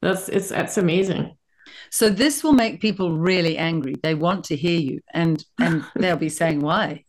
That's 0.00 0.28
it's 0.28 0.48
that's 0.48 0.78
amazing. 0.78 1.36
So 1.90 2.10
this 2.10 2.42
will 2.44 2.56
make 2.64 2.80
people 2.80 3.18
really 3.18 3.56
angry. 3.58 3.94
They 4.02 4.14
want 4.14 4.44
to 4.44 4.56
hear 4.56 4.78
you, 4.78 5.00
and 5.12 5.44
and 5.58 5.84
they'll 5.96 6.24
be 6.28 6.28
saying 6.28 6.60
why, 6.60 7.04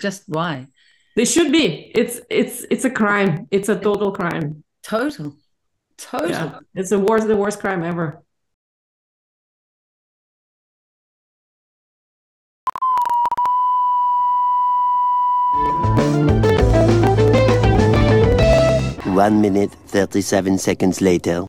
just 0.00 0.28
why. 0.28 0.66
They 1.16 1.24
should 1.24 1.50
be. 1.50 1.90
It's 1.94 2.20
it's 2.30 2.66
it's 2.70 2.84
a 2.84 2.90
crime. 2.90 3.48
It's 3.50 3.68
a 3.68 3.78
total 3.78 4.12
crime. 4.12 4.62
Total. 4.82 5.34
Total. 5.98 6.30
Yeah. 6.30 6.58
It's 6.74 6.90
the 6.90 6.98
worst, 6.98 7.26
the 7.26 7.36
worst 7.36 7.60
crime 7.60 7.82
ever. 7.82 8.22
One 19.16 19.40
minute, 19.40 19.72
37 19.86 20.58
seconds 20.58 21.00
later. 21.00 21.46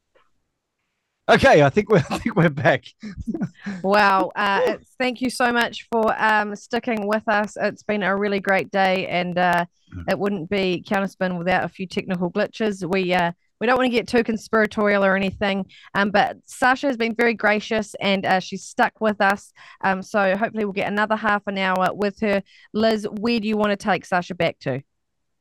Okay, 1.30 1.62
I 1.62 1.70
think 1.70 1.89
we're 1.89 1.98
I 2.10 2.18
think 2.18 2.36
we're 2.36 2.50
back. 2.50 2.86
wow! 3.84 4.32
Uh, 4.38 4.78
thank 4.98 5.20
you 5.20 5.30
so 5.30 5.52
much 5.52 5.86
for 5.91 6.16
um, 6.18 6.56
sticking 6.56 7.08
with 7.08 7.28
us. 7.28 7.58
It's 7.60 7.84
been 7.84 8.04
a 8.04 8.16
really 8.16 8.39
great 8.39 8.72
day, 8.72 9.08
and 9.08 9.38
uh, 9.38 9.66
mm. 9.93 10.04
it 10.10 10.18
wouldn't 10.18 10.50
be 10.50 10.84
counterspin 10.88 11.38
without 11.38 11.66
a 11.66 11.68
few 11.68 11.86
technical 11.86 12.32
glitches. 12.32 12.89
We 12.89 13.14
uh, 13.14 13.34
we 13.60 13.68
don't 13.68 13.78
want 13.78 13.88
to 13.88 13.95
get 13.95 14.08
too 14.08 14.24
conspiratorial 14.24 15.03
or 15.03 15.16
anything. 15.16 15.66
Um, 15.93 16.12
but 16.12 16.38
Sasha 16.45 16.88
has 16.88 16.97
been 16.97 17.16
very 17.16 17.34
gracious 17.34 17.95
and 17.99 18.26
uh, 18.26 18.39
she's 18.39 18.64
stuck 18.64 18.99
with 19.01 19.22
us. 19.22 19.51
Um, 19.84 20.01
so 20.01 20.36
hopefully 20.36 20.66
we'll 20.66 20.74
get 20.74 20.91
another 20.91 21.16
half 21.16 21.43
an 21.47 21.58
hour 21.58 21.93
with 21.93 22.20
her. 22.22 22.43
Liz, 22.74 23.08
where 23.20 23.39
do 23.39 23.47
you 23.47 23.58
want 23.58 23.72
to 23.72 23.78
take 23.78 24.05
Sasha 24.05 24.36
back 24.36 24.60
to? 24.60 24.82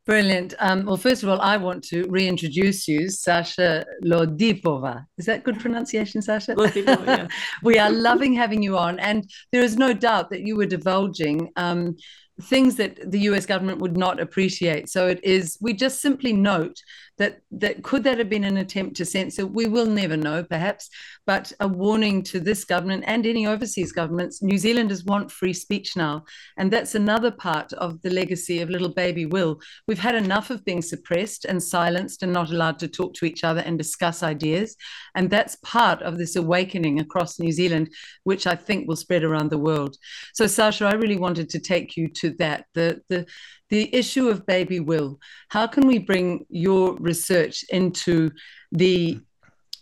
Brilliant. 0.06 0.54
Um, 0.60 0.86
well, 0.86 0.96
first 0.96 1.24
of 1.24 1.28
all, 1.28 1.40
I 1.40 1.56
want 1.56 1.82
to 1.84 2.04
reintroduce 2.08 2.86
you, 2.86 3.08
Sasha 3.10 3.84
Latypova. 4.04 5.04
Is 5.18 5.26
that 5.26 5.42
good 5.42 5.58
pronunciation, 5.58 6.22
Sasha? 6.22 6.54
Lodipova, 6.54 7.06
yeah. 7.06 7.28
we 7.64 7.76
are 7.80 7.90
loving 7.90 8.32
having 8.32 8.62
you 8.62 8.78
on. 8.78 9.00
And 9.00 9.28
there 9.50 9.62
is 9.62 9.76
no 9.76 9.92
doubt 9.92 10.30
that 10.30 10.42
you 10.42 10.54
were 10.54 10.66
divulging 10.66 11.50
um, 11.56 11.96
things 12.42 12.76
that 12.76 13.10
the 13.10 13.20
US 13.20 13.46
government 13.46 13.80
would 13.80 13.96
not 13.96 14.20
appreciate. 14.20 14.88
So 14.88 15.08
it 15.08 15.18
is, 15.24 15.58
we 15.60 15.72
just 15.72 16.00
simply 16.00 16.32
note 16.32 16.80
that 17.18 17.40
that 17.50 17.82
could 17.82 18.04
that 18.04 18.18
have 18.18 18.28
been 18.28 18.44
an 18.44 18.58
attempt 18.58 18.96
to 18.96 19.04
censor? 19.04 19.46
We 19.46 19.66
will 19.66 19.86
never 19.86 20.16
know, 20.16 20.44
perhaps, 20.44 20.90
but 21.26 21.52
a 21.60 21.68
warning 21.68 22.22
to 22.24 22.40
this 22.40 22.64
government 22.64 23.04
and 23.06 23.26
any 23.26 23.46
overseas 23.46 23.92
governments. 23.92 24.42
New 24.42 24.58
Zealanders 24.58 25.04
want 25.04 25.30
free 25.30 25.52
speech 25.52 25.96
now, 25.96 26.24
and 26.56 26.70
that's 26.70 26.94
another 26.94 27.30
part 27.30 27.72
of 27.74 28.02
the 28.02 28.10
legacy 28.10 28.60
of 28.60 28.70
little 28.70 28.92
baby 28.92 29.26
Will. 29.26 29.60
We've 29.86 29.98
had 29.98 30.14
enough 30.14 30.50
of 30.50 30.64
being 30.64 30.82
suppressed 30.82 31.44
and 31.44 31.62
silenced 31.62 32.22
and 32.22 32.32
not 32.32 32.50
allowed 32.50 32.78
to 32.80 32.88
talk 32.88 33.14
to 33.14 33.24
each 33.24 33.44
other 33.44 33.60
and 33.60 33.78
discuss 33.78 34.22
ideas, 34.22 34.76
and 35.14 35.30
that's 35.30 35.56
part 35.62 36.02
of 36.02 36.18
this 36.18 36.36
awakening 36.36 37.00
across 37.00 37.38
New 37.38 37.52
Zealand, 37.52 37.92
which 38.24 38.46
I 38.46 38.56
think 38.56 38.86
will 38.86 38.96
spread 38.96 39.24
around 39.24 39.50
the 39.50 39.58
world. 39.58 39.96
So, 40.34 40.46
Sasha, 40.46 40.86
I 40.86 40.94
really 40.94 41.16
wanted 41.16 41.48
to 41.50 41.58
take 41.58 41.96
you 41.96 42.08
to 42.08 42.30
that 42.38 42.66
the 42.74 43.00
the 43.08 43.26
the 43.68 43.92
issue 43.94 44.28
of 44.28 44.46
baby 44.46 44.78
will 44.78 45.18
how 45.48 45.66
can 45.66 45.86
we 45.86 45.98
bring 45.98 46.46
your 46.48 46.96
research 47.06 47.64
into 47.70 48.30
the 48.72 49.20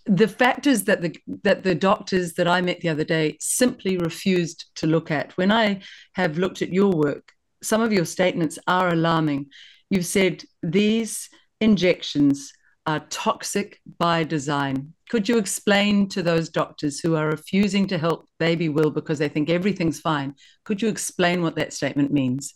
the 0.07 0.29
factors 0.29 0.85
that 0.85 1.01
the 1.01 1.17
that 1.43 1.63
the 1.63 1.75
doctors 1.75 2.35
that 2.35 2.47
I 2.47 2.61
met 2.61 2.81
the 2.81 2.91
other 2.91 3.05
day 3.05 3.39
simply 3.41 3.97
refused 3.97 4.67
to 4.77 4.87
look 4.87 5.11
at. 5.11 5.37
When 5.39 5.51
I 5.51 5.81
have 6.13 6.39
looked 6.39 6.61
at 6.63 6.73
your 6.73 6.93
work 6.93 7.35
some 7.65 7.81
of 7.81 7.93
your 7.93 8.05
statements 8.05 8.59
are 8.67 8.89
alarming. 8.89 9.47
You've 9.91 10.07
said 10.07 10.45
these 10.63 11.29
injections 11.61 12.53
are 12.87 13.01
toxic 13.09 13.81
by 13.99 14.25
design. 14.25 14.93
Could 15.09 15.29
you 15.29 15.39
explain 15.39 16.09
to 16.11 16.23
those 16.23 16.51
doctors 16.51 17.01
who 17.01 17.17
are 17.17 17.29
refusing 17.29 17.87
to 17.89 17.99
help 17.99 18.29
baby 18.39 18.69
will 18.69 18.91
because 18.91 19.19
they 19.19 19.29
think 19.29 19.49
everything's 19.49 20.01
fine 20.01 20.35
could 20.65 20.83
you 20.83 20.89
explain 20.89 21.43
what 21.43 21.57
that 21.57 21.73
statement 21.73 22.13
means 22.13 22.55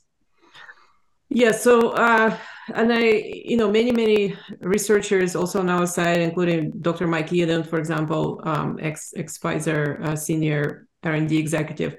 yeah, 1.30 1.52
so 1.52 1.90
uh, 1.90 2.36
and 2.74 2.92
I, 2.92 3.00
you 3.44 3.56
know, 3.56 3.70
many 3.70 3.92
many 3.92 4.34
researchers 4.60 5.36
also 5.36 5.60
on 5.60 5.68
our 5.68 5.86
side, 5.86 6.18
including 6.18 6.70
Dr. 6.80 7.06
Mike 7.06 7.28
Yeadon, 7.28 7.66
for 7.66 7.78
example, 7.78 8.40
um, 8.44 8.78
ex 8.80 9.12
ex 9.16 9.38
Pfizer 9.38 10.00
uh, 10.04 10.16
senior 10.16 10.88
R 11.02 11.12
and 11.12 11.28
D 11.28 11.38
executive, 11.38 11.96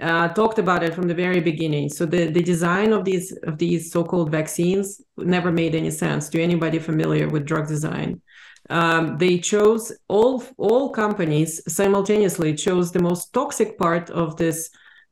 uh, 0.00 0.28
talked 0.28 0.58
about 0.58 0.82
it 0.82 0.94
from 0.94 1.08
the 1.08 1.14
very 1.14 1.40
beginning. 1.40 1.88
So 1.88 2.06
the 2.06 2.30
the 2.30 2.42
design 2.42 2.92
of 2.92 3.04
these 3.04 3.32
of 3.42 3.58
these 3.58 3.92
so-called 3.92 4.30
vaccines 4.30 5.00
never 5.16 5.52
made 5.52 5.74
any 5.74 5.90
sense 5.90 6.28
to 6.30 6.42
anybody 6.42 6.78
familiar 6.78 7.28
with 7.28 7.46
drug 7.46 7.68
design. 7.68 8.22
Um, 8.70 9.18
they 9.18 9.38
chose 9.38 9.92
all 10.08 10.42
all 10.56 10.90
companies 10.90 11.62
simultaneously 11.72 12.54
chose 12.54 12.92
the 12.92 13.02
most 13.02 13.32
toxic 13.32 13.78
part 13.78 14.10
of 14.10 14.36
this, 14.36 14.70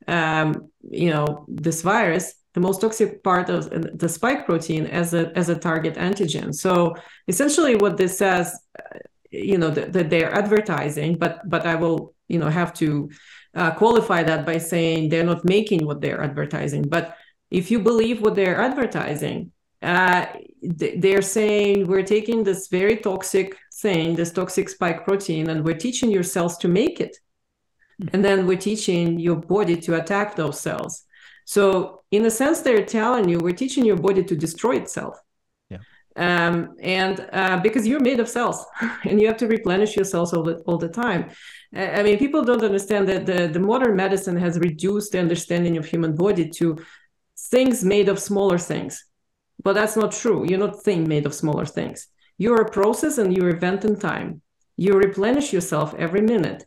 um, 0.08 0.70
you 0.90 1.10
know, 1.10 1.44
this 1.48 1.82
virus 1.82 2.34
the 2.56 2.60
most 2.68 2.80
toxic 2.80 3.22
part 3.22 3.50
of 3.50 3.60
the 4.02 4.08
spike 4.08 4.46
protein 4.46 4.86
as 4.86 5.12
a 5.12 5.30
as 5.40 5.50
a 5.50 5.58
target 5.68 5.94
antigen. 6.08 6.54
So 6.54 6.96
essentially, 7.28 7.74
what 7.76 7.98
this 7.98 8.16
says, 8.16 8.46
uh, 8.78 8.98
you 9.30 9.58
know, 9.58 9.70
that, 9.76 9.92
that 9.92 10.08
they're 10.08 10.32
advertising, 10.32 11.18
but 11.18 11.34
but 11.52 11.66
I 11.66 11.74
will 11.74 12.14
you 12.28 12.38
know 12.38 12.48
have 12.48 12.72
to 12.82 13.10
uh, 13.54 13.72
qualify 13.72 14.22
that 14.22 14.46
by 14.46 14.56
saying 14.56 15.10
they're 15.10 15.30
not 15.32 15.44
making 15.44 15.84
what 15.84 16.00
they're 16.00 16.22
advertising. 16.22 16.84
But 16.88 17.14
if 17.50 17.70
you 17.70 17.78
believe 17.90 18.22
what 18.22 18.34
they're 18.36 18.60
advertising, 18.68 19.52
uh, 19.82 20.24
they're 20.62 21.28
saying 21.38 21.86
we're 21.86 22.10
taking 22.16 22.42
this 22.42 22.68
very 22.68 22.96
toxic 22.96 23.58
thing, 23.82 24.14
this 24.14 24.32
toxic 24.32 24.70
spike 24.70 25.04
protein, 25.04 25.50
and 25.50 25.62
we're 25.62 25.82
teaching 25.86 26.10
your 26.10 26.28
cells 26.34 26.56
to 26.62 26.68
make 26.68 27.00
it. 27.00 27.14
Hmm. 28.00 28.08
And 28.14 28.24
then 28.24 28.46
we're 28.46 28.64
teaching 28.70 29.18
your 29.18 29.36
body 29.36 29.76
to 29.82 30.00
attack 30.00 30.36
those 30.36 30.58
cells. 30.58 31.04
So, 31.46 32.02
in 32.10 32.24
a 32.24 32.30
sense, 32.30 32.60
they're 32.60 32.84
telling 32.84 33.28
you 33.28 33.38
we're 33.38 33.52
teaching 33.52 33.84
your 33.84 33.96
body 33.96 34.22
to 34.24 34.36
destroy 34.36 34.76
itself. 34.76 35.18
Yeah. 35.70 35.78
Um, 36.16 36.76
and 36.80 37.28
uh, 37.32 37.58
because 37.58 37.86
you're 37.86 38.00
made 38.00 38.20
of 38.20 38.28
cells 38.28 38.64
and 39.04 39.20
you 39.20 39.26
have 39.26 39.36
to 39.38 39.48
replenish 39.48 39.96
your 39.96 40.04
cells 40.04 40.32
all 40.32 40.42
the, 40.42 40.56
all 40.66 40.78
the 40.78 40.88
time. 40.88 41.30
I 41.74 42.02
mean, 42.02 42.18
people 42.18 42.42
don't 42.42 42.62
understand 42.62 43.08
that 43.08 43.26
the, 43.26 43.48
the 43.48 43.58
modern 43.58 43.96
medicine 43.96 44.36
has 44.36 44.58
reduced 44.58 45.12
the 45.12 45.18
understanding 45.18 45.76
of 45.76 45.84
human 45.84 46.14
body 46.14 46.48
to 46.50 46.78
things 47.50 47.84
made 47.84 48.08
of 48.08 48.18
smaller 48.18 48.58
things. 48.58 49.04
But 49.62 49.74
that's 49.74 49.96
not 49.96 50.12
true. 50.12 50.46
You're 50.48 50.58
not 50.58 50.82
thing 50.82 51.08
made 51.08 51.26
of 51.26 51.34
smaller 51.34 51.66
things. 51.66 52.08
You're 52.38 52.62
a 52.62 52.70
process 52.70 53.18
and 53.18 53.36
you're 53.36 53.50
event 53.50 53.84
in 53.84 53.98
time. 53.98 54.42
You 54.76 54.94
replenish 54.94 55.52
yourself 55.52 55.94
every 55.98 56.20
minute 56.20 56.66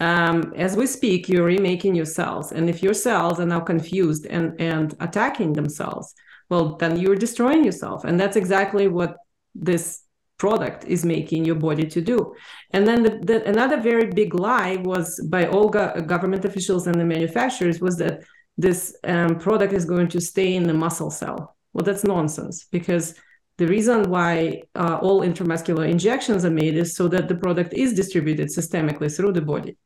um, 0.00 0.54
as 0.56 0.76
we 0.76 0.86
speak, 0.86 1.28
you're 1.28 1.44
remaking 1.44 1.94
your 1.94 2.06
cells. 2.06 2.52
And 2.52 2.70
if 2.70 2.82
your 2.82 2.94
cells 2.94 3.38
are 3.38 3.46
now 3.46 3.60
confused 3.60 4.26
and, 4.26 4.58
and 4.60 4.96
attacking 5.00 5.52
themselves, 5.52 6.14
well, 6.48 6.76
then 6.76 6.98
you're 6.98 7.16
destroying 7.16 7.64
yourself. 7.64 8.04
And 8.04 8.18
that's 8.18 8.36
exactly 8.36 8.88
what 8.88 9.16
this 9.54 10.02
product 10.38 10.84
is 10.84 11.04
making 11.04 11.44
your 11.44 11.54
body 11.54 11.86
to 11.86 12.00
do. 12.00 12.34
And 12.70 12.86
then 12.86 13.02
the, 13.02 13.20
the, 13.22 13.44
another 13.46 13.78
very 13.78 14.06
big 14.06 14.34
lie 14.34 14.76
was 14.76 15.20
by 15.28 15.46
all 15.46 15.68
go- 15.68 16.00
government 16.00 16.46
officials 16.46 16.86
and 16.86 16.98
the 16.98 17.04
manufacturers 17.04 17.80
was 17.80 17.96
that 17.98 18.24
this 18.56 18.96
um, 19.04 19.38
product 19.38 19.74
is 19.74 19.84
going 19.84 20.08
to 20.08 20.20
stay 20.20 20.54
in 20.54 20.64
the 20.66 20.74
muscle 20.74 21.10
cell. 21.10 21.56
Well, 21.74 21.84
that's 21.84 22.04
nonsense 22.04 22.66
because 22.72 23.14
the 23.58 23.66
reason 23.66 24.10
why 24.10 24.62
uh, 24.74 24.98
all 25.02 25.20
intramuscular 25.20 25.86
injections 25.88 26.46
are 26.46 26.50
made 26.50 26.74
is 26.74 26.96
so 26.96 27.06
that 27.08 27.28
the 27.28 27.34
product 27.34 27.74
is 27.74 27.92
distributed 27.92 28.48
systemically 28.48 29.14
through 29.14 29.32
the 29.32 29.42
body. 29.42 29.76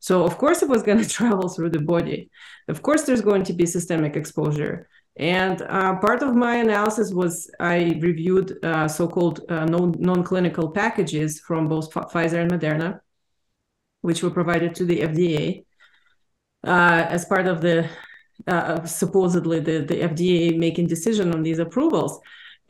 So 0.00 0.24
of 0.24 0.38
course 0.38 0.62
it 0.62 0.68
was 0.68 0.82
going 0.82 0.98
to 1.02 1.08
travel 1.08 1.48
through 1.48 1.70
the 1.70 1.80
body. 1.80 2.30
Of 2.68 2.82
course 2.82 3.02
there's 3.02 3.20
going 3.20 3.44
to 3.44 3.52
be 3.52 3.66
systemic 3.66 4.16
exposure. 4.16 4.88
And 5.16 5.60
uh, 5.62 5.96
part 5.96 6.22
of 6.22 6.34
my 6.34 6.56
analysis 6.56 7.12
was 7.12 7.50
I 7.60 7.98
reviewed 8.00 8.64
uh, 8.64 8.88
so-called 8.88 9.40
uh, 9.48 9.66
non- 9.66 10.24
clinical 10.24 10.70
packages 10.70 11.40
from 11.40 11.68
both 11.68 11.92
Pfizer 11.92 12.40
and 12.40 12.50
Moderna, 12.50 13.00
which 14.00 14.22
were 14.22 14.30
provided 14.30 14.74
to 14.76 14.84
the 14.84 15.00
FDA 15.00 15.64
uh, 16.66 17.06
as 17.08 17.24
part 17.24 17.46
of 17.46 17.60
the 17.60 17.88
uh, 18.46 18.84
supposedly 18.86 19.60
the, 19.60 19.80
the 19.80 19.96
FDA 19.96 20.56
making 20.56 20.86
decision 20.86 21.34
on 21.34 21.42
these 21.42 21.58
approvals. 21.58 22.18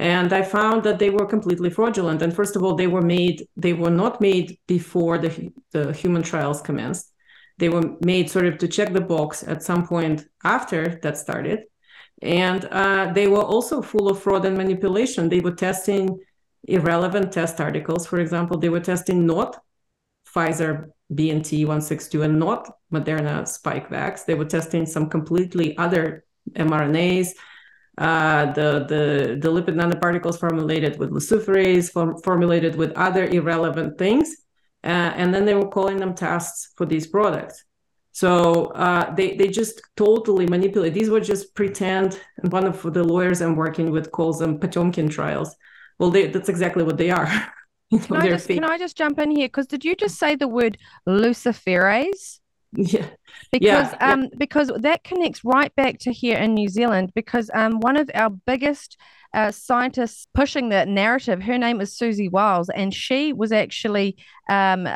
And 0.00 0.32
I 0.32 0.42
found 0.42 0.82
that 0.84 0.98
they 0.98 1.10
were 1.10 1.26
completely 1.26 1.70
fraudulent. 1.70 2.22
And 2.22 2.34
first 2.34 2.56
of 2.56 2.64
all, 2.64 2.74
they 2.74 2.86
were 2.86 3.02
made, 3.02 3.46
they 3.56 3.74
were 3.74 3.90
not 3.90 4.20
made 4.20 4.58
before 4.66 5.18
the, 5.18 5.52
the 5.72 5.92
human 5.92 6.22
trials 6.22 6.62
commenced 6.62 7.12
they 7.60 7.68
were 7.68 7.94
made 8.00 8.30
sort 8.30 8.46
of 8.46 8.58
to 8.58 8.66
check 8.66 8.92
the 8.92 9.00
box 9.00 9.44
at 9.46 9.62
some 9.62 9.86
point 9.86 10.26
after 10.42 10.98
that 11.02 11.16
started. 11.18 11.60
And 12.22 12.64
uh, 12.64 13.12
they 13.12 13.28
were 13.28 13.42
also 13.42 13.82
full 13.82 14.08
of 14.08 14.20
fraud 14.22 14.44
and 14.46 14.56
manipulation. 14.56 15.28
They 15.28 15.40
were 15.40 15.52
testing 15.52 16.18
irrelevant 16.64 17.32
test 17.32 17.60
articles. 17.60 18.06
For 18.06 18.18
example, 18.18 18.58
they 18.58 18.70
were 18.70 18.80
testing 18.80 19.26
not 19.26 19.62
Pfizer 20.34 20.90
BNT 21.12 21.66
162 21.66 22.22
and 22.22 22.38
not 22.38 22.70
Moderna 22.92 23.42
Spikevax. 23.42 24.24
They 24.24 24.34
were 24.34 24.44
testing 24.44 24.86
some 24.86 25.08
completely 25.10 25.76
other 25.76 26.24
mRNAs. 26.52 27.28
Uh, 27.98 28.52
the, 28.52 28.86
the, 28.88 29.38
the 29.38 29.50
lipid 29.50 29.74
nanoparticles 29.74 30.40
formulated 30.40 30.98
with 30.98 31.10
luciferase, 31.10 31.90
form, 31.90 32.16
formulated 32.22 32.74
with 32.76 32.92
other 32.92 33.26
irrelevant 33.26 33.98
things 33.98 34.36
uh, 34.82 35.12
and 35.16 35.34
then 35.34 35.44
they 35.44 35.54
were 35.54 35.68
calling 35.68 35.98
them 35.98 36.14
tests 36.14 36.72
for 36.76 36.86
these 36.86 37.06
products. 37.06 37.64
So 38.12 38.66
uh, 38.66 39.14
they 39.14 39.36
they 39.36 39.48
just 39.48 39.82
totally 39.96 40.46
manipulate. 40.46 40.94
These 40.94 41.10
were 41.10 41.20
just 41.20 41.54
pretend. 41.54 42.20
And 42.38 42.52
one 42.52 42.66
of 42.66 42.82
the 42.82 43.04
lawyers 43.04 43.40
I'm 43.40 43.56
working 43.56 43.90
with 43.90 44.10
calls 44.10 44.38
them 44.38 44.58
Potemkin 44.58 45.08
trials. 45.08 45.54
Well, 45.98 46.10
they, 46.10 46.26
that's 46.26 46.48
exactly 46.48 46.82
what 46.82 46.96
they 46.96 47.10
are. 47.10 47.26
can, 47.90 48.16
I 48.16 48.28
just, 48.28 48.48
can 48.48 48.64
I 48.64 48.78
just 48.78 48.96
jump 48.96 49.18
in 49.18 49.30
here? 49.30 49.48
Because 49.48 49.66
did 49.66 49.84
you 49.84 49.94
just 49.94 50.18
say 50.18 50.34
the 50.36 50.48
word 50.48 50.78
luciferase? 51.08 52.38
Yeah. 52.72 53.08
Because 53.50 53.90
yeah, 53.92 54.12
um 54.12 54.22
yeah. 54.22 54.28
because 54.38 54.70
that 54.76 55.02
connects 55.02 55.44
right 55.44 55.74
back 55.74 55.98
to 56.00 56.12
here 56.12 56.38
in 56.38 56.54
New 56.54 56.68
Zealand 56.68 57.10
because 57.16 57.50
um 57.52 57.80
one 57.80 57.96
of 57.96 58.08
our 58.14 58.30
biggest 58.30 58.96
uh, 59.32 59.50
scientist 59.50 60.28
pushing 60.34 60.70
that 60.70 60.88
narrative. 60.88 61.42
Her 61.42 61.58
name 61.58 61.80
is 61.80 61.96
Siouxsie 61.96 62.30
Wiles, 62.30 62.68
and 62.70 62.92
she 62.92 63.32
was 63.32 63.52
actually 63.52 64.16
um, 64.48 64.88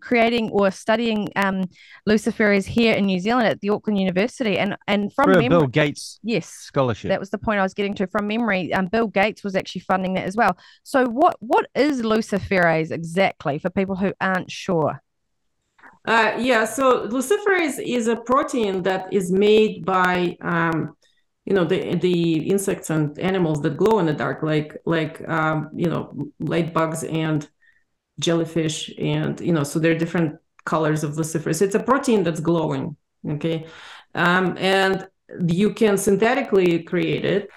creating 0.00 0.50
or 0.50 0.70
studying 0.70 1.28
um, 1.36 1.68
luciferase 2.08 2.64
here 2.64 2.94
in 2.94 3.06
New 3.06 3.20
Zealand 3.20 3.46
at 3.46 3.60
the 3.60 3.70
Auckland 3.70 3.98
University. 3.98 4.58
And 4.58 4.76
and 4.86 5.12
from 5.12 5.30
memory, 5.30 5.48
Bill 5.48 5.66
Gates 5.66 6.18
yes 6.22 6.48
scholarship. 6.48 7.10
That 7.10 7.20
was 7.20 7.30
the 7.30 7.38
point 7.38 7.60
I 7.60 7.62
was 7.62 7.74
getting 7.74 7.94
to. 7.94 8.06
From 8.06 8.26
memory, 8.26 8.72
um, 8.72 8.86
Bill 8.86 9.08
Gates 9.08 9.44
was 9.44 9.54
actually 9.54 9.82
funding 9.82 10.14
that 10.14 10.24
as 10.24 10.36
well. 10.36 10.56
So 10.82 11.06
what 11.06 11.36
what 11.40 11.66
is 11.74 12.02
luciferase 12.02 12.90
exactly 12.90 13.58
for 13.58 13.70
people 13.70 13.96
who 13.96 14.12
aren't 14.20 14.50
sure? 14.50 15.02
Uh, 16.04 16.34
yeah, 16.36 16.64
so 16.64 17.06
luciferase 17.06 17.78
is 17.78 18.08
a 18.08 18.16
protein 18.16 18.82
that 18.82 19.12
is 19.12 19.30
made 19.30 19.84
by 19.84 20.36
um, 20.40 20.96
you 21.44 21.54
know 21.54 21.64
the 21.64 21.94
the 21.96 22.48
insects 22.50 22.90
and 22.90 23.18
animals 23.18 23.60
that 23.62 23.76
glow 23.76 23.98
in 23.98 24.06
the 24.06 24.12
dark 24.12 24.42
like 24.42 24.76
like 24.86 25.26
um, 25.28 25.70
you 25.74 25.88
know 25.88 26.14
light 26.38 26.72
bugs 26.72 27.02
and 27.04 27.48
jellyfish 28.18 28.92
and 28.98 29.40
you 29.40 29.52
know 29.52 29.64
so 29.64 29.78
there 29.78 29.92
are 29.92 29.98
different 29.98 30.36
colors 30.64 31.02
of 31.02 31.12
luciferase 31.12 31.62
it's 31.62 31.74
a 31.74 31.82
protein 31.82 32.22
that's 32.22 32.40
glowing 32.40 32.96
okay? 33.28 33.66
Um, 34.14 34.56
and 34.58 35.06
you 35.46 35.72
can 35.72 35.96
synthetically 35.96 36.82
create 36.82 37.24
it 37.24 37.48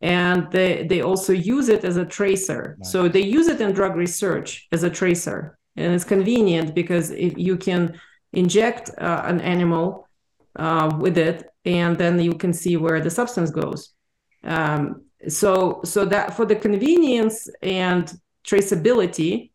and 0.00 0.50
they 0.50 0.86
they 0.86 1.00
also 1.00 1.32
use 1.32 1.68
it 1.68 1.84
as 1.84 1.96
a 1.96 2.04
tracer. 2.04 2.76
Nice. 2.78 2.92
so 2.92 3.08
they 3.08 3.22
use 3.22 3.48
it 3.48 3.60
in 3.60 3.72
drug 3.72 3.96
research 3.96 4.68
as 4.70 4.82
a 4.82 4.90
tracer 4.90 5.58
and 5.76 5.94
it's 5.94 6.04
convenient 6.04 6.74
because 6.74 7.10
if 7.10 7.36
you 7.36 7.56
can 7.56 7.98
inject 8.32 8.90
uh, 8.98 9.22
an 9.24 9.40
animal 9.40 10.08
uh, 10.56 10.96
with 11.00 11.18
it 11.18 11.48
and 11.64 11.96
then 11.96 12.20
you 12.20 12.34
can 12.34 12.52
see 12.52 12.76
where 12.76 13.00
the 13.00 13.10
substance 13.10 13.50
goes. 13.50 13.94
Um, 14.42 15.04
so 15.28 15.80
so 15.84 16.04
that 16.04 16.34
for 16.34 16.44
the 16.44 16.56
convenience 16.56 17.48
and 17.62 18.12
traceability 18.46 19.50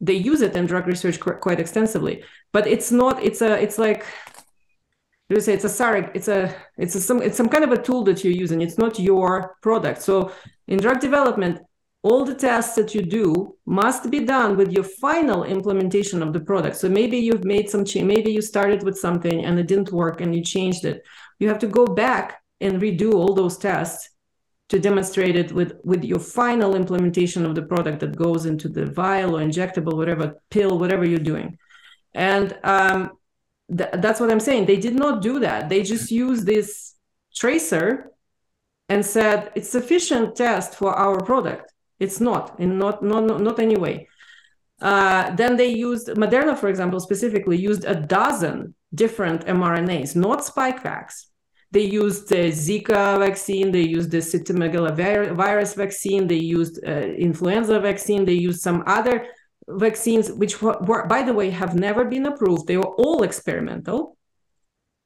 they 0.00 0.14
use 0.14 0.40
it 0.42 0.56
in 0.56 0.66
drug 0.66 0.86
research 0.88 1.20
qu- 1.20 1.34
quite 1.34 1.60
extensively. 1.60 2.24
But 2.52 2.66
it's 2.66 2.90
not 2.90 3.22
it's 3.22 3.40
a 3.40 3.60
it's 3.62 3.78
like 3.78 4.04
Do 5.28 5.36
you 5.36 5.40
say 5.40 5.54
it's 5.54 5.64
a 5.64 5.68
surrogate 5.68 6.10
it's 6.14 6.28
a 6.28 6.54
it's 6.76 6.94
a 6.96 7.00
some 7.00 7.22
it's 7.22 7.36
some 7.36 7.48
kind 7.48 7.64
of 7.64 7.72
a 7.72 7.80
tool 7.80 8.02
that 8.04 8.24
you're 8.24 8.32
using. 8.32 8.60
It's 8.60 8.78
not 8.78 8.98
your 8.98 9.56
product. 9.62 10.02
So 10.02 10.32
in 10.66 10.78
drug 10.78 11.00
development 11.00 11.60
all 12.04 12.24
the 12.24 12.34
tests 12.34 12.74
that 12.74 12.96
you 12.96 13.02
do 13.02 13.56
must 13.64 14.10
be 14.10 14.24
done 14.24 14.56
with 14.56 14.72
your 14.72 14.82
final 14.82 15.44
implementation 15.44 16.20
of 16.20 16.32
the 16.32 16.40
product. 16.40 16.74
So 16.74 16.88
maybe 16.88 17.16
you've 17.18 17.44
made 17.44 17.70
some 17.70 17.84
change 17.84 18.06
maybe 18.06 18.32
you 18.32 18.42
started 18.42 18.82
with 18.82 18.98
something 18.98 19.44
and 19.44 19.56
it 19.58 19.68
didn't 19.68 19.92
work 19.92 20.20
and 20.20 20.34
you 20.34 20.42
changed 20.42 20.84
it 20.84 21.04
you 21.42 21.48
have 21.48 21.58
to 21.58 21.66
go 21.66 21.84
back 21.86 22.40
and 22.60 22.80
redo 22.80 23.14
all 23.14 23.34
those 23.34 23.58
tests 23.58 24.08
to 24.68 24.78
demonstrate 24.78 25.36
it 25.36 25.52
with 25.52 25.72
with 25.84 26.02
your 26.04 26.18
final 26.18 26.74
implementation 26.74 27.44
of 27.44 27.54
the 27.54 27.66
product 27.72 27.98
that 28.00 28.16
goes 28.16 28.46
into 28.46 28.68
the 28.68 28.86
vial 28.86 29.36
or 29.36 29.40
injectable 29.40 29.96
whatever 30.00 30.40
pill 30.50 30.78
whatever 30.78 31.04
you're 31.04 31.30
doing. 31.32 31.58
And 32.14 32.58
um, 32.62 32.98
th- 33.78 33.94
that's 34.02 34.20
what 34.20 34.30
i'm 34.30 34.46
saying. 34.48 34.64
They 34.66 34.80
did 34.86 34.96
not 35.04 35.20
do 35.20 35.40
that. 35.40 35.68
They 35.68 35.82
just 35.82 36.10
used 36.10 36.46
this 36.46 36.94
tracer 37.34 37.86
and 38.88 39.04
said 39.04 39.50
it's 39.56 39.70
sufficient 39.78 40.36
test 40.36 40.70
for 40.80 40.94
our 40.94 41.18
product. 41.30 41.66
It's 41.98 42.20
not 42.28 42.44
in 42.60 42.78
not 42.78 43.02
not 43.02 43.24
not 43.48 43.58
anyway. 43.58 44.08
Uh, 44.80 45.34
then 45.40 45.56
they 45.56 45.68
used 45.88 46.08
Moderna, 46.22 46.54
for 46.58 46.68
example, 46.68 46.98
specifically 46.98 47.56
used 47.56 47.84
a 47.84 47.94
dozen 47.94 48.74
different 48.94 49.46
mRNAs, 49.46 50.16
not 50.16 50.40
Spikevax. 50.40 51.26
They 51.72 51.86
used 52.02 52.28
the 52.28 52.52
Zika 52.52 53.18
vaccine, 53.18 53.72
they 53.72 53.80
used 53.80 54.10
the 54.10 54.18
cytomegalovirus 54.18 55.74
vaccine, 55.74 56.26
they 56.26 56.42
used 56.58 56.78
uh, 56.86 56.90
influenza 57.28 57.80
vaccine, 57.80 58.26
they 58.26 58.34
used 58.48 58.60
some 58.60 58.84
other 58.86 59.26
vaccines, 59.66 60.30
which 60.30 60.60
were, 60.60 61.06
by 61.06 61.22
the 61.22 61.32
way, 61.32 61.48
have 61.48 61.74
never 61.74 62.04
been 62.04 62.26
approved. 62.26 62.66
They 62.66 62.76
were 62.76 62.94
all 62.96 63.22
experimental. 63.22 64.18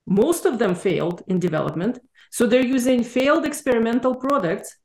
Most 0.08 0.44
of 0.44 0.58
them 0.58 0.74
failed 0.74 1.22
in 1.28 1.38
development. 1.38 2.00
So 2.30 2.46
they're 2.46 2.72
using 2.78 3.04
failed 3.04 3.46
experimental 3.46 4.16
products, 4.16 4.76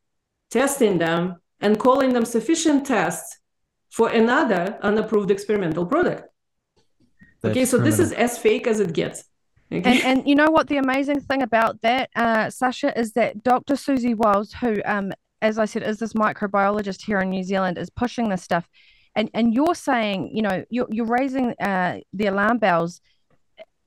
testing 0.52 1.00
them, 1.00 1.38
and 1.60 1.80
calling 1.80 2.14
them 2.14 2.26
sufficient 2.26 2.86
tests 2.86 3.40
for 3.90 4.10
another 4.10 4.78
unapproved 4.84 5.32
experimental 5.32 5.86
product. 5.88 6.28
That's 7.42 7.52
okay, 7.52 7.66
so 7.66 7.78
criminal. 7.78 7.98
this 7.98 8.00
is 8.00 8.12
as 8.14 8.38
fake 8.38 8.68
as 8.68 8.80
it 8.80 8.94
gets. 8.94 9.24
Okay. 9.72 9.90
And, 9.90 10.04
and 10.04 10.28
you 10.28 10.36
know 10.36 10.52
what 10.52 10.68
the 10.68 10.78
amazing 10.78 11.22
thing 11.22 11.42
about 11.42 11.82
that, 11.82 12.10
uh, 12.16 12.50
Sasha, 12.50 12.98
is 13.00 13.14
that 13.14 13.42
Dr. 13.44 13.76
Siouxsie 13.76 14.16
Wiles, 14.16 14.54
who, 14.54 14.82
um, 14.86 15.14
as 15.42 15.58
I 15.58 15.66
said, 15.66 15.84
is 15.84 16.00
this 16.00 16.14
microbiologist 16.14 17.06
here 17.06 17.20
in 17.20 17.30
New 17.30 17.44
Zealand, 17.44 17.78
is 17.78 17.90
pushing 17.90 18.30
this 18.30 18.44
stuff 18.44 18.68
and 19.16 19.30
and 19.34 19.54
you're 19.54 19.76
saying 19.76 20.32
you 20.34 20.42
know 20.42 20.64
you're, 20.70 20.88
you're 20.90 21.06
raising 21.06 21.54
uh, 21.60 22.00
the 22.14 22.28
alarm 22.28 22.58
bells 22.58 23.02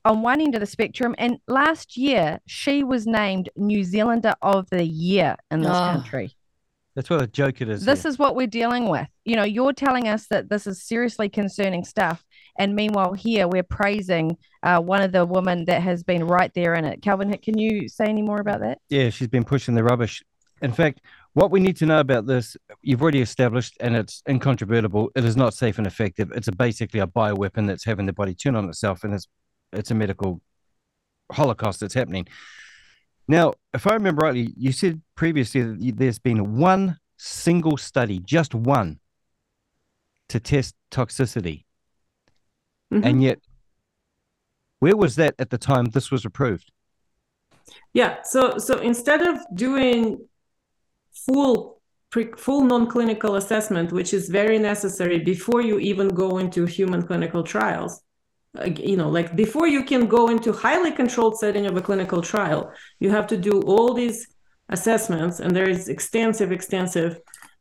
on 0.03 0.21
one 0.21 0.39
end 0.39 0.53
of 0.53 0.61
the 0.61 0.67
spectrum 0.67 1.15
and 1.17 1.37
last 1.47 1.97
year 1.97 2.39
she 2.45 2.83
was 2.83 3.07
named 3.07 3.49
new 3.55 3.83
zealander 3.83 4.33
of 4.41 4.69
the 4.69 4.83
year 4.83 5.35
in 5.51 5.61
this 5.61 5.71
oh. 5.71 5.91
country 5.93 6.35
that's 6.95 7.09
what 7.09 7.21
a 7.21 7.27
joke 7.27 7.61
it 7.61 7.69
is 7.69 7.85
this 7.85 8.03
here. 8.03 8.09
is 8.09 8.19
what 8.19 8.35
we're 8.35 8.47
dealing 8.47 8.89
with 8.89 9.07
you 9.23 9.35
know 9.35 9.43
you're 9.43 9.73
telling 9.73 10.07
us 10.07 10.27
that 10.27 10.49
this 10.49 10.67
is 10.67 10.81
seriously 10.81 11.27
concerning 11.27 11.83
stuff 11.83 12.23
and 12.57 12.75
meanwhile 12.75 13.13
here 13.13 13.47
we're 13.47 13.63
praising 13.63 14.37
uh, 14.63 14.79
one 14.79 15.01
of 15.01 15.11
the 15.11 15.25
women 15.25 15.65
that 15.65 15.81
has 15.81 16.03
been 16.03 16.25
right 16.25 16.53
there 16.53 16.73
in 16.73 16.85
it 16.85 17.01
kelvyn 17.01 17.35
can 17.37 17.57
you 17.57 17.87
say 17.87 18.05
any 18.05 18.21
more 18.21 18.39
about 18.39 18.59
that 18.59 18.79
yeah 18.89 19.09
she's 19.09 19.27
been 19.27 19.43
pushing 19.43 19.75
the 19.75 19.83
rubbish 19.83 20.23
in 20.61 20.71
fact 20.71 21.01
what 21.35 21.51
we 21.51 21.59
need 21.59 21.75
to 21.75 21.85
know 21.85 21.99
about 21.99 22.25
this, 22.25 22.55
you've 22.81 23.01
already 23.01 23.19
established, 23.19 23.75
and 23.81 23.93
it's 23.93 24.23
incontrovertible. 24.27 25.11
It 25.17 25.25
is 25.25 25.35
not 25.35 25.53
safe 25.53 25.77
and 25.77 25.85
effective. 25.85 26.31
It's 26.33 26.47
a, 26.47 26.53
basically 26.53 27.01
a 27.01 27.07
bioweapon 27.07 27.67
that's 27.67 27.83
having 27.83 28.05
the 28.05 28.13
body 28.13 28.33
turn 28.33 28.55
on 28.55 28.69
itself, 28.69 29.03
and 29.03 29.13
it's 29.13 29.27
it's 29.73 29.91
a 29.91 29.95
medical 29.95 30.41
holocaust 31.29 31.81
that's 31.81 31.93
happening. 31.93 32.25
Now, 33.27 33.55
if 33.73 33.85
I 33.85 33.95
remember 33.95 34.23
rightly, 34.23 34.53
you 34.55 34.71
said 34.71 35.01
previously 35.15 35.61
that 35.61 35.97
there's 35.97 36.19
been 36.19 36.55
one 36.55 36.99
single 37.17 37.75
study, 37.75 38.19
just 38.19 38.55
one, 38.55 39.01
to 40.29 40.39
test 40.39 40.73
toxicity, 40.89 41.64
mm-hmm. 42.93 43.05
and 43.05 43.23
yet, 43.23 43.39
where 44.79 44.97
was 44.97 45.15
that 45.15 45.35
at 45.39 45.49
the 45.49 45.57
time 45.57 45.85
this 45.85 46.11
was 46.11 46.25
approved? 46.25 46.71
Yeah. 47.93 48.21
So 48.23 48.57
so 48.57 48.79
instead 48.79 49.21
of 49.21 49.39
doing 49.53 50.27
full 51.25 51.81
pre, 52.11 52.31
full 52.37 52.63
non-clinical 52.63 53.35
assessment, 53.35 53.91
which 53.91 54.13
is 54.13 54.29
very 54.29 54.59
necessary 54.59 55.19
before 55.19 55.61
you 55.61 55.79
even 55.79 56.09
go 56.09 56.37
into 56.37 56.65
human 56.65 57.05
clinical 57.05 57.43
trials. 57.43 58.01
You 58.65 58.95
know, 58.95 59.09
like 59.09 59.35
before 59.35 59.67
you 59.67 59.83
can 59.83 60.07
go 60.07 60.29
into 60.29 60.53
highly 60.53 60.91
controlled 60.91 61.37
setting 61.37 61.65
of 61.65 61.75
a 61.75 61.81
clinical 61.81 62.21
trial, 62.21 62.71
you 62.99 63.09
have 63.09 63.27
to 63.27 63.37
do 63.37 63.61
all 63.61 63.93
these 63.93 64.27
assessments, 64.69 65.41
and 65.41 65.53
there 65.53 65.69
is 65.69 65.89
extensive, 65.89 66.53
extensive 66.53 67.19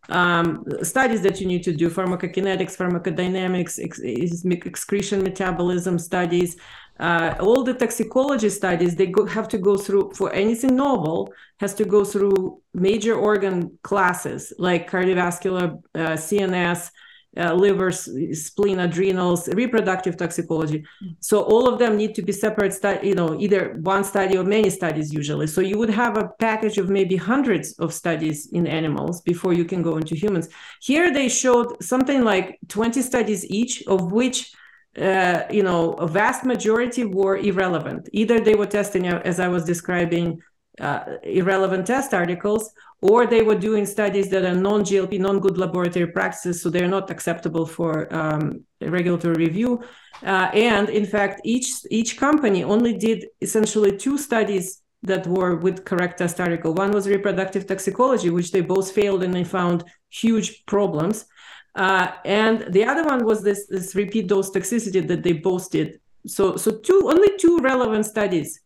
um, 0.08 0.64
studies 0.82 1.22
that 1.22 1.40
you 1.40 1.46
need 1.46 1.62
to 1.64 1.72
do: 1.72 1.90
pharmacokinetics, 1.90 2.76
pharmacodynamics, 2.76 3.82
ex- 3.82 4.00
excretion 4.44 5.22
metabolism 5.22 5.98
studies, 5.98 6.56
uh, 7.00 7.34
all 7.40 7.64
the 7.64 7.74
toxicology 7.74 8.48
studies 8.48 8.94
they 8.94 9.06
go, 9.06 9.26
have 9.26 9.48
to 9.48 9.58
go 9.58 9.76
through 9.76 10.12
for 10.14 10.32
anything 10.32 10.76
novel 10.76 11.32
has 11.58 11.74
to 11.74 11.84
go 11.84 12.04
through 12.04 12.60
major 12.72 13.14
organ 13.14 13.76
classes 13.82 14.52
like 14.58 14.88
cardiovascular 14.88 15.82
uh, 15.96 16.12
cns 16.12 16.90
uh, 17.36 17.52
liver 17.52 17.90
spleen 17.90 18.80
adrenals 18.80 19.48
reproductive 19.48 20.16
toxicology. 20.16 20.84
So 21.20 21.42
all 21.42 21.68
of 21.68 21.78
them 21.78 21.96
need 21.96 22.14
to 22.14 22.22
be 22.22 22.32
separate 22.32 22.72
study 22.72 23.08
you 23.08 23.14
know 23.14 23.38
either 23.40 23.74
one 23.80 24.04
study 24.04 24.36
or 24.36 24.44
many 24.44 24.70
studies 24.70 25.12
usually. 25.12 25.46
So 25.46 25.60
you 25.60 25.78
would 25.78 25.90
have 25.90 26.16
a 26.16 26.28
package 26.38 26.78
of 26.78 26.88
maybe 26.88 27.16
hundreds 27.16 27.72
of 27.78 27.92
studies 27.92 28.48
in 28.52 28.66
animals 28.66 29.20
before 29.22 29.52
you 29.52 29.64
can 29.64 29.82
go 29.82 29.96
into 29.96 30.14
humans. 30.14 30.48
Here 30.80 31.12
they 31.12 31.28
showed 31.28 31.82
something 31.82 32.22
like 32.24 32.58
20 32.68 33.02
studies 33.02 33.44
each 33.46 33.82
of 33.86 34.12
which 34.12 34.52
uh, 34.96 35.42
you 35.50 35.62
know, 35.62 35.94
a 35.94 36.06
vast 36.06 36.44
majority 36.44 37.04
were 37.04 37.36
irrelevant. 37.36 38.08
Either 38.12 38.38
they 38.38 38.54
were 38.54 38.66
testing, 38.66 39.08
uh, 39.08 39.20
as 39.24 39.40
I 39.40 39.48
was 39.48 39.64
describing, 39.64 40.40
uh, 40.80 41.04
irrelevant 41.22 41.86
test 41.86 42.12
articles, 42.14 42.72
or 43.00 43.26
they 43.26 43.42
were 43.42 43.54
doing 43.54 43.86
studies 43.86 44.30
that 44.30 44.44
are 44.44 44.54
non-GLP, 44.54 45.18
non-good 45.20 45.58
laboratory 45.58 46.06
practices, 46.06 46.62
so 46.62 46.70
they're 46.70 46.88
not 46.88 47.10
acceptable 47.10 47.66
for 47.66 48.12
um, 48.14 48.64
regulatory 48.80 49.34
review. 49.34 49.82
Uh, 50.22 50.50
and 50.54 50.88
in 50.88 51.04
fact, 51.04 51.40
each 51.44 51.68
each 51.90 52.16
company 52.16 52.64
only 52.64 52.96
did 52.96 53.26
essentially 53.40 53.96
two 53.96 54.16
studies 54.16 54.82
that 55.02 55.26
were 55.26 55.56
with 55.56 55.84
correct 55.84 56.18
test 56.18 56.40
article. 56.40 56.72
One 56.72 56.92
was 56.92 57.06
reproductive 57.06 57.66
toxicology, 57.66 58.30
which 58.30 58.52
they 58.52 58.62
both 58.62 58.90
failed 58.90 59.22
and 59.22 59.34
they 59.34 59.44
found 59.44 59.84
huge 60.08 60.64
problems. 60.64 61.26
Uh, 61.74 62.12
and 62.24 62.72
the 62.72 62.84
other 62.84 63.04
one 63.04 63.24
was 63.24 63.42
this, 63.42 63.66
this 63.66 63.94
repeat 63.94 64.28
dose 64.28 64.50
toxicity 64.50 65.06
that 65.06 65.22
they 65.22 65.32
boasted. 65.32 66.00
So, 66.26 66.56
so 66.56 66.70
two 66.78 67.02
only 67.04 67.36
two 67.36 67.58
relevant 67.58 68.06
studies 68.06 68.60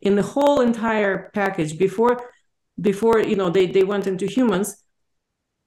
in 0.00 0.14
the 0.14 0.22
whole 0.22 0.60
entire 0.60 1.30
package 1.34 1.78
before 1.78 2.20
before 2.80 3.20
you 3.20 3.36
know 3.36 3.50
they, 3.50 3.66
they 3.66 3.84
went 3.84 4.06
into 4.06 4.26
humans. 4.26 4.84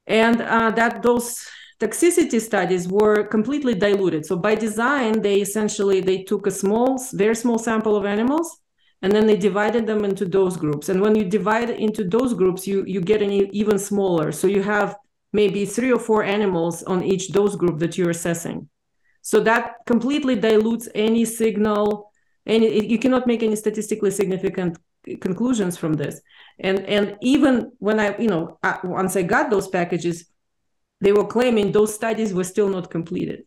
And 0.08 0.42
uh, 0.42 0.72
that 0.72 1.04
those 1.04 1.46
toxicity 1.80 2.40
studies 2.42 2.88
were 2.88 3.24
completely 3.24 3.76
diluted. 3.76 4.26
So 4.26 4.36
by 4.36 4.56
design 4.56 5.22
they 5.22 5.42
essentially 5.42 6.02
they 6.02 6.24
took 6.24 6.48
a 6.48 6.52
small 6.52 7.00
very 7.14 7.36
small 7.36 7.60
sample 7.60 7.96
of 7.96 8.06
animals 8.06 8.58
and 9.02 9.12
then 9.12 9.26
they 9.26 9.36
divided 9.36 9.88
them 9.88 10.06
into 10.06 10.26
those 10.26 10.58
groups. 10.58 10.90
And 10.90 11.02
when 11.02 11.16
you 11.16 11.26
divide 11.26 11.70
into 11.70 12.04
those 12.04 12.34
groups 12.34 12.68
you 12.68 12.84
you 12.86 13.02
get 13.02 13.22
an 13.22 13.32
even 13.32 13.78
smaller. 13.78 14.32
So 14.32 14.48
you 14.48 14.64
have 14.64 14.96
maybe 15.34 15.66
three 15.66 15.92
or 15.92 16.00
four 16.00 16.24
animals 16.24 16.84
on 16.84 17.04
each 17.04 17.32
dose 17.32 17.56
group 17.56 17.80
that 17.80 17.98
you're 17.98 18.10
assessing. 18.10 18.70
So 19.22 19.40
that 19.42 19.76
completely 19.86 20.36
dilutes 20.36 20.90
any 20.96 21.26
signal, 21.26 22.11
and 22.46 22.64
you 22.64 22.98
cannot 22.98 23.28
make 23.28 23.44
any 23.44 23.56
statistically 23.56 24.12
significant 24.12 24.78
conclusions 25.20 25.78
from 25.78 25.94
this. 25.94 26.22
And 26.60 26.80
and 26.86 27.18
even 27.22 27.72
when 27.80 28.00
I, 28.00 28.18
you 28.18 28.28
know, 28.28 28.60
once 28.84 29.16
I 29.16 29.24
got 29.24 29.50
those 29.50 29.68
packages, 29.68 30.26
they 31.00 31.12
were 31.12 31.26
claiming 31.26 31.72
those 31.72 31.94
studies 31.94 32.34
were 32.34 32.44
still 32.44 32.70
not 32.70 32.90
completed. 32.90 33.46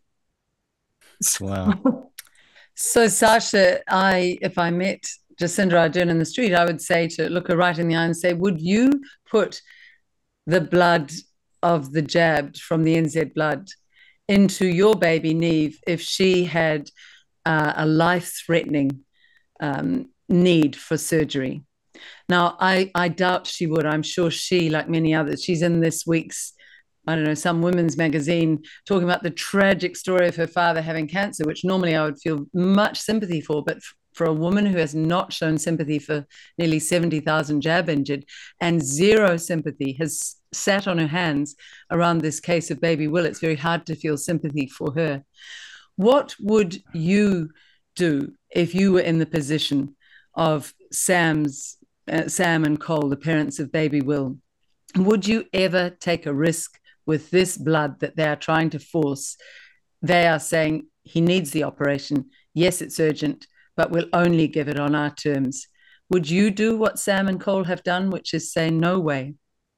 Wow. 1.40 2.10
so 2.74 3.08
Sasha, 3.08 3.80
I 3.88 4.38
if 4.42 4.58
I 4.58 4.70
met 4.70 5.04
Jacinda 5.40 5.72
Ardern 5.72 6.08
in 6.08 6.18
the 6.18 6.24
street, 6.24 6.54
I 6.54 6.64
would 6.64 6.80
say 6.80 7.08
to 7.08 7.28
look 7.28 7.48
her 7.48 7.56
right 7.56 7.78
in 7.78 7.88
the 7.88 7.96
eye 7.96 8.04
and 8.04 8.16
say, 8.16 8.32
would 8.32 8.60
you 8.60 9.02
put 9.28 9.60
the 10.46 10.60
blood 10.60 11.12
of 11.62 11.92
the 11.92 12.02
jabbed 12.02 12.60
from 12.60 12.84
the 12.84 12.94
NZ 12.94 13.34
blood 13.34 13.68
into 14.28 14.66
your 14.66 14.94
baby 14.94 15.34
Neve 15.34 15.78
if 15.86 16.00
she 16.00 16.44
had 16.44 16.90
uh, 17.46 17.74
a 17.76 17.86
life-threatening 17.86 19.00
um, 19.60 20.10
need 20.28 20.76
for 20.76 20.96
surgery? 20.96 21.62
Now, 22.28 22.56
I, 22.58 22.90
I 22.94 23.08
doubt 23.08 23.46
she 23.46 23.66
would. 23.66 23.86
I'm 23.86 24.02
sure 24.02 24.30
she, 24.30 24.70
like 24.70 24.88
many 24.88 25.14
others, 25.14 25.42
she's 25.42 25.62
in 25.62 25.80
this 25.80 26.06
week's 26.06 26.54
I 27.06 27.14
don't 27.14 27.24
know, 27.24 27.34
some 27.34 27.60
women's 27.60 27.96
magazine 27.96 28.62
talking 28.86 29.04
about 29.04 29.22
the 29.22 29.30
tragic 29.30 29.96
story 29.96 30.26
of 30.26 30.36
her 30.36 30.46
father 30.46 30.80
having 30.80 31.06
cancer, 31.06 31.44
which 31.44 31.64
normally 31.64 31.94
I 31.94 32.04
would 32.04 32.18
feel 32.18 32.46
much 32.54 32.98
sympathy 32.98 33.40
for. 33.40 33.62
But 33.62 33.78
for 34.14 34.26
a 34.26 34.32
woman 34.32 34.64
who 34.64 34.78
has 34.78 34.94
not 34.94 35.32
shown 35.32 35.58
sympathy 35.58 35.98
for 35.98 36.26
nearly 36.56 36.78
70,000 36.78 37.60
jab 37.60 37.88
injured 37.88 38.24
and 38.60 38.82
zero 38.82 39.36
sympathy 39.36 39.92
has 39.94 40.36
sat 40.52 40.86
on 40.86 40.98
her 40.98 41.08
hands 41.08 41.56
around 41.90 42.18
this 42.18 42.40
case 42.40 42.70
of 42.70 42.80
baby 42.80 43.08
Will, 43.08 43.26
it's 43.26 43.40
very 43.40 43.56
hard 43.56 43.84
to 43.86 43.96
feel 43.96 44.16
sympathy 44.16 44.66
for 44.66 44.92
her. 44.94 45.24
What 45.96 46.34
would 46.40 46.82
you 46.92 47.50
do 47.94 48.32
if 48.50 48.74
you 48.74 48.92
were 48.92 49.00
in 49.00 49.18
the 49.18 49.26
position 49.26 49.96
of 50.34 50.74
Sam's, 50.90 51.76
uh, 52.10 52.28
Sam 52.28 52.64
and 52.64 52.80
Cole, 52.80 53.08
the 53.08 53.16
parents 53.16 53.58
of 53.58 53.72
baby 53.72 54.00
Will? 54.00 54.38
Would 54.96 55.26
you 55.26 55.44
ever 55.52 55.90
take 55.90 56.26
a 56.26 56.34
risk 56.34 56.78
with 57.06 57.30
this 57.30 57.56
blood 57.56 58.00
that 58.00 58.16
they 58.16 58.24
are 58.24 58.36
trying 58.36 58.70
to 58.70 58.78
force? 58.78 59.36
They 60.02 60.26
are 60.26 60.40
saying 60.40 60.86
he 61.02 61.20
needs 61.20 61.50
the 61.50 61.64
operation. 61.64 62.30
Yes, 62.54 62.80
it's 62.80 63.00
urgent 63.00 63.46
but 63.76 63.90
we'll 63.90 64.08
only 64.12 64.48
give 64.48 64.68
it 64.68 64.78
on 64.78 64.94
our 64.94 65.10
terms. 65.10 65.66
Would 66.10 66.28
you 66.30 66.50
do 66.50 66.76
what 66.76 66.98
Sam 66.98 67.28
and 67.28 67.40
Cole 67.40 67.64
have 67.64 67.82
done, 67.82 68.10
which 68.10 68.34
is 68.34 68.52
say, 68.52 68.70
no 68.70 69.00
way, 69.00 69.34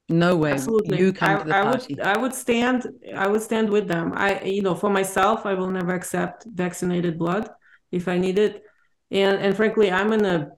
no 0.08 0.36
way, 0.36 0.52
Absolutely. 0.52 0.98
you 0.98 1.12
come 1.12 1.36
I, 1.36 1.38
to 1.38 1.48
the 1.48 1.56
I 1.56 1.62
party? 1.62 1.94
Would, 1.94 2.06
I 2.06 2.18
would 2.18 2.34
stand. 2.34 2.86
I 3.14 3.26
would 3.26 3.42
stand 3.42 3.68
with 3.68 3.88
them. 3.88 4.12
I, 4.14 4.40
you 4.42 4.62
know, 4.62 4.74
for 4.74 4.90
myself, 4.90 5.46
I 5.46 5.54
will 5.54 5.70
never 5.70 5.94
accept 5.94 6.44
vaccinated 6.44 7.18
blood 7.18 7.48
if 7.90 8.06
I 8.06 8.16
need 8.18 8.38
it, 8.38 8.64
and 9.10 9.38
and 9.38 9.56
frankly, 9.56 9.90
I'm 9.90 10.12
in 10.12 10.24
a 10.24 10.50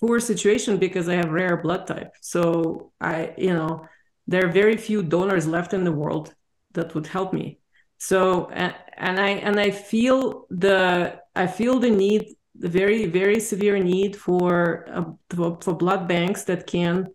poor 0.00 0.18
situation 0.18 0.78
because 0.78 1.08
I 1.08 1.14
have 1.14 1.30
rare 1.30 1.56
blood 1.58 1.86
type. 1.86 2.14
So 2.20 2.92
I, 3.00 3.34
you 3.36 3.52
know, 3.52 3.86
there 4.26 4.46
are 4.46 4.52
very 4.52 4.76
few 4.76 5.02
donors 5.02 5.46
left 5.46 5.74
in 5.74 5.84
the 5.84 5.92
world 5.92 6.34
that 6.72 6.94
would 6.94 7.06
help 7.06 7.32
me. 7.32 7.58
So 7.98 8.48
and, 8.48 8.74
and 8.96 9.20
I 9.20 9.28
and 9.28 9.60
I 9.60 9.70
feel 9.70 10.46
the 10.50 11.20
I 11.36 11.46
feel 11.46 11.78
the 11.78 11.90
need 11.90 12.34
the 12.54 12.68
very 12.68 13.06
very 13.06 13.38
severe 13.40 13.78
need 13.78 14.16
for 14.16 14.86
uh, 14.92 15.56
for, 15.60 15.74
blood 15.74 16.08
banks 16.08 16.44
that 16.44 16.66
can. 16.66 17.08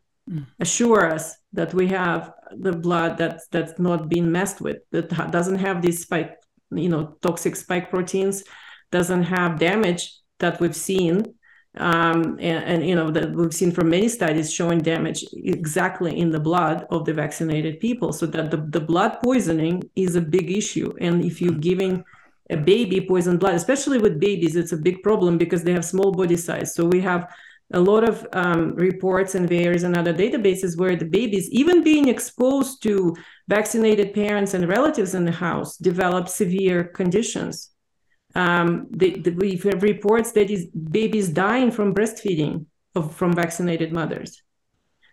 Assure 0.59 1.11
us 1.11 1.35
that 1.53 1.73
we 1.73 1.87
have 1.87 2.33
the 2.57 2.71
blood 2.71 3.17
that's 3.17 3.47
that's 3.47 3.77
not 3.79 4.09
being 4.09 4.31
messed 4.31 4.59
with 4.59 4.77
that 4.91 5.31
doesn't 5.31 5.59
have 5.59 5.81
these 5.81 6.01
spike 6.01 6.35
you 6.71 6.89
know 6.89 7.15
toxic 7.21 7.55
spike 7.55 7.89
proteins 7.89 8.43
doesn't 8.91 9.23
have 9.23 9.59
damage 9.59 10.13
that 10.39 10.59
we've 10.59 10.75
seen 10.75 11.33
um, 11.77 12.37
and, 12.39 12.63
and, 12.63 12.87
you 12.87 12.95
know 12.95 13.11
that 13.11 13.31
we've 13.33 13.53
seen 13.53 13.69
from 13.69 13.89
many 13.89 14.07
studies 14.07 14.51
showing 14.51 14.79
damage 14.79 15.25
exactly 15.33 16.17
in 16.17 16.31
the 16.31 16.39
blood 16.39 16.87
of 16.89 17.03
the 17.03 17.13
vaccinated 17.13 17.81
people 17.81 18.13
so 18.13 18.25
that 18.25 18.49
the, 18.49 18.57
the 18.69 18.79
blood 18.79 19.17
poisoning 19.21 19.83
is 19.95 20.15
a 20.15 20.21
big 20.21 20.49
issue 20.49 20.93
and 21.01 21.23
if 21.23 21.41
you're 21.41 21.53
giving 21.53 22.03
a 22.49 22.57
baby 22.57 23.01
poison 23.01 23.37
blood, 23.37 23.55
especially 23.55 23.97
with 23.97 24.19
babies, 24.19 24.55
it's 24.55 24.71
a 24.71 24.77
big 24.77 25.01
problem 25.01 25.37
because 25.37 25.63
they 25.63 25.73
have 25.73 25.85
small 25.85 26.11
body 26.11 26.35
size. 26.35 26.75
So 26.75 26.85
we 26.85 27.01
have 27.01 27.33
a 27.73 27.79
lot 27.79 28.07
of 28.07 28.27
um, 28.33 28.75
reports 28.75 29.35
and 29.35 29.49
various 29.49 29.83
and 29.83 29.97
other 29.97 30.13
databases 30.13 30.77
where 30.77 30.95
the 30.95 31.05
babies, 31.05 31.49
even 31.51 31.83
being 31.83 32.07
exposed 32.07 32.83
to 32.83 33.15
vaccinated 33.47 34.13
parents 34.13 34.53
and 34.53 34.67
relatives 34.67 35.15
in 35.15 35.25
the 35.25 35.31
house, 35.31 35.77
develop 35.77 36.29
severe 36.29 36.83
conditions. 36.83 37.71
Um, 38.35 38.87
the, 38.91 39.19
the, 39.19 39.31
we 39.31 39.55
have 39.69 39.81
reports 39.81 40.31
that 40.33 40.51
is 40.51 40.67
babies 40.67 41.29
dying 41.29 41.71
from 41.71 41.95
breastfeeding 41.95 42.65
of, 42.93 43.15
from 43.15 43.33
vaccinated 43.33 43.91
mothers. 43.91 44.41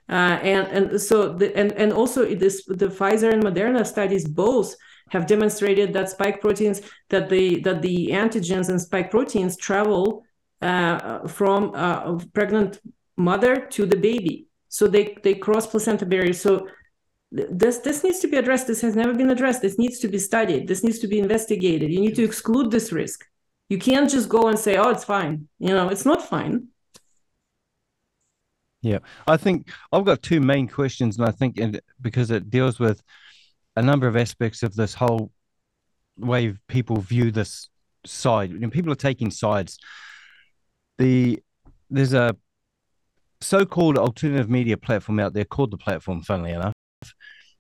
Uh, 0.09 0.39
and 0.43 0.67
and 0.69 1.01
so 1.01 1.33
the, 1.33 1.57
and 1.57 1.73
and 1.73 1.93
also 1.93 2.35
this 2.35 2.65
the 2.67 2.89
Pfizer 2.89 3.33
and 3.33 3.43
Moderna 3.43 3.87
studies 3.87 4.27
both 4.29 4.75
have 5.11 5.27
demonstrated 5.27 5.93
that 5.93 6.11
spike 6.11 6.41
proteins 6.41 6.83
that 7.09 7.29
the 7.29 7.61
that 7.61 7.81
the 7.83 8.09
antigens 8.09 8.69
and 8.69 8.81
spike 8.81 9.11
proteins 9.11 9.57
travel 9.57 10.25
uh, 10.63 11.27
from 11.27 11.75
a 11.75 12.19
pregnant 12.33 12.81
mother 13.17 13.67
to 13.67 13.87
the 13.87 13.97
baby. 13.97 14.47
So 14.69 14.87
they 14.87 15.17
they 15.23 15.35
cross 15.35 15.67
placenta 15.67 16.07
barriers 16.07 16.41
so 16.41 16.67
this 17.31 17.79
this 17.79 18.05
needs 18.05 18.21
to 18.21 18.29
be 18.29 18.37
addressed. 18.37 18.67
This 18.67 18.81
has 18.83 18.95
never 18.95 19.15
been 19.15 19.31
addressed. 19.31 19.63
This 19.63 19.79
needs 19.79 19.99
to 20.01 20.09
be 20.09 20.19
studied. 20.19 20.69
This 20.69 20.85
needs 20.85 20.99
to 21.01 21.09
be 21.09 21.19
investigated. 21.19 21.91
You 21.91 22.01
need 22.01 22.15
to 22.17 22.25
exclude 22.25 22.71
this 22.71 22.93
risk. 22.93 23.25
You 23.69 23.79
can't 23.79 24.11
just 24.11 24.29
go 24.29 24.49
and 24.49 24.59
say 24.59 24.77
oh 24.77 24.91
it's 24.91 25.05
fine. 25.05 25.49
You 25.59 25.71
know 25.71 25.89
it's 25.89 26.05
not 26.05 26.23
fine. 26.23 26.69
Yeah. 28.83 28.99
I 29.27 29.37
think 29.37 29.71
i've 29.93 30.05
got 30.05 30.23
two 30.23 30.41
main 30.41 30.67
questions 30.67 31.17
and 31.17 31.27
i 31.27 31.31
think 31.31 31.57
and 31.61 31.81
because 32.01 32.33
it 32.33 32.51
deals 32.51 32.81
with 32.81 33.01
a 33.77 33.83
number 33.83 34.09
of 34.09 34.17
aspects 34.17 34.65
of 34.65 34.75
this 34.75 34.93
whole 34.93 35.31
way 36.19 36.55
people 36.69 36.97
view 36.97 37.31
this 37.31 37.69
side. 38.05 38.53
Know, 38.53 38.71
people 38.71 38.93
are 38.93 38.97
taking 38.97 39.31
sides. 39.31 39.79
The 40.99 41.41
there's 41.91 42.15
a 42.15 42.37
so-called 43.41 43.99
alternative 43.99 44.49
media 44.49 44.77
platform 44.77 45.19
out 45.19 45.35
there 45.35 45.45
called 45.45 45.71
the 45.71 45.77
platform. 45.77 46.23
Funnily 46.23 46.53
enough, 46.53 46.75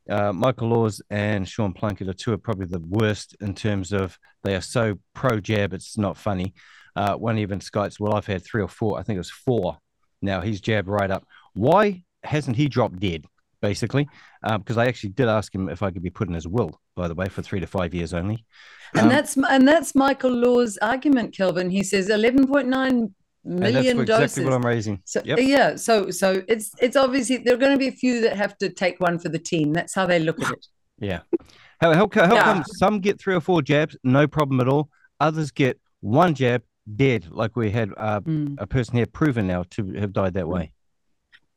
uh, 0.08 0.32
Michael 0.32 0.68
Laws 0.68 1.02
and 1.10 1.48
Sean 1.48 1.74
Plunket 1.74 2.08
are 2.08 2.14
two 2.14 2.32
of 2.32 2.42
probably 2.42 2.66
the 2.66 2.80
worst 2.80 3.36
in 3.40 3.54
terms 3.54 3.92
of 3.92 4.18
they 4.44 4.54
are 4.54 4.60
so 4.60 4.98
pro 5.14 5.40
jab. 5.40 5.72
It's 5.72 5.98
not 5.98 6.16
funny. 6.16 6.54
Uh, 6.94 7.14
one 7.14 7.38
even 7.38 7.60
skites. 7.60 7.98
Well, 7.98 8.14
I've 8.14 8.26
had 8.26 8.44
three 8.44 8.62
or 8.62 8.68
four. 8.68 8.98
I 8.98 9.02
think 9.02 9.16
it 9.16 9.20
was 9.20 9.30
four. 9.30 9.78
Now 10.20 10.40
he's 10.40 10.60
jabbed 10.60 10.88
right 10.88 11.10
up. 11.10 11.26
Why 11.54 12.04
hasn't 12.22 12.56
he 12.56 12.68
dropped 12.68 13.00
dead? 13.00 13.26
basically, 13.62 14.08
because 14.42 14.76
um, 14.76 14.82
I 14.82 14.88
actually 14.88 15.10
did 15.10 15.28
ask 15.28 15.54
him 15.54 15.70
if 15.70 15.82
I 15.82 15.90
could 15.90 16.02
be 16.02 16.10
put 16.10 16.28
in 16.28 16.34
his 16.34 16.46
will, 16.46 16.78
by 16.94 17.08
the 17.08 17.14
way, 17.14 17.28
for 17.28 17.40
three 17.40 17.60
to 17.60 17.66
five 17.66 17.94
years 17.94 18.12
only. 18.12 18.44
And 18.92 19.04
um, 19.04 19.08
that's 19.08 19.36
and 19.36 19.66
that's 19.66 19.94
Michael 19.94 20.32
Laws' 20.32 20.76
argument, 20.82 21.34
Kelvyn. 21.34 21.70
He 21.70 21.82
says 21.82 22.10
eleven 22.10 22.46
point 22.46 22.68
nine 22.68 23.14
million 23.45 23.99
and 23.99 24.01
that's 24.01 24.09
doses. 24.09 24.22
exactly 24.24 24.45
what 24.45 24.53
I'm 24.55 24.66
raising. 24.66 25.01
So 25.05 25.22
yep. 25.24 25.38
yeah, 25.40 25.76
so 25.76 26.11
so 26.11 26.43
it's 26.49 26.72
it's 26.80 26.97
obviously 26.97 27.38
there 27.38 27.55
are 27.55 27.59
going 27.59 27.72
to 27.72 27.78
be 27.78 27.88
a 27.88 27.93
few 27.93 28.20
that 28.22 28.36
have 28.36 28.57
to 28.59 28.68
take 28.68 29.01
one 29.01 29.18
for 29.18 29.28
the 29.28 29.38
team. 29.38 29.72
That's 29.72 29.95
how 29.95 30.07
they 30.07 30.18
look 30.18 30.40
at 30.43 30.53
it. 30.53 30.66
Yeah. 30.99 31.20
How 31.80 31.93
how, 31.95 32.09
how 32.14 32.34
yeah. 32.34 32.45
come 32.45 32.64
some 32.64 33.01
get 33.01 33.20
three 33.20 33.34
or 33.34 33.40
four 33.40 33.62
jabs, 33.62 33.97
no 34.05 34.28
problem 34.28 34.61
at 34.61 34.68
all. 34.68 34.88
Others 35.18 35.51
get 35.51 35.80
one 36.01 36.34
jab, 36.34 36.62
dead, 36.97 37.26
like 37.30 37.57
we 37.57 37.70
had 37.70 37.90
uh, 37.97 38.20
mm. 38.20 38.55
a 38.59 38.66
person 38.66 38.97
here 38.97 39.07
proven 39.07 39.47
now 39.47 39.64
to 39.70 39.93
have 39.95 40.12
died 40.12 40.34
that 40.34 40.49
way 40.49 40.72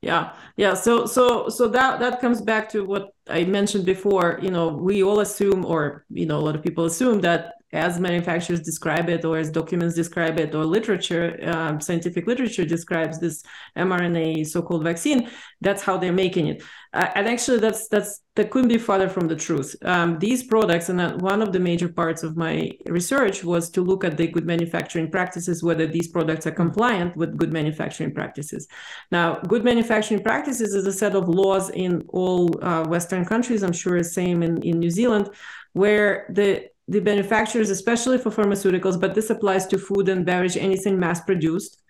yeah 0.05 0.33
yeah 0.55 0.75
so 0.75 1.05
so 1.07 1.49
so 1.49 1.67
that 1.67 1.99
that 1.99 2.21
comes 2.21 2.39
back 2.39 2.69
to 2.69 2.85
what 2.85 3.09
i 3.27 3.43
mentioned 3.43 3.85
before 3.85 4.39
you 4.41 4.51
know 4.51 4.67
we 4.67 5.01
all 5.03 5.19
assume 5.21 5.65
or 5.65 6.05
you 6.09 6.27
know 6.27 6.37
a 6.37 6.43
lot 6.47 6.55
of 6.55 6.61
people 6.61 6.85
assume 6.85 7.19
that 7.21 7.54
as 7.73 7.99
manufacturers 7.99 8.61
describe 8.61 9.09
it 9.09 9.25
or 9.25 9.37
as 9.37 9.49
documents 9.49 9.95
describe 9.95 10.39
it 10.39 10.55
or 10.55 10.65
literature 10.65 11.37
um, 11.43 11.81
scientific 11.81 12.27
literature 12.27 12.63
describes 12.63 13.19
this 13.19 13.43
mrna 13.75 14.45
so-called 14.45 14.83
vaccine 14.83 15.29
that's 15.61 15.81
how 15.81 15.97
they're 15.97 16.13
making 16.13 16.47
it. 16.47 16.63
Uh, 16.93 17.11
and 17.15 17.27
actually 17.27 17.59
that's 17.59 17.87
that's 17.87 18.21
that 18.35 18.51
couldn't 18.51 18.67
be 18.67 18.77
farther 18.77 19.07
from 19.07 19.27
the 19.27 19.35
truth. 19.35 19.75
Um, 19.83 20.19
these 20.19 20.43
products 20.43 20.89
and 20.89 21.21
one 21.21 21.41
of 21.41 21.53
the 21.53 21.59
major 21.59 21.87
parts 21.87 22.21
of 22.23 22.35
my 22.35 22.71
research 22.87 23.43
was 23.43 23.69
to 23.71 23.81
look 23.81 24.03
at 24.03 24.17
the 24.17 24.27
good 24.27 24.45
manufacturing 24.45 25.09
practices 25.09 25.63
whether 25.63 25.87
these 25.87 26.09
products 26.09 26.45
are 26.45 26.51
compliant 26.51 27.15
with 27.15 27.37
good 27.37 27.51
manufacturing 27.51 28.13
practices. 28.13 28.67
Now 29.11 29.39
good 29.53 29.63
manufacturing 29.63 30.21
practices 30.21 30.73
is 30.73 30.85
a 30.85 30.93
set 30.93 31.15
of 31.15 31.27
laws 31.27 31.69
in 31.69 32.03
all 32.09 32.49
uh, 32.63 32.83
western 32.85 33.25
countries 33.25 33.63
i'm 33.63 33.73
sure 33.73 33.97
the 33.97 34.03
same 34.03 34.43
in, 34.43 34.61
in 34.61 34.79
new 34.79 34.89
zealand 34.89 35.29
where 35.73 36.25
the 36.29 36.69
the 36.87 37.01
manufacturers, 37.01 37.69
especially 37.69 38.17
for 38.17 38.31
pharmaceuticals, 38.31 38.99
but 38.99 39.15
this 39.15 39.29
applies 39.29 39.65
to 39.67 39.77
food 39.77 40.09
and 40.09 40.25
beverage, 40.25 40.57
anything 40.57 40.99
mass 40.99 41.21
produced. 41.21 41.81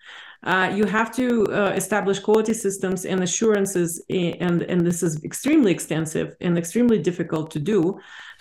Uh, 0.42 0.72
you 0.74 0.84
have 0.84 1.14
to 1.14 1.46
uh, 1.50 1.72
establish 1.74 2.18
quality 2.20 2.54
systems 2.54 3.04
and 3.04 3.22
assurances, 3.22 4.02
and, 4.10 4.62
and 4.62 4.80
this 4.86 5.02
is 5.02 5.22
extremely 5.24 5.72
extensive 5.72 6.34
and 6.40 6.56
extremely 6.56 6.98
difficult 6.98 7.50
to 7.50 7.58
do. 7.58 7.98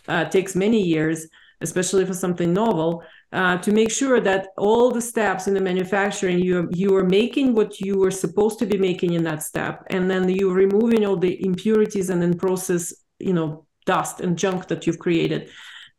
Uh, 0.08 0.24
takes 0.26 0.56
many 0.56 0.82
years. 0.82 1.28
especially 1.62 2.06
for 2.06 2.14
something 2.14 2.54
novel, 2.54 3.04
uh, 3.32 3.58
to 3.58 3.72
make 3.72 3.92
sure 3.92 4.20
that 4.20 4.50
all 4.58 4.92
the 4.92 5.02
steps 5.02 5.48
in 5.48 5.54
the 5.54 5.62
manufacturing 5.62 6.40
you 6.40 6.70
you 6.72 6.96
are 6.96 7.08
making 7.22 7.54
what 7.54 7.80
you 7.80 7.98
were 7.98 8.12
supposed 8.12 8.60
to 8.60 8.66
be 8.66 8.78
making 8.78 9.14
in 9.14 9.24
that 9.24 9.44
step, 9.44 9.84
and 9.90 10.10
then 10.10 10.28
you're 10.30 10.54
removing 10.54 11.06
all 11.06 11.18
the 11.18 11.44
impurities 11.46 12.10
and 12.10 12.22
then 12.22 12.34
process, 12.34 12.94
you 13.20 13.34
know, 13.34 13.66
dust 13.86 14.22
and 14.22 14.38
junk 14.38 14.68
that 14.68 14.86
you've 14.86 15.00
created 15.00 15.50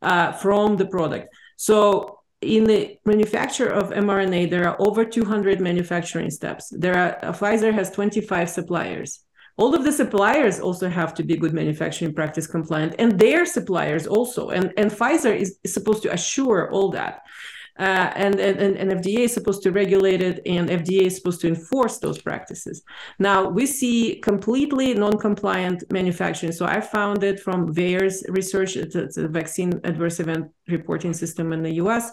uh, 0.02 0.32
from 0.32 0.76
the 0.76 0.86
product. 0.86 1.34
So 1.56 2.20
in 2.40 2.64
the 2.64 2.98
manufacture 3.04 3.68
of 3.68 3.90
mRNA, 3.90 4.50
there 4.50 4.68
are 4.68 4.76
over 4.78 5.04
200 5.04 5.60
manufacturing 5.60 6.30
steps. 6.30 6.68
There 6.70 6.96
are 6.96 7.24
uh, 7.24 7.32
Pfizer 7.32 7.72
has 7.72 7.90
25 7.90 8.50
suppliers. 8.50 9.20
All 9.58 9.74
of 9.74 9.84
the 9.84 9.92
suppliers 9.92 10.60
also 10.60 10.88
have 10.88 11.14
to 11.14 11.22
be 11.22 11.36
good 11.36 11.54
manufacturing 11.54 12.12
practice 12.12 12.46
compliant, 12.46 12.94
and 12.98 13.18
their 13.18 13.46
suppliers 13.46 14.06
also. 14.06 14.50
And, 14.50 14.72
and 14.76 14.90
Pfizer 14.90 15.34
is, 15.34 15.58
is 15.64 15.72
supposed 15.72 16.02
to 16.02 16.12
assure 16.12 16.70
all 16.70 16.90
that. 16.90 17.22
Uh, 17.78 18.10
and, 18.14 18.40
and, 18.40 18.76
and 18.76 18.90
FDA 18.90 19.20
is 19.20 19.34
supposed 19.34 19.62
to 19.62 19.70
regulate 19.70 20.22
it, 20.22 20.40
and 20.46 20.70
FDA 20.70 21.02
is 21.02 21.16
supposed 21.16 21.40
to 21.42 21.48
enforce 21.48 21.98
those 21.98 22.20
practices. 22.20 22.82
Now, 23.18 23.48
we 23.48 23.66
see 23.66 24.16
completely 24.16 24.94
non 24.94 25.18
compliant 25.18 25.84
manufacturing. 25.92 26.52
So, 26.52 26.64
I 26.64 26.80
found 26.80 27.22
it 27.22 27.40
from 27.40 27.74
VAERS 27.74 28.24
research, 28.28 28.76
it's 28.76 29.18
a 29.18 29.28
vaccine 29.28 29.80
adverse 29.84 30.20
event 30.20 30.50
reporting 30.68 31.12
system 31.12 31.52
in 31.52 31.62
the 31.62 31.74
US. 31.74 32.12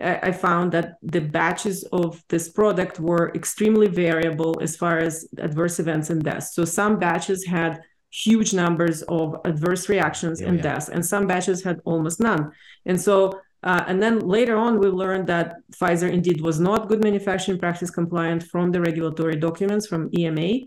I 0.00 0.32
found 0.32 0.72
that 0.72 0.94
the 1.02 1.20
batches 1.20 1.84
of 1.92 2.22
this 2.28 2.48
product 2.48 2.98
were 2.98 3.32
extremely 3.34 3.86
variable 3.86 4.58
as 4.62 4.74
far 4.74 4.98
as 4.98 5.28
adverse 5.36 5.78
events 5.78 6.08
and 6.08 6.24
deaths. 6.24 6.54
So 6.54 6.64
some 6.64 6.98
batches 6.98 7.44
had 7.44 7.82
huge 8.10 8.54
numbers 8.54 9.02
of 9.02 9.36
adverse 9.44 9.88
reactions 9.88 10.40
and 10.40 10.56
yeah. 10.56 10.62
deaths, 10.62 10.88
and 10.88 11.04
some 11.04 11.26
batches 11.26 11.62
had 11.62 11.80
almost 11.84 12.18
none. 12.18 12.50
And 12.86 13.00
so, 13.00 13.40
uh, 13.62 13.84
and 13.86 14.02
then 14.02 14.20
later 14.20 14.56
on, 14.56 14.78
we 14.78 14.88
learned 14.88 15.26
that 15.26 15.56
Pfizer 15.72 16.10
indeed 16.10 16.40
was 16.40 16.58
not 16.58 16.88
good 16.88 17.02
manufacturing 17.02 17.58
practice 17.58 17.90
compliant 17.90 18.42
from 18.44 18.70
the 18.70 18.80
regulatory 18.80 19.36
documents 19.36 19.86
from 19.86 20.08
EMA. 20.16 20.60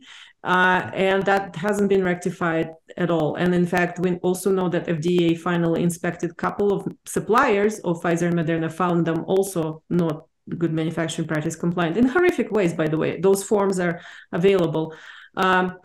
Uh, 0.44 0.92
and 0.94 1.24
that 1.24 1.56
hasn't 1.56 1.88
been 1.88 2.04
rectified 2.04 2.70
at 2.98 3.10
all. 3.10 3.36
And 3.36 3.56
in 3.56 3.66
fact, 3.66 4.00
we 4.00 4.18
also 4.18 4.52
know 4.52 4.68
that 4.70 4.88
FDA 4.88 5.40
finally 5.40 5.82
inspected 5.82 6.32
a 6.32 6.34
couple 6.34 6.74
of 6.74 6.86
suppliers 7.06 7.80
of 7.80 8.02
Pfizer 8.02 8.28
and 8.28 8.36
Moderna, 8.36 8.70
found 8.70 9.08
them 9.08 9.24
also 9.26 9.82
not 9.90 10.26
good 10.58 10.74
manufacturing 10.74 11.30
practice 11.30 11.56
compliant 11.56 11.96
in 11.96 12.08
horrific 12.08 12.52
ways, 12.52 12.74
by 12.74 12.90
the 12.90 12.98
way. 12.98 13.22
Those 13.22 13.42
forms 13.44 13.80
are 13.80 14.02
available. 14.34 14.94
Um, 15.38 15.78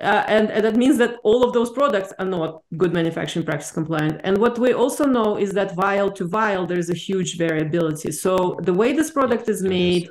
uh, 0.00 0.24
and, 0.28 0.50
and, 0.50 0.64
that 0.64 0.76
means 0.76 0.96
that 0.98 1.16
all 1.24 1.42
of 1.42 1.52
those 1.52 1.70
products 1.70 2.12
are 2.20 2.24
not 2.24 2.62
good 2.76 2.92
manufacturing 2.92 3.44
practice 3.44 3.72
compliant. 3.72 4.20
And 4.22 4.38
what 4.38 4.58
we 4.58 4.72
also 4.72 5.04
know 5.06 5.36
is 5.36 5.50
that 5.52 5.74
vial 5.74 6.10
to 6.12 6.24
vial, 6.26 6.66
there's 6.66 6.88
a 6.88 6.94
huge 6.94 7.36
variability. 7.36 8.12
So 8.12 8.58
the 8.62 8.72
way 8.72 8.92
this 8.92 9.10
product 9.10 9.48
is 9.48 9.62
made 9.62 10.08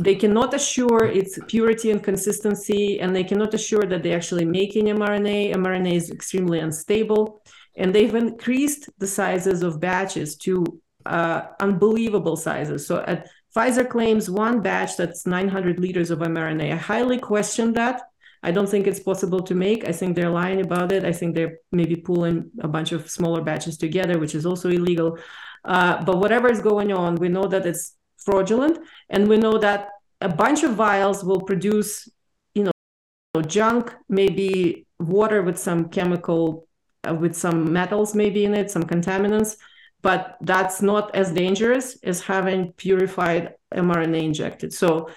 they 0.00 0.14
cannot 0.14 0.54
assure 0.54 1.04
its 1.04 1.38
purity 1.46 1.90
and 1.90 2.02
consistency, 2.02 3.00
and 3.00 3.14
they 3.14 3.22
cannot 3.22 3.52
assure 3.52 3.84
that 3.84 4.02
they're 4.02 4.16
actually 4.16 4.46
making 4.46 4.86
mRNA. 4.86 5.54
mRNA 5.54 5.94
is 5.94 6.10
extremely 6.10 6.60
unstable, 6.60 7.42
and 7.76 7.94
they've 7.94 8.14
increased 8.14 8.88
the 8.98 9.06
sizes 9.06 9.62
of 9.62 9.78
batches 9.78 10.36
to 10.36 10.64
uh, 11.04 11.42
unbelievable 11.60 12.36
sizes. 12.36 12.86
So 12.86 13.04
at 13.06 13.28
Pfizer 13.54 13.88
claims 13.88 14.30
one 14.30 14.62
batch 14.62 14.96
that's 14.96 15.26
900 15.26 15.78
liters 15.78 16.10
of 16.10 16.20
mRNA. 16.20 16.72
I 16.72 16.76
highly 16.76 17.18
question 17.18 17.74
that. 17.74 18.02
I 18.42 18.50
don't 18.50 18.68
think 18.68 18.86
it's 18.86 19.00
possible 19.00 19.42
to 19.42 19.54
make. 19.54 19.86
I 19.86 19.92
think 19.92 20.16
they're 20.16 20.30
lying 20.30 20.60
about 20.60 20.92
it. 20.92 21.04
I 21.04 21.12
think 21.12 21.34
they're 21.34 21.58
maybe 21.72 21.96
pulling 21.96 22.50
a 22.60 22.68
bunch 22.68 22.92
of 22.92 23.10
smaller 23.10 23.42
batches 23.42 23.76
together, 23.76 24.18
which 24.18 24.34
is 24.34 24.46
also 24.46 24.70
illegal. 24.70 25.18
Uh, 25.64 26.02
but 26.04 26.18
whatever 26.18 26.50
is 26.50 26.60
going 26.60 26.90
on, 26.92 27.16
we 27.16 27.28
know 27.28 27.46
that 27.46 27.66
it's 27.66 27.96
fraudulent. 28.16 28.78
And 29.10 29.28
we 29.28 29.36
know 29.36 29.58
that 29.58 29.88
a 30.20 30.28
bunch 30.28 30.62
of 30.62 30.74
vials 30.74 31.22
will 31.22 31.40
produce, 31.40 32.08
you 32.54 32.64
know, 32.64 33.42
junk, 33.42 33.94
maybe 34.08 34.86
water 34.98 35.42
with 35.42 35.58
some 35.58 35.88
chemical, 35.88 36.66
uh, 37.08 37.14
with 37.14 37.34
some 37.34 37.72
metals 37.72 38.14
maybe 38.14 38.44
in 38.44 38.54
it, 38.54 38.70
some 38.70 38.84
contaminants, 38.84 39.56
but 40.02 40.36
that's 40.40 40.80
not 40.82 41.14
as 41.14 41.32
dangerous 41.32 41.98
as 42.02 42.20
having 42.20 42.72
purified 42.72 43.54
mRNA 43.74 44.22
injected. 44.22 44.72
So 44.72 45.10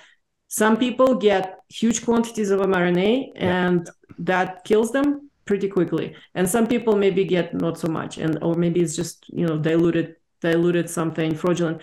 some 0.53 0.77
people 0.77 1.15
get 1.15 1.61
huge 1.67 2.05
quantities 2.05 2.51
of 2.51 2.59
mRNA 2.59 3.31
and 3.37 3.89
that 4.19 4.63
kills 4.63 4.91
them 4.91 5.31
pretty 5.45 5.67
quickly. 5.67 6.15
And 6.35 6.47
some 6.47 6.67
people 6.67 6.95
maybe 6.95 7.25
get 7.25 7.55
not 7.55 7.79
so 7.79 7.87
much 7.87 8.19
and 8.19 8.37
or 8.43 8.53
maybe 8.53 8.79
it's 8.79 8.95
just, 8.95 9.27
you 9.29 9.47
know, 9.47 9.57
diluted 9.57 10.15
diluted 10.41 10.91
something 10.91 11.33
fraudulent. 11.33 11.81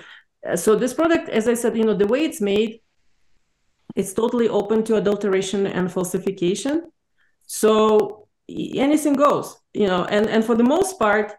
Uh, 0.48 0.54
so 0.54 0.76
this 0.76 0.94
product 0.94 1.28
as 1.30 1.48
i 1.48 1.54
said 1.54 1.76
you 1.76 1.84
know 1.84 1.94
the 1.94 2.06
way 2.06 2.24
it's 2.24 2.40
made 2.40 2.80
it's 3.96 4.12
totally 4.12 4.48
open 4.48 4.84
to 4.84 4.94
adulteration 4.94 5.66
and 5.66 5.90
falsification. 5.92 6.92
So 7.48 8.28
anything 8.48 9.14
goes 9.14 9.58
you 9.74 9.88
know 9.88 10.04
and 10.04 10.28
and 10.28 10.44
for 10.44 10.54
the 10.54 10.68
most 10.76 10.96
part 10.96 11.32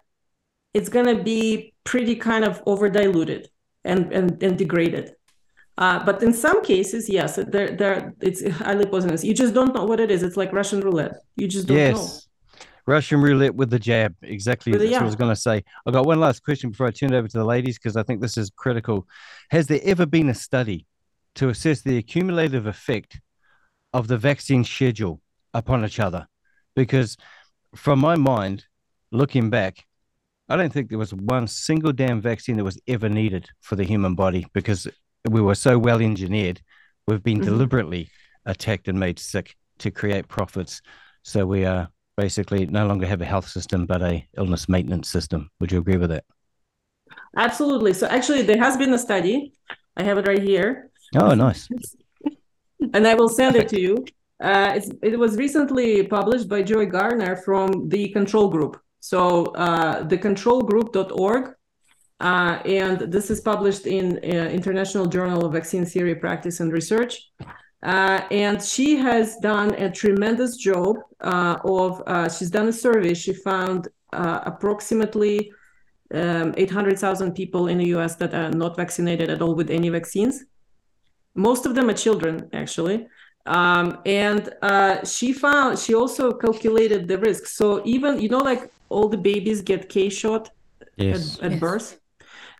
it's 0.74 0.90
going 0.90 1.10
to 1.16 1.24
be 1.24 1.74
pretty 1.86 2.16
kind 2.18 2.44
of 2.44 2.62
over 2.66 2.90
diluted 2.90 3.50
and 3.86 4.12
and, 4.12 4.44
and 4.44 4.58
degraded 4.58 5.16
uh, 5.82 5.98
but 6.08 6.22
in 6.24 6.34
some 6.34 6.64
cases 6.64 7.10
yes 7.10 7.36
there 7.54 7.70
there 7.82 8.14
it's 8.22 8.42
highly 8.66 8.86
poisonous 8.86 9.24
you 9.24 9.34
just 9.34 9.54
don't 9.54 9.74
know 9.76 9.86
what 9.86 10.00
it 10.00 10.10
is 10.16 10.24
it's 10.24 10.38
like 10.38 10.52
russian 10.54 10.80
roulette 10.82 11.16
you 11.36 11.48
just 11.48 11.68
don't 11.68 11.78
yes. 11.78 11.96
know 11.98 12.20
Russian 12.88 13.22
roulette 13.22 13.56
with 13.56 13.70
the 13.70 13.80
jab. 13.80 14.16
Exactly. 14.22 14.72
That's 14.72 14.86
yeah. 14.86 14.98
what 14.98 15.04
I 15.04 15.06
was 15.06 15.16
going 15.16 15.34
to 15.34 15.40
say. 15.40 15.64
I've 15.86 15.94
got 15.94 16.06
one 16.06 16.20
last 16.20 16.44
question 16.44 16.72
before 16.72 16.88
I 16.88 16.92
turn 16.92 17.14
it 17.14 17.18
over 17.18 17.28
to 17.28 17.38
the 17.38 17.46
ladies 17.46 17.78
because 17.78 17.96
I 17.96 18.04
think 18.04 18.22
this 18.22 18.38
is 18.38 18.50
critical. 18.50 19.08
Has 19.50 19.68
there 19.68 19.80
ever 19.84 20.06
been 20.06 20.30
a 20.30 20.34
study 20.34 20.88
to 21.36 21.50
assess 21.50 21.82
the 21.82 21.98
accumulative 21.98 22.66
effect 22.66 23.22
of 23.94 24.08
the 24.08 24.18
vaccine 24.18 24.64
schedule 24.64 25.22
upon 25.54 25.86
each 25.86 26.00
other? 26.00 26.28
Because 26.76 27.18
from 27.76 28.00
my 28.00 28.16
mind, 28.16 28.66
looking 29.12 29.50
back, 29.50 29.86
I 30.50 30.58
don't 30.58 30.74
think 30.74 30.90
there 30.90 30.98
was 30.98 31.14
one 31.14 31.48
single 31.48 31.94
damn 31.94 32.20
vaccine 32.20 32.58
that 32.58 32.64
was 32.64 32.80
ever 32.88 33.08
needed 33.08 33.48
for 33.62 33.76
the 33.76 33.86
human 33.86 34.16
body 34.16 34.46
because 34.54 34.88
we 35.30 35.42
were 35.42 35.56
so 35.56 35.78
well 35.78 36.02
engineered. 36.02 36.62
We've 37.08 37.24
been 37.24 37.40
mm-hmm. 37.40 37.46
deliberately 37.46 38.10
attacked 38.46 38.88
and 38.88 39.00
made 39.00 39.20
sick 39.20 39.56
to 39.80 39.92
create 39.92 40.28
profits. 40.28 40.82
So 41.24 41.46
we 41.46 41.66
are 41.66 41.90
basically 42.18 42.66
no 42.66 42.86
longer 42.88 43.08
have 43.08 43.22
a 43.22 43.26
health 43.26 43.48
system 43.48 43.86
but 43.86 44.02
a 44.02 44.28
illness 44.38 44.68
maintenance 44.68 45.10
system. 45.10 45.50
Would 45.60 45.72
you 45.72 45.80
agree 45.80 45.98
with 45.98 46.10
that? 46.10 46.26
Absolutely. 47.38 47.94
So 47.94 48.08
actually, 48.08 48.44
there 48.44 48.58
has 48.58 48.78
been 48.78 48.94
a 48.94 48.98
study. 48.98 49.54
I 49.98 50.04
have 50.04 50.18
it 50.18 50.28
right 50.28 50.42
here. 50.42 50.92
Oh, 51.16 51.34
nice. 51.34 51.68
and 52.94 53.08
I 53.08 53.14
will 53.16 53.30
send 53.30 53.56
Perfect. 53.56 53.74
it 53.74 53.76
to 53.76 53.82
you. 53.82 54.06
Uh, 54.42 54.80
it 55.04 55.20
was 55.20 55.36
recently 55.36 56.08
published 56.08 56.50
by 56.50 56.64
Joy 56.64 56.88
Garner 56.88 57.36
from 57.36 57.90
the 57.90 58.10
Control 58.10 58.50
Group. 58.50 58.80
So 59.00 59.46
uh, 59.56 60.04
the 60.04 60.18
controlgroup.org. 60.18 61.56
Uh, 62.22 62.62
and 62.66 63.00
this 63.12 63.32
is 63.32 63.42
published 63.42 63.88
in 63.88 64.18
uh, 64.18 64.50
International 64.60 65.08
Journal 65.08 65.44
of 65.44 65.54
Vaccine 65.54 65.86
Theory, 65.86 66.14
Practice, 66.14 66.60
and 66.60 66.72
Research. 66.72 67.32
Uh, 67.82 68.22
and 68.30 68.62
she 68.62 68.96
has 68.96 69.38
done 69.38 69.74
a 69.74 69.90
tremendous 69.90 70.56
job 70.56 70.98
uh, 71.22 71.58
of, 71.66 72.04
uh, 72.06 72.30
she's 72.30 72.52
done 72.52 72.68
a 72.68 72.74
survey. 72.74 73.16
She 73.16 73.34
found 73.34 73.88
uh, 74.14 74.42
approximately 74.46 75.52
um, 76.14 76.54
800,000 76.58 77.34
people 77.34 77.68
in 77.68 77.80
the 77.80 77.88
US 77.96 78.16
that 78.18 78.36
are 78.36 78.52
not 78.52 78.76
vaccinated 78.76 79.32
at 79.32 79.42
all 79.42 79.56
with 79.56 79.72
any 79.72 79.90
vaccines. 79.90 80.44
Most 81.34 81.66
of 81.66 81.74
them 81.74 81.90
are 81.90 81.94
children, 81.94 82.50
actually. 82.54 83.08
Um, 83.48 83.98
and 84.06 84.54
uh, 84.62 85.04
she 85.04 85.34
found, 85.34 85.80
she 85.80 85.96
also 85.96 86.34
calculated 86.34 87.08
the 87.08 87.18
risk. 87.18 87.48
So 87.48 87.82
even, 87.84 88.22
you 88.22 88.30
know, 88.30 88.38
like 88.38 88.72
all 88.90 89.10
the 89.10 89.18
babies 89.18 89.64
get 89.64 89.90
K 89.90 90.10
shot 90.10 90.52
yes. 90.98 91.40
at, 91.40 91.46
at 91.46 91.52
yes. 91.54 91.60
birth. 91.60 92.01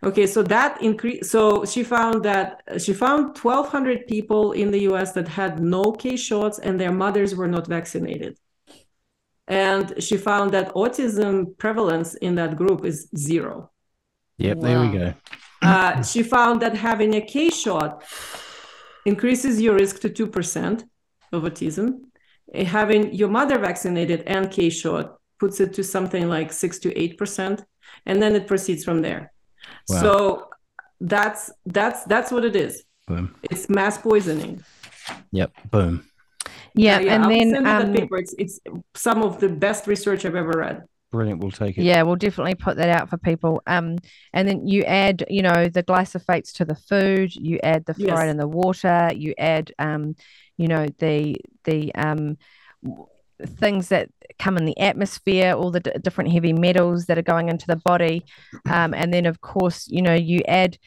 Okay, 0.04 0.26
so 0.26 0.42
that 0.42 0.82
increase. 0.82 1.30
So 1.30 1.64
she 1.64 1.84
found 1.84 2.24
that 2.24 2.62
she 2.78 2.92
found 2.92 3.38
1,200 3.38 4.08
people 4.08 4.52
in 4.52 4.72
the 4.72 4.80
U.S. 4.90 5.12
that 5.12 5.28
had 5.28 5.60
no 5.60 5.92
K 5.92 6.16
shots 6.16 6.58
and 6.58 6.78
their 6.80 6.90
mothers 6.90 7.36
were 7.36 7.46
not 7.46 7.68
vaccinated. 7.68 8.36
And 9.46 10.02
she 10.02 10.16
found 10.16 10.52
that 10.52 10.74
autism 10.74 11.56
prevalence 11.56 12.14
in 12.14 12.34
that 12.34 12.56
group 12.56 12.84
is 12.84 13.08
zero. 13.16 13.70
Yep, 14.38 14.56
wow. 14.56 14.62
there 14.62 14.80
we 14.80 14.98
go. 14.98 15.14
uh, 15.62 16.02
she 16.02 16.24
found 16.24 16.62
that 16.62 16.74
having 16.74 17.14
a 17.14 17.20
K 17.20 17.50
shot 17.50 18.02
increases 19.04 19.60
your 19.60 19.74
risk 19.74 20.00
to 20.00 20.08
2% 20.08 20.84
of 21.32 21.42
autism. 21.44 22.00
Having 22.54 23.14
your 23.14 23.28
mother 23.28 23.58
vaccinated 23.58 24.22
and 24.26 24.50
K 24.50 24.68
shot 24.68 25.16
puts 25.38 25.60
it 25.60 25.74
to 25.74 25.84
something 25.84 26.28
like 26.28 26.52
6 26.52 26.78
to 26.80 26.92
8%. 26.92 27.64
And 28.06 28.20
then 28.20 28.34
it 28.34 28.46
proceeds 28.46 28.84
from 28.84 29.02
there. 29.02 29.31
Wow. 29.88 30.00
So 30.00 30.48
that's 31.00 31.50
that's 31.66 32.04
that's 32.04 32.30
what 32.30 32.44
it 32.44 32.56
is. 32.56 32.84
Boom. 33.06 33.34
It's 33.42 33.68
mass 33.68 33.98
poisoning. 33.98 34.62
Yep. 35.32 35.52
Boom. 35.70 36.06
Yeah, 36.74 37.00
yeah 37.00 37.14
and 37.14 37.30
then 37.30 37.66
um, 37.66 37.92
the 37.92 38.00
paper. 38.00 38.16
It's, 38.16 38.34
it's 38.38 38.60
some 38.94 39.22
of 39.22 39.40
the 39.40 39.48
best 39.48 39.86
research 39.86 40.24
I've 40.24 40.36
ever 40.36 40.52
read. 40.56 40.84
Brilliant. 41.10 41.40
We'll 41.40 41.50
take 41.50 41.76
it. 41.76 41.84
Yeah, 41.84 42.02
we'll 42.02 42.16
definitely 42.16 42.54
put 42.54 42.78
that 42.78 42.88
out 42.88 43.10
for 43.10 43.18
people. 43.18 43.62
Um, 43.66 43.98
and 44.32 44.48
then 44.48 44.66
you 44.66 44.82
add, 44.84 45.26
you 45.28 45.42
know, 45.42 45.68
the 45.68 45.82
glyphosates 45.82 46.52
to 46.54 46.64
the 46.64 46.74
food. 46.74 47.36
You 47.36 47.58
add 47.62 47.84
the 47.84 47.92
fluoride 47.92 48.24
yes. 48.24 48.30
in 48.30 48.36
the 48.38 48.48
water. 48.48 49.10
You 49.14 49.34
add, 49.36 49.72
um, 49.78 50.16
you 50.56 50.68
know, 50.68 50.86
the 50.98 51.36
the 51.64 51.94
um 51.94 52.38
things 53.46 53.88
that 53.88 54.08
come 54.38 54.56
in 54.56 54.64
the 54.64 54.78
atmosphere, 54.78 55.52
all 55.52 55.70
the 55.70 55.80
d- 55.80 55.92
different 56.02 56.32
heavy 56.32 56.52
metals 56.52 57.06
that 57.06 57.18
are 57.18 57.22
going 57.22 57.48
into 57.48 57.66
the 57.66 57.76
body, 57.76 58.24
um, 58.68 58.94
and 58.94 59.12
then 59.12 59.26
of 59.26 59.40
course, 59.40 59.86
you 59.88 60.02
know, 60.02 60.14
you 60.14 60.40
add 60.48 60.78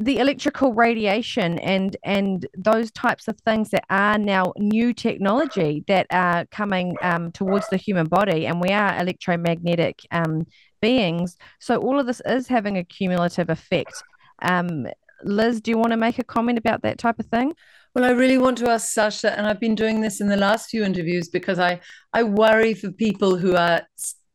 the 0.00 0.18
electrical 0.18 0.72
radiation 0.72 1.58
and 1.58 1.94
and 2.02 2.46
those 2.56 2.90
types 2.90 3.28
of 3.28 3.38
things 3.40 3.68
that 3.68 3.84
are 3.90 4.16
now 4.16 4.50
new 4.56 4.94
technology 4.94 5.84
that 5.88 6.06
are 6.10 6.46
coming 6.46 6.96
um, 7.02 7.30
towards 7.32 7.68
the 7.68 7.76
human 7.76 8.06
body 8.06 8.46
and 8.46 8.62
we 8.62 8.70
are 8.70 8.98
electromagnetic 8.98 10.00
um, 10.10 10.46
beings. 10.80 11.36
So 11.58 11.76
all 11.76 12.00
of 12.00 12.06
this 12.06 12.22
is 12.24 12.48
having 12.48 12.78
a 12.78 12.84
cumulative 12.84 13.50
effect. 13.50 14.02
Um, 14.40 14.86
liz 15.22 15.60
do 15.60 15.70
you 15.70 15.76
want 15.76 15.90
to 15.90 15.98
make 15.98 16.18
a 16.18 16.24
comment 16.24 16.56
about 16.56 16.80
that 16.80 16.96
type 16.96 17.18
of 17.18 17.26
thing 17.26 17.52
well, 17.94 18.04
I 18.04 18.10
really 18.10 18.38
want 18.38 18.58
to 18.58 18.70
ask 18.70 18.92
Sasha, 18.92 19.36
and 19.36 19.46
I've 19.46 19.60
been 19.60 19.74
doing 19.74 20.00
this 20.00 20.20
in 20.20 20.28
the 20.28 20.36
last 20.36 20.70
few 20.70 20.84
interviews 20.84 21.28
because 21.28 21.58
I, 21.58 21.80
I 22.12 22.22
worry 22.22 22.74
for 22.74 22.90
people 22.92 23.36
who 23.36 23.56
are 23.56 23.82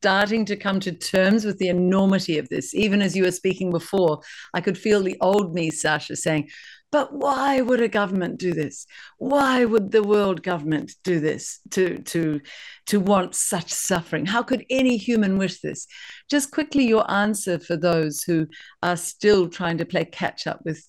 starting 0.01 0.45
to 0.45 0.56
come 0.56 0.80
to 0.80 0.91
terms 0.91 1.45
with 1.45 1.58
the 1.58 1.70
enormity 1.70 2.38
of 2.38 2.49
this. 2.49 2.76
Even 2.76 3.01
as 3.01 3.16
you 3.16 3.24
were 3.24 3.32
speaking 3.32 3.72
before, 3.72 4.20
I 4.53 4.62
could 4.62 4.78
feel 4.78 5.01
the 5.01 5.18
old 5.22 5.53
me, 5.53 5.72
Sasha, 5.72 6.16
saying, 6.16 6.49
but 6.91 7.14
why 7.14 7.62
would 7.62 7.82
a 7.82 7.88
government 7.88 8.38
do 8.39 8.53
this? 8.53 8.86
Why 9.18 9.66
would 9.66 9.91
the 9.91 10.03
world 10.03 10.43
government 10.43 10.93
do 11.03 11.20
this 11.20 11.60
to, 11.72 11.99
to, 12.03 12.39
to 12.88 12.99
want 12.99 13.36
such 13.36 13.74
suffering? 13.74 14.26
How 14.26 14.43
could 14.43 14.66
any 14.70 14.97
human 14.97 15.38
wish 15.38 15.62
this? 15.62 15.88
Just 16.30 16.51
quickly, 16.51 16.86
your 16.86 17.10
answer 17.10 17.58
for 17.58 17.76
those 17.76 18.22
who 18.24 18.47
are 18.84 18.97
still 18.97 19.49
trying 19.49 19.78
to 19.80 19.86
play 19.86 20.06
catch 20.06 20.45
up 20.45 20.60
with 20.64 20.88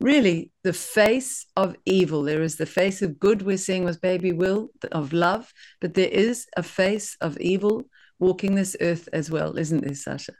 really 0.00 0.50
the 0.62 0.72
face 0.72 1.46
of 1.56 1.76
evil. 1.84 2.22
There 2.22 2.42
is 2.42 2.56
the 2.56 2.66
face 2.66 3.02
of 3.02 3.18
good 3.18 3.42
we're 3.42 3.56
seeing 3.56 3.84
with 3.84 4.00
baby 4.00 4.32
Will, 4.32 4.70
of 4.92 5.12
love, 5.12 5.52
but 5.80 5.94
there 5.94 6.08
is 6.08 6.46
a 6.56 6.62
face 6.62 7.16
of 7.20 7.38
evil 7.38 7.84
walking 8.18 8.54
this 8.54 8.76
earth 8.80 9.08
as 9.12 9.30
well, 9.30 9.56
isn't 9.56 9.84
there, 9.84 9.94
Sasha? 9.94 10.32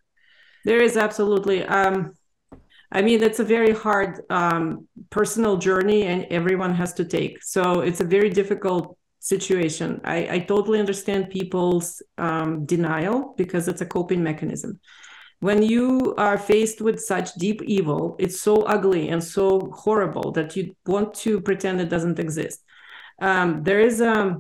There 0.65 0.83
is 0.83 0.97
absolutely. 0.97 1.65
Um, 1.65 2.15
I 2.93 3.03
mean, 3.03 3.23
it's 3.23 3.41
a 3.41 3.45
very 3.45 3.73
hard 3.73 4.21
um, 4.31 4.89
personal 5.11 5.57
journey, 5.57 6.05
and 6.05 6.27
everyone 6.31 6.75
has 6.75 6.93
to 6.95 7.05
take. 7.05 7.43
So 7.43 7.81
it's 7.81 8.01
a 8.01 8.05
very 8.05 8.31
difficult 8.31 8.97
situation. 9.19 10.01
I, 10.05 10.29
I 10.31 10.39
totally 10.41 10.79
understand 10.79 11.31
people's 11.31 12.03
um, 12.19 12.67
denial 12.67 13.35
because 13.37 13.69
it's 13.69 13.81
a 13.81 13.87
coping 13.87 14.23
mechanism. 14.23 14.81
When 15.45 15.61
you 15.63 16.15
are 16.17 16.39
faced 16.39 16.81
with 16.81 16.99
such 16.99 17.35
deep 17.35 17.61
evil, 17.65 18.17
it's 18.19 18.41
so 18.41 18.63
ugly 18.63 19.11
and 19.11 19.23
so 19.23 19.71
horrible 19.75 20.33
that 20.33 20.57
you 20.57 20.75
want 20.87 21.13
to 21.25 21.39
pretend 21.39 21.83
it 21.83 21.91
doesn't 21.91 22.19
exist. 22.19 22.65
Um, 23.21 23.63
there 23.63 23.81
is 23.81 24.01
a, 24.01 24.39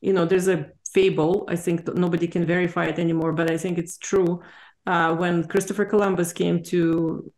you 0.00 0.12
know, 0.12 0.26
there's 0.26 0.46
a 0.46 0.66
fable. 0.92 1.44
I 1.48 1.56
think 1.56 1.92
nobody 1.96 2.28
can 2.28 2.46
verify 2.46 2.84
it 2.84 3.00
anymore, 3.00 3.32
but 3.32 3.50
I 3.50 3.56
think 3.56 3.78
it's 3.78 3.98
true. 3.98 4.42
Uh, 4.86 5.16
when 5.16 5.42
Christopher 5.48 5.86
Columbus 5.86 6.32
came 6.32 6.62
to, 6.64 7.32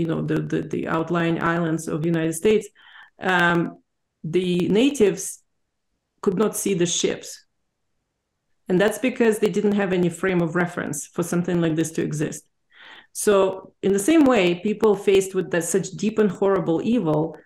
you 0.00 0.06
know, 0.06 0.22
the 0.22 0.38
the, 0.40 0.60
the 0.62 0.86
outlying 0.86 1.42
islands 1.42 1.88
of 1.88 2.02
the 2.02 2.08
United 2.14 2.34
States, 2.34 2.68
um, 3.18 3.82
the 4.22 4.68
natives 4.68 5.42
could 6.22 6.38
not 6.38 6.56
see 6.56 6.74
the 6.74 6.86
ships, 6.86 7.45
and 8.68 8.80
that's 8.80 8.98
because 8.98 9.38
they 9.38 9.48
didn't 9.48 9.72
have 9.72 9.92
any 9.92 10.08
frame 10.08 10.40
of 10.40 10.56
reference 10.56 11.06
for 11.06 11.22
something 11.22 11.60
like 11.60 11.76
this 11.76 11.92
to 11.92 12.02
exist. 12.02 12.48
So, 13.12 13.72
in 13.82 13.92
the 13.92 13.98
same 13.98 14.24
way, 14.24 14.56
people 14.56 14.94
faced 14.94 15.34
with 15.34 15.50
that 15.52 15.64
such 15.64 15.90
deep 15.90 16.18
and 16.18 16.30
horrible 16.30 16.82
evil, 16.82 17.36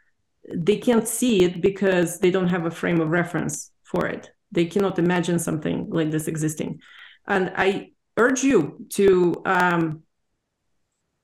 they 0.52 0.76
can't 0.76 1.06
see 1.06 1.44
it 1.44 1.60
because 1.60 2.18
they 2.18 2.30
don't 2.30 2.48
have 2.48 2.66
a 2.66 2.70
frame 2.70 3.00
of 3.00 3.10
reference 3.10 3.70
for 3.84 4.06
it. 4.06 4.30
They 4.50 4.64
cannot 4.64 4.98
imagine 4.98 5.38
something 5.38 5.88
like 5.90 6.10
this 6.10 6.26
existing. 6.26 6.80
And 7.26 7.52
i 7.56 7.92
urge 8.16 8.42
you 8.42 8.84
to 8.90 9.34
um, 9.46 10.02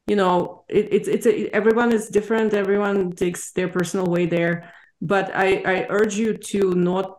you 0.06 0.16
know 0.16 0.64
it, 0.68 0.88
it's 0.92 1.08
it's 1.08 1.26
a, 1.26 1.48
everyone 1.54 1.92
is 1.92 2.08
different. 2.08 2.54
Everyone 2.54 3.12
takes 3.12 3.52
their 3.52 3.68
personal 3.68 4.06
way 4.06 4.26
there. 4.26 4.72
But 5.00 5.34
i 5.34 5.48
i 5.74 5.86
urge 5.88 6.16
you 6.16 6.36
to 6.52 6.74
not 6.74 7.18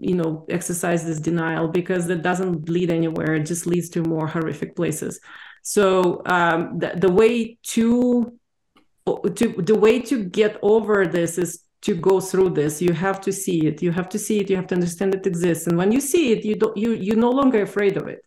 you 0.00 0.14
know 0.14 0.46
exercise 0.50 1.04
this 1.04 1.20
denial 1.20 1.68
because 1.68 2.08
it 2.08 2.22
doesn't 2.22 2.68
lead 2.68 2.90
anywhere. 2.90 3.34
It 3.34 3.44
just 3.44 3.66
leads 3.66 3.88
to 3.90 4.02
more 4.02 4.26
horrific 4.26 4.76
places. 4.76 5.20
So 5.62 6.22
um, 6.26 6.78
the, 6.78 6.92
the 6.96 7.10
way 7.10 7.58
to 7.74 8.38
to 9.06 9.48
the 9.62 9.78
way 9.78 10.00
to 10.00 10.24
get 10.24 10.58
over 10.62 11.06
this 11.06 11.38
is 11.38 11.62
to 11.82 11.94
go 11.94 12.20
through 12.20 12.50
this. 12.50 12.82
You 12.82 12.92
have 12.92 13.20
to 13.22 13.32
see 13.32 13.66
it. 13.66 13.82
You 13.82 13.92
have 13.92 14.08
to 14.10 14.18
see 14.18 14.40
it. 14.40 14.50
You 14.50 14.56
have 14.56 14.66
to 14.68 14.74
understand 14.74 15.14
it 15.14 15.26
exists. 15.26 15.66
And 15.66 15.76
when 15.76 15.92
you 15.92 16.00
see 16.00 16.32
it 16.32 16.44
you 16.44 16.56
don't 16.56 16.76
you 16.76 16.92
you're 16.92 17.16
no 17.16 17.30
longer 17.30 17.62
afraid 17.62 17.96
of 17.96 18.08
it 18.08 18.20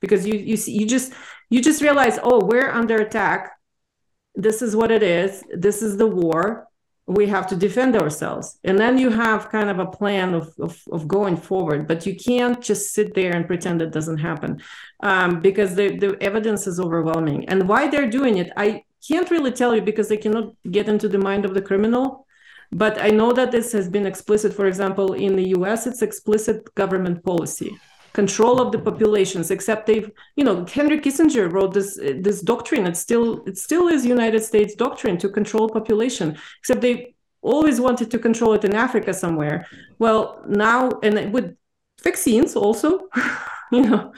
because 0.00 0.26
you 0.26 0.34
you 0.34 0.56
see, 0.56 0.72
you 0.72 0.86
just 0.86 1.12
you 1.50 1.60
just 1.62 1.82
realize 1.82 2.18
oh 2.22 2.44
we're 2.44 2.70
under 2.70 2.96
attack. 2.96 3.52
This 4.34 4.62
is 4.62 4.76
what 4.76 4.90
it 4.92 5.02
is. 5.02 5.42
This 5.52 5.82
is 5.82 5.96
the 5.96 6.06
war 6.06 6.67
we 7.08 7.26
have 7.26 7.46
to 7.48 7.56
defend 7.56 7.96
ourselves. 7.96 8.58
And 8.64 8.78
then 8.78 8.98
you 8.98 9.10
have 9.10 9.48
kind 9.48 9.70
of 9.70 9.78
a 9.78 9.86
plan 9.86 10.34
of, 10.34 10.54
of, 10.58 10.80
of 10.92 11.08
going 11.08 11.36
forward 11.36 11.88
but 11.88 12.06
you 12.06 12.14
can't 12.14 12.60
just 12.60 12.92
sit 12.92 13.14
there 13.14 13.34
and 13.34 13.46
pretend 13.46 13.80
it 13.80 13.92
doesn't 13.92 14.18
happen 14.18 14.62
um, 15.00 15.40
because 15.40 15.74
the, 15.74 15.96
the 15.96 16.16
evidence 16.22 16.66
is 16.66 16.78
overwhelming. 16.78 17.48
And 17.48 17.68
why 17.68 17.88
they're 17.88 18.10
doing 18.10 18.38
it 18.38 18.50
i 18.56 18.84
can't 19.06 19.30
really 19.30 19.52
tell 19.52 19.74
you 19.74 19.82
because 19.82 20.08
they 20.08 20.16
cannot 20.16 20.52
get 20.70 20.88
into 20.88 21.08
the 21.08 21.18
mind 21.18 21.44
of 21.44 21.54
the 21.54 21.62
criminal. 21.62 22.26
But 22.70 23.00
I 23.00 23.08
know 23.08 23.32
that 23.32 23.50
this 23.50 23.72
has 23.72 23.88
been 23.88 24.06
explicit. 24.06 24.52
For 24.52 24.66
example, 24.66 25.14
in 25.14 25.36
the 25.36 25.48
US, 25.58 25.86
it's 25.86 26.02
explicit 26.02 26.74
government 26.74 27.24
policy 27.24 27.78
control 28.12 28.60
of 28.60 28.72
the 28.72 28.78
populations 28.78 29.50
except 29.50 29.86
they've 29.86 30.10
you 30.36 30.44
know 30.44 30.64
henry 30.66 30.98
kissinger 31.00 31.50
wrote 31.52 31.74
this 31.74 31.96
this 31.96 32.40
doctrine. 32.40 32.86
It 32.86 32.96
still 32.96 33.42
it 33.46 33.56
still 33.58 33.88
is 33.88 34.04
united 34.04 34.42
states 34.42 34.74
doctrine 34.74 35.18
to 35.18 35.28
control 35.28 35.68
population 35.68 36.36
except 36.60 36.80
they 36.80 37.14
always 37.42 37.80
wanted 37.80 38.10
to 38.10 38.18
control 38.18 38.52
it 38.54 38.64
in 38.64 38.74
africa 38.74 39.12
somewhere. 39.14 39.66
Well 39.98 40.42
now 40.48 40.90
and 41.02 41.32
with 41.32 41.56
vaccines 42.02 42.56
also 42.56 43.08
you 43.72 43.82
know 43.82 44.12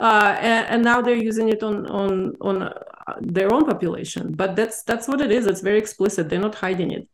uh, 0.00 0.36
and, 0.40 0.66
and, 0.68 0.82
now 0.82 1.00
they're 1.00 1.24
using 1.30 1.48
it 1.48 1.62
on 1.62 1.86
on 1.86 2.34
on 2.40 2.62
uh, 2.62 2.72
their 3.20 3.52
own 3.54 3.64
population. 3.64 4.32
But 4.32 4.56
that's 4.56 4.82
that's 4.82 5.06
what 5.08 5.20
it 5.20 5.30
is. 5.30 5.46
It's 5.46 5.60
very 5.60 5.78
explicit. 5.78 6.28
They're 6.28 6.40
not 6.48 6.56
hiding 6.56 6.90
it 6.90 7.08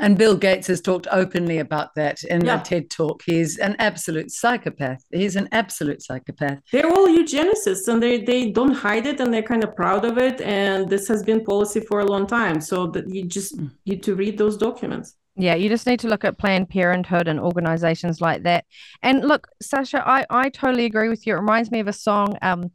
and 0.00 0.18
Bill 0.18 0.36
Gates 0.36 0.66
has 0.66 0.80
talked 0.80 1.06
openly 1.10 1.58
about 1.58 1.94
that 1.94 2.24
in 2.24 2.44
yeah. 2.44 2.60
a 2.60 2.64
TED 2.64 2.90
talk. 2.90 3.22
He's 3.24 3.58
an 3.58 3.76
absolute 3.78 4.30
psychopath. 4.30 5.04
He's 5.12 5.36
an 5.36 5.48
absolute 5.52 6.02
psychopath. 6.02 6.60
They're 6.72 6.90
all 6.90 7.06
eugenicists 7.06 7.86
and 7.86 8.02
they, 8.02 8.22
they 8.22 8.50
don't 8.50 8.74
hide 8.74 9.06
it 9.06 9.20
and 9.20 9.32
they're 9.32 9.42
kind 9.42 9.62
of 9.62 9.76
proud 9.76 10.04
of 10.04 10.18
it. 10.18 10.40
And 10.40 10.88
this 10.88 11.06
has 11.08 11.22
been 11.22 11.44
policy 11.44 11.80
for 11.80 12.00
a 12.00 12.04
long 12.04 12.26
time. 12.26 12.60
So 12.60 12.88
that 12.88 13.08
you 13.08 13.24
just 13.24 13.56
need 13.86 14.02
to 14.02 14.16
read 14.16 14.36
those 14.36 14.56
documents. 14.56 15.14
Yeah, 15.36 15.54
you 15.54 15.68
just 15.68 15.86
need 15.86 16.00
to 16.00 16.08
look 16.08 16.24
at 16.24 16.38
Planned 16.38 16.68
Parenthood 16.68 17.26
and 17.26 17.40
organizations 17.40 18.20
like 18.20 18.44
that. 18.44 18.64
And 19.02 19.24
look, 19.24 19.48
Sasha, 19.60 20.06
I, 20.08 20.24
I 20.30 20.48
totally 20.48 20.84
agree 20.84 21.08
with 21.08 21.26
you. 21.26 21.34
It 21.34 21.40
reminds 21.40 21.70
me 21.70 21.80
of 21.80 21.88
a 21.88 21.92
song. 21.92 22.36
Um, 22.40 22.70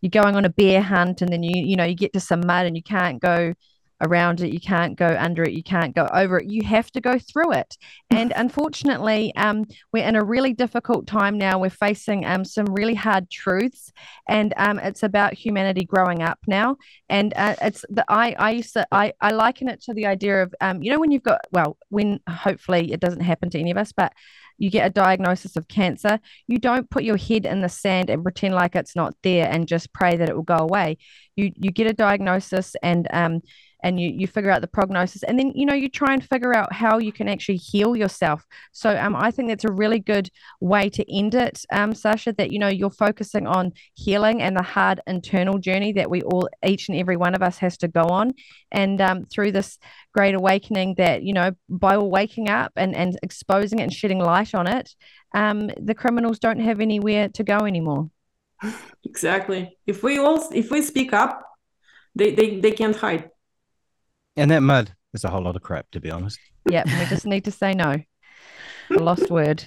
you're 0.00 0.10
going 0.10 0.36
on 0.36 0.44
a 0.44 0.50
bear 0.50 0.80
hunt 0.80 1.20
and 1.20 1.30
then 1.30 1.42
you 1.42 1.62
you 1.62 1.76
know 1.76 1.84
you 1.84 1.94
get 1.94 2.14
to 2.14 2.20
some 2.20 2.40
mud 2.46 2.64
and 2.66 2.74
you 2.74 2.82
can't 2.82 3.20
go 3.20 3.54
around 4.00 4.40
it, 4.40 4.52
you 4.52 4.60
can't 4.60 4.96
go 4.96 5.16
under 5.18 5.42
it, 5.42 5.52
you 5.52 5.62
can't 5.62 5.94
go 5.94 6.08
over 6.12 6.38
it. 6.38 6.50
You 6.50 6.62
have 6.64 6.90
to 6.92 7.00
go 7.00 7.18
through 7.18 7.52
it. 7.52 7.76
And 8.12 8.32
unfortunately, 8.34 9.32
um, 9.36 9.66
we're 9.92 10.04
in 10.06 10.16
a 10.16 10.24
really 10.24 10.52
difficult 10.52 11.06
time 11.06 11.38
now. 11.38 11.60
We're 11.60 11.70
facing 11.70 12.26
um, 12.26 12.44
some 12.44 12.66
really 12.66 12.94
hard 12.94 13.30
truths, 13.30 13.92
and 14.28 14.52
um, 14.56 14.80
it's 14.80 15.04
about 15.04 15.32
humanity 15.32 15.84
growing 15.84 16.20
up 16.20 16.38
now. 16.48 16.76
And 17.08 17.32
uh, 17.36 17.54
it's 17.62 17.84
the 17.88 18.04
I 18.08 18.32
I 18.32 18.50
used 18.50 18.72
to 18.72 18.86
I 18.90 19.12
I 19.20 19.30
liken 19.30 19.68
it 19.68 19.80
to 19.82 19.94
the 19.94 20.06
idea 20.06 20.42
of 20.42 20.52
um, 20.60 20.82
you 20.82 20.90
know 20.90 20.98
when 20.98 21.12
you've 21.12 21.22
got 21.22 21.40
well 21.52 21.78
when 21.88 22.18
hopefully 22.28 22.92
it 22.92 22.98
doesn't 22.98 23.20
happen 23.20 23.48
to 23.50 23.60
any 23.60 23.70
of 23.70 23.76
us, 23.76 23.92
but 23.92 24.12
you 24.60 24.70
get 24.70 24.86
a 24.86 24.90
diagnosis 24.90 25.56
of 25.56 25.66
cancer, 25.66 26.20
you 26.46 26.58
don't 26.58 26.90
put 26.90 27.02
your 27.02 27.16
head 27.16 27.46
in 27.46 27.62
the 27.62 27.68
sand 27.68 28.10
and 28.10 28.22
pretend 28.22 28.54
like 28.54 28.76
it's 28.76 28.94
not 28.94 29.14
there 29.22 29.48
and 29.50 29.66
just 29.66 29.92
pray 29.92 30.16
that 30.16 30.28
it 30.28 30.36
will 30.36 30.42
go 30.42 30.58
away. 30.58 30.98
You 31.34 31.52
you 31.56 31.70
get 31.72 31.86
a 31.86 31.94
diagnosis 31.94 32.76
and 32.82 33.08
um 33.12 33.40
and 33.82 34.00
you 34.00 34.10
you 34.10 34.26
figure 34.26 34.50
out 34.50 34.60
the 34.60 34.66
prognosis 34.66 35.22
and 35.22 35.38
then 35.38 35.52
you 35.54 35.66
know 35.66 35.74
you 35.74 35.88
try 35.88 36.12
and 36.12 36.24
figure 36.24 36.54
out 36.54 36.72
how 36.72 36.98
you 36.98 37.12
can 37.12 37.28
actually 37.28 37.56
heal 37.56 37.96
yourself 37.96 38.46
so 38.72 38.96
um, 38.98 39.14
i 39.16 39.30
think 39.30 39.48
that's 39.48 39.64
a 39.64 39.72
really 39.72 39.98
good 39.98 40.30
way 40.60 40.88
to 40.88 41.04
end 41.12 41.34
it 41.34 41.64
um, 41.72 41.94
sasha 41.94 42.32
that 42.32 42.52
you 42.52 42.58
know 42.58 42.68
you're 42.68 42.90
focusing 42.90 43.46
on 43.46 43.72
healing 43.94 44.42
and 44.42 44.56
the 44.56 44.62
hard 44.62 45.00
internal 45.06 45.58
journey 45.58 45.92
that 45.92 46.10
we 46.10 46.22
all 46.22 46.48
each 46.66 46.88
and 46.88 46.98
every 46.98 47.16
one 47.16 47.34
of 47.34 47.42
us 47.42 47.58
has 47.58 47.76
to 47.76 47.88
go 47.88 48.02
on 48.02 48.32
and 48.72 49.00
um, 49.00 49.24
through 49.26 49.52
this 49.52 49.78
great 50.14 50.34
awakening 50.34 50.94
that 50.96 51.22
you 51.22 51.32
know 51.32 51.50
by 51.68 51.96
waking 51.96 52.48
up 52.48 52.72
and 52.76 52.94
and 52.94 53.18
exposing 53.22 53.78
it 53.78 53.84
and 53.84 53.92
shedding 53.92 54.18
light 54.18 54.54
on 54.54 54.66
it 54.66 54.94
um, 55.32 55.70
the 55.80 55.94
criminals 55.94 56.38
don't 56.38 56.60
have 56.60 56.80
anywhere 56.80 57.28
to 57.28 57.44
go 57.44 57.58
anymore 57.58 58.10
exactly. 59.04 59.78
If 59.86 60.02
we 60.02 60.18
all 60.18 60.48
if 60.52 60.70
we 60.70 60.82
speak 60.82 61.12
up, 61.12 61.42
they 62.14 62.34
they, 62.34 62.60
they 62.60 62.72
can't 62.72 62.96
hide. 62.96 63.30
And 64.36 64.50
that 64.50 64.60
mud 64.60 64.94
is 65.12 65.24
a 65.24 65.28
whole 65.28 65.42
lot 65.42 65.56
of 65.56 65.62
crap, 65.62 65.90
to 65.92 66.00
be 66.00 66.10
honest. 66.10 66.38
Yeah, 66.68 66.84
we 66.86 67.06
just 67.06 67.26
need 67.26 67.44
to 67.44 67.50
say 67.50 67.74
no. 67.74 67.96
The 68.88 69.02
lost 69.02 69.30
word. 69.30 69.64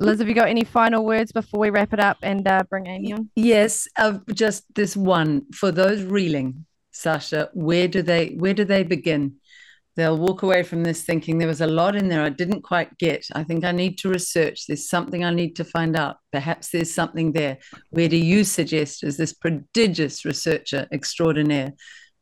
Liz, 0.00 0.18
have 0.18 0.28
you 0.28 0.34
got 0.34 0.48
any 0.48 0.64
final 0.64 1.04
words 1.04 1.32
before 1.32 1.60
we 1.60 1.70
wrap 1.70 1.92
it 1.92 2.00
up 2.00 2.18
and 2.22 2.46
uh, 2.46 2.62
bring 2.68 2.86
Amy 2.86 3.12
on? 3.12 3.30
Yes, 3.36 3.86
uh, 3.96 4.18
just 4.32 4.64
this 4.74 4.96
one 4.96 5.42
for 5.52 5.70
those 5.70 6.02
reeling, 6.02 6.66
Sasha. 6.90 7.50
Where 7.52 7.86
do 7.86 8.02
they 8.02 8.34
where 8.38 8.54
do 8.54 8.64
they 8.64 8.82
begin? 8.82 9.36
They'll 9.96 10.18
walk 10.18 10.42
away 10.42 10.64
from 10.64 10.82
this 10.82 11.02
thinking 11.02 11.38
there 11.38 11.46
was 11.46 11.60
a 11.60 11.68
lot 11.68 11.94
in 11.94 12.08
there 12.08 12.22
I 12.22 12.30
didn't 12.30 12.62
quite 12.62 12.98
get. 12.98 13.26
I 13.32 13.44
think 13.44 13.64
I 13.64 13.70
need 13.70 13.98
to 13.98 14.08
research. 14.08 14.66
There's 14.66 14.88
something 14.88 15.24
I 15.24 15.30
need 15.30 15.54
to 15.56 15.64
find 15.64 15.96
out. 15.96 16.16
Perhaps 16.32 16.70
there's 16.70 16.92
something 16.92 17.30
there. 17.30 17.58
Where 17.90 18.08
do 18.08 18.16
you 18.16 18.42
suggest, 18.42 19.04
as 19.04 19.16
this 19.16 19.32
prodigious 19.32 20.24
researcher 20.24 20.88
extraordinaire, 20.92 21.74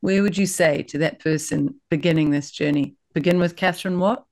where 0.02 0.22
would 0.22 0.36
you 0.36 0.46
say 0.46 0.82
to 0.82 0.98
that 0.98 1.20
person 1.20 1.80
beginning 1.88 2.30
this 2.30 2.50
journey? 2.50 2.96
Begin 3.14 3.38
with 3.38 3.56
Katherine 3.56 3.98
Watt? 3.98 4.26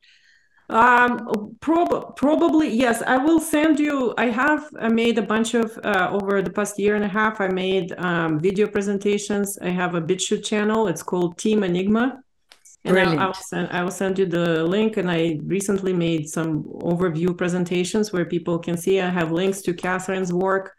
Um, 0.69 1.57
prob- 1.61 2.17
probably 2.17 2.69
yes. 2.69 3.03
I 3.03 3.17
will 3.17 3.41
send 3.41 3.79
you. 3.79 4.13
I 4.19 4.27
have 4.27 4.69
I 4.79 4.89
made 4.89 5.17
a 5.19 5.23
bunch 5.23 5.55
of 5.55 5.79
uh, 5.85 6.11
over 6.13 6.43
the 6.43 6.51
past 6.51 6.79
year 6.79 6.97
and 6.97 7.05
a 7.05 7.09
half. 7.09 7.41
I 7.41 7.49
made 7.49 7.93
um, 7.99 8.39
video 8.41 8.67
presentations. 8.67 9.59
I 9.59 9.71
have 9.71 9.95
a 9.95 10.01
BitChute 10.01 10.45
channel. 10.45 10.89
It's 10.89 11.03
called 11.03 11.39
Team 11.39 11.63
Enigma, 11.63 12.21
and 12.85 12.99
I, 12.99 13.15
I, 13.15 13.27
will 13.27 13.35
send 13.35 13.69
I 13.71 13.83
will 13.83 13.91
send 13.91 14.19
you 14.19 14.27
the 14.27 14.65
link. 14.65 14.97
And 14.97 15.11
I 15.11 15.39
recently 15.43 15.93
made 15.93 16.29
some 16.29 16.65
overview 16.93 17.37
presentations 17.37 18.13
where 18.13 18.25
people 18.25 18.59
can 18.59 18.77
see. 18.77 19.01
I 19.01 19.09
have 19.09 19.31
links 19.33 19.63
to 19.63 19.73
Katherine's 19.73 20.33
work. 20.33 20.75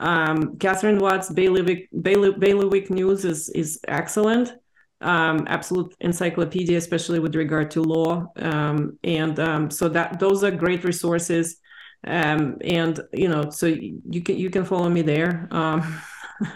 Um, 0.00 0.56
Katherine 0.58 0.98
Watt's 0.98 1.30
Bailiwick 1.30 1.88
Bailiwick 1.92 2.90
News 2.90 3.24
is 3.24 3.48
is 3.50 3.78
excellent 3.86 4.54
um, 5.00 5.44
absolute 5.48 5.94
encyclopedia, 6.00 6.76
especially 6.76 7.20
with 7.20 7.34
regard 7.34 7.70
to 7.72 7.82
law. 7.82 8.26
Um, 8.36 8.98
and 9.02 9.38
um, 9.40 9.70
so 9.70 9.88
that 9.88 10.20
those 10.20 10.44
are 10.44 10.50
great 10.50 10.84
resources. 10.84 11.56
Um, 12.06 12.56
and 12.62 13.00
you 13.12 13.28
know, 13.28 13.50
so 13.50 13.66
you 13.66 14.22
can 14.22 14.36
you 14.36 14.50
can 14.50 14.64
follow 14.64 14.88
me 14.88 15.02
there. 15.02 15.48
Um, 15.50 16.00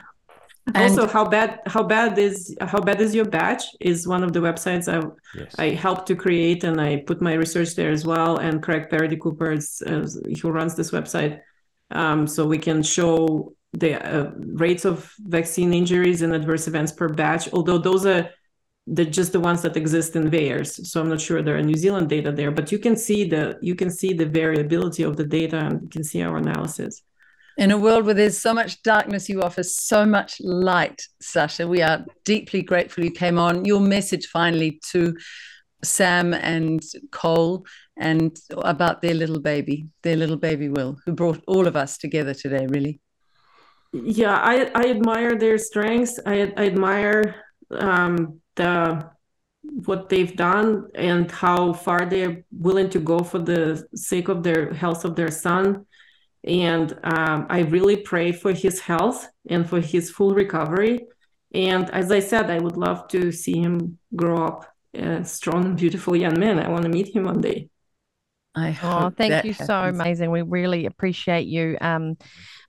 also, 0.74 1.06
how 1.06 1.26
bad 1.26 1.60
how 1.66 1.82
bad 1.82 2.18
is 2.18 2.56
how 2.60 2.80
bad 2.80 3.00
is 3.00 3.14
your 3.14 3.26
batch 3.26 3.64
is 3.80 4.08
one 4.08 4.24
of 4.24 4.32
the 4.32 4.40
websites 4.40 4.88
I 4.88 5.06
yes. 5.38 5.54
I 5.58 5.70
helped 5.70 6.06
to 6.08 6.16
create, 6.16 6.64
and 6.64 6.80
I 6.80 7.02
put 7.06 7.20
my 7.20 7.34
research 7.34 7.74
there 7.74 7.90
as 7.90 8.06
well. 8.06 8.38
And 8.38 8.62
Craig 8.62 8.88
Paardekooper 8.90 9.56
is 9.56 9.82
uh, 9.86 10.06
who 10.40 10.50
runs 10.50 10.74
this 10.74 10.90
website, 10.90 11.40
um, 11.90 12.26
so 12.26 12.46
we 12.46 12.58
can 12.58 12.82
show 12.82 13.54
the 13.72 13.94
uh, 13.94 14.30
rates 14.36 14.84
of 14.84 15.12
vaccine 15.18 15.74
injuries 15.74 16.22
and 16.22 16.32
adverse 16.32 16.68
events 16.68 16.92
per 16.92 17.08
batch, 17.08 17.52
although 17.52 17.78
those 17.78 18.06
are 18.06 18.30
the 18.86 19.04
just 19.04 19.32
the 19.32 19.40
ones 19.40 19.62
that 19.62 19.76
exist 19.76 20.14
in 20.14 20.30
VAERS. 20.30 20.86
So 20.86 21.00
I'm 21.00 21.08
not 21.08 21.20
sure 21.20 21.42
there 21.42 21.56
are 21.56 21.62
New 21.62 21.76
Zealand 21.76 22.08
data 22.08 22.30
there, 22.30 22.50
but 22.50 22.70
you 22.70 22.78
can 22.78 22.96
see 22.96 23.28
the 23.28 23.58
you 23.62 23.74
can 23.74 23.90
see 23.90 24.12
the 24.12 24.26
variability 24.26 25.02
of 25.02 25.16
the 25.16 25.24
data 25.24 25.58
and 25.58 25.82
you 25.82 25.88
can 25.88 26.04
see 26.04 26.22
our 26.22 26.36
analysis. 26.36 27.02
In 27.56 27.70
a 27.70 27.78
world 27.78 28.04
where 28.04 28.14
there's 28.14 28.38
so 28.38 28.52
much 28.52 28.82
darkness, 28.82 29.28
you 29.28 29.40
offer 29.40 29.62
so 29.62 30.04
much 30.04 30.40
light, 30.40 31.02
Sasha. 31.20 31.68
We 31.68 31.82
are 31.82 32.04
deeply 32.24 32.62
grateful 32.62 33.04
you 33.04 33.12
came 33.12 33.38
on. 33.38 33.64
Your 33.64 33.80
message 33.80 34.26
finally 34.26 34.80
to 34.90 35.16
Sam 35.84 36.34
and 36.34 36.82
Cole 37.12 37.64
and 37.96 38.36
about 38.50 39.02
their 39.02 39.14
little 39.14 39.40
baby, 39.40 39.86
their 40.02 40.16
little 40.16 40.36
baby 40.36 40.68
Will, 40.68 40.98
who 41.04 41.12
brought 41.12 41.42
all 41.46 41.66
of 41.66 41.76
us 41.76 41.96
together 41.98 42.34
today, 42.34 42.66
really. 42.66 43.00
Yeah 43.92 44.36
i 44.42 44.70
i 44.74 44.90
admire 44.90 45.36
their 45.38 45.58
strengths. 45.58 46.18
I, 46.26 46.52
I 46.56 46.66
admire 46.66 47.36
um, 47.70 48.40
the 48.56 49.08
what 49.62 50.08
they've 50.08 50.36
done 50.36 50.88
and 50.94 51.30
how 51.30 51.72
far 51.72 52.04
they're 52.04 52.44
willing 52.50 52.90
to 52.90 52.98
go 52.98 53.20
for 53.20 53.38
the 53.38 53.86
sake 53.94 54.28
of 54.28 54.42
their 54.42 54.74
health 54.74 55.04
of 55.04 55.14
their 55.14 55.30
son. 55.30 55.86
And 56.42 56.92
um, 57.04 57.46
i 57.48 57.60
really 57.60 57.96
pray 57.96 58.32
for 58.32 58.52
his 58.52 58.80
health 58.80 59.28
and 59.48 59.68
for 59.68 59.80
his 59.80 60.10
full 60.10 60.34
recovery. 60.34 61.06
And 61.54 61.88
as 61.90 62.10
i 62.10 62.18
said 62.18 62.50
i 62.50 62.58
would 62.58 62.76
love 62.76 63.06
to 63.08 63.30
see 63.30 63.60
him 63.60 63.98
grow 64.16 64.44
up 64.48 64.66
a 64.92 65.24
strong 65.24 65.76
beautiful 65.76 66.16
young 66.16 66.38
man. 66.38 66.58
I 66.58 66.68
want 66.68 66.82
to 66.82 66.88
meet 66.88 67.14
him 67.14 67.24
one 67.24 67.40
day 67.40 67.70
I 68.54 68.78
oh, 68.82 69.10
thank 69.10 69.44
you 69.44 69.52
happens. 69.52 69.66
so 69.66 69.74
amazing. 69.74 70.30
We 70.30 70.42
really 70.42 70.86
appreciate 70.86 71.48
you 71.48 71.76
um, 71.80 72.16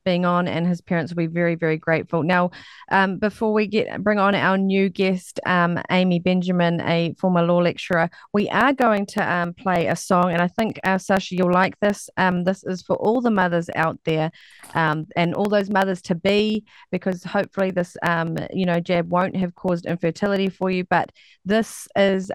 being 0.04 0.26
on, 0.26 0.48
and 0.48 0.66
his 0.66 0.82
parents 0.82 1.12
will 1.12 1.18
be 1.18 1.28
very, 1.28 1.56
very 1.56 1.78
grateful. 1.78 2.24
Now, 2.24 2.52
um, 2.92 3.18
before 3.18 3.54
we 3.54 3.68
get 3.68 4.02
bring 4.04 4.18
on 4.18 4.34
our 4.34 4.58
new 4.58 4.90
guest, 4.90 5.40
um, 5.46 5.80
Amy 5.92 6.20
Benjamin, 6.20 6.82
a 6.82 7.14
former 7.20 7.44
law 7.44 7.58
lecturer, 7.58 8.10
we 8.34 8.50
are 8.50 8.74
going 8.74 9.06
to 9.08 9.32
um, 9.32 9.54
play 9.54 9.86
a 9.86 9.96
song, 9.96 10.32
and 10.32 10.42
I 10.42 10.48
think 10.48 10.80
uh, 10.84 10.98
Sasha, 10.98 11.36
you'll 11.36 11.52
like 11.52 11.80
this. 11.82 12.10
Um, 12.18 12.44
this 12.44 12.64
is 12.64 12.82
for 12.82 12.96
all 12.96 13.22
the 13.22 13.32
mothers 13.32 13.70
out 13.76 14.00
there, 14.06 14.32
um, 14.74 15.06
and 15.16 15.36
all 15.36 15.50
those 15.50 15.70
mothers 15.70 16.02
to 16.04 16.16
be, 16.16 16.66
because 16.92 17.24
hopefully 17.24 17.70
this, 17.70 17.96
um, 18.02 18.38
you 18.52 18.66
know, 18.66 18.80
jab 18.80 19.10
won't 19.10 19.36
have 19.36 19.54
caused 19.54 19.86
infertility 19.86 20.50
for 20.50 20.72
you, 20.72 20.84
but 20.84 21.12
this 21.46 21.88
is 21.96 22.32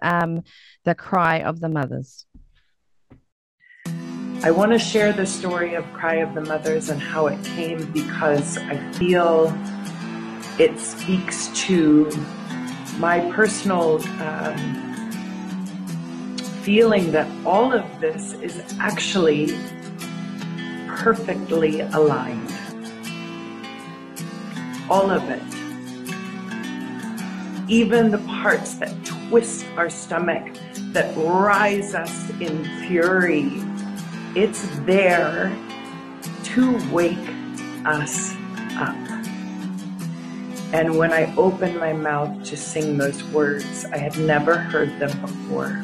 the 0.84 0.94
cry 0.96 1.40
of 1.40 1.60
the 1.60 1.68
mothers. 1.68 2.26
I 4.42 4.50
want 4.50 4.72
to 4.72 4.78
share 4.78 5.12
the 5.12 5.26
story 5.26 5.74
of 5.74 5.84
Cry 5.92 6.14
of 6.14 6.34
the 6.34 6.40
Mothers 6.40 6.88
and 6.88 6.98
how 6.98 7.26
it 7.26 7.44
came 7.44 7.92
because 7.92 8.56
I 8.56 8.78
feel 8.92 9.54
it 10.58 10.78
speaks 10.80 11.48
to 11.66 12.10
my 12.96 13.20
personal 13.32 14.02
um, 14.22 14.56
feeling 16.62 17.12
that 17.12 17.28
all 17.44 17.74
of 17.74 17.84
this 18.00 18.32
is 18.32 18.62
actually 18.80 19.48
perfectly 20.88 21.80
aligned. 21.80 22.50
All 24.88 25.10
of 25.10 25.22
it. 25.28 25.42
Even 27.68 28.10
the 28.10 28.24
parts 28.26 28.76
that 28.76 28.94
twist 29.04 29.66
our 29.76 29.90
stomach, 29.90 30.56
that 30.94 31.14
rise 31.14 31.94
us 31.94 32.30
in 32.40 32.64
fury 32.86 33.69
it's 34.36 34.68
there 34.80 35.56
to 36.44 36.92
wake 36.92 37.18
us 37.84 38.34
up. 38.76 38.96
And 40.72 40.96
when 40.96 41.12
I 41.12 41.34
opened 41.36 41.80
my 41.80 41.92
mouth 41.92 42.44
to 42.44 42.56
sing 42.56 42.96
those 42.96 43.24
words, 43.24 43.84
I 43.86 43.98
had 43.98 44.16
never 44.18 44.56
heard 44.56 44.98
them 45.00 45.20
before. 45.20 45.82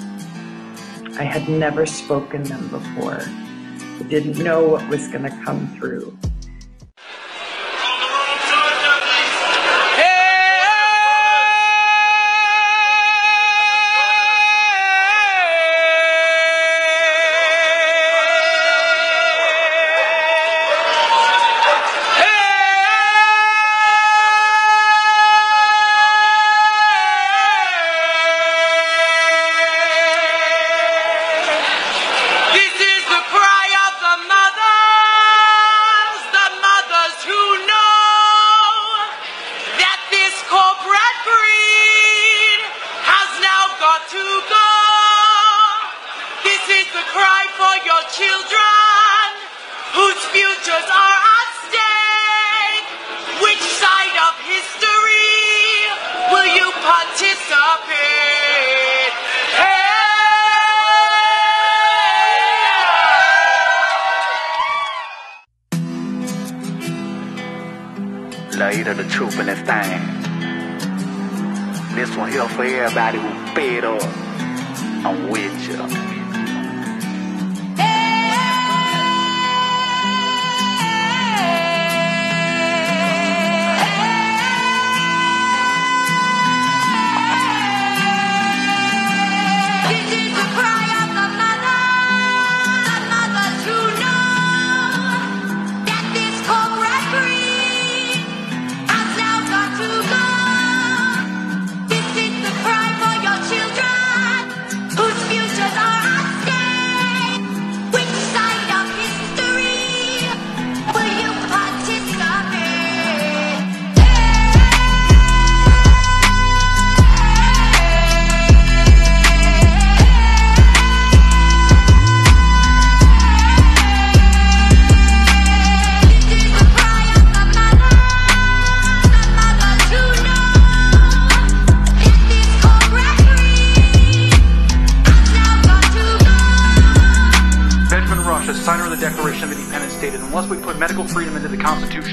I 1.18 1.24
had 1.24 1.48
never 1.48 1.86
spoken 1.86 2.44
them 2.44 2.68
before. 2.68 3.20
I 3.20 4.02
didn't 4.08 4.38
know 4.38 4.68
what 4.68 4.88
was 4.88 5.08
going 5.08 5.24
to 5.24 5.42
come 5.44 5.66
through. 5.76 6.16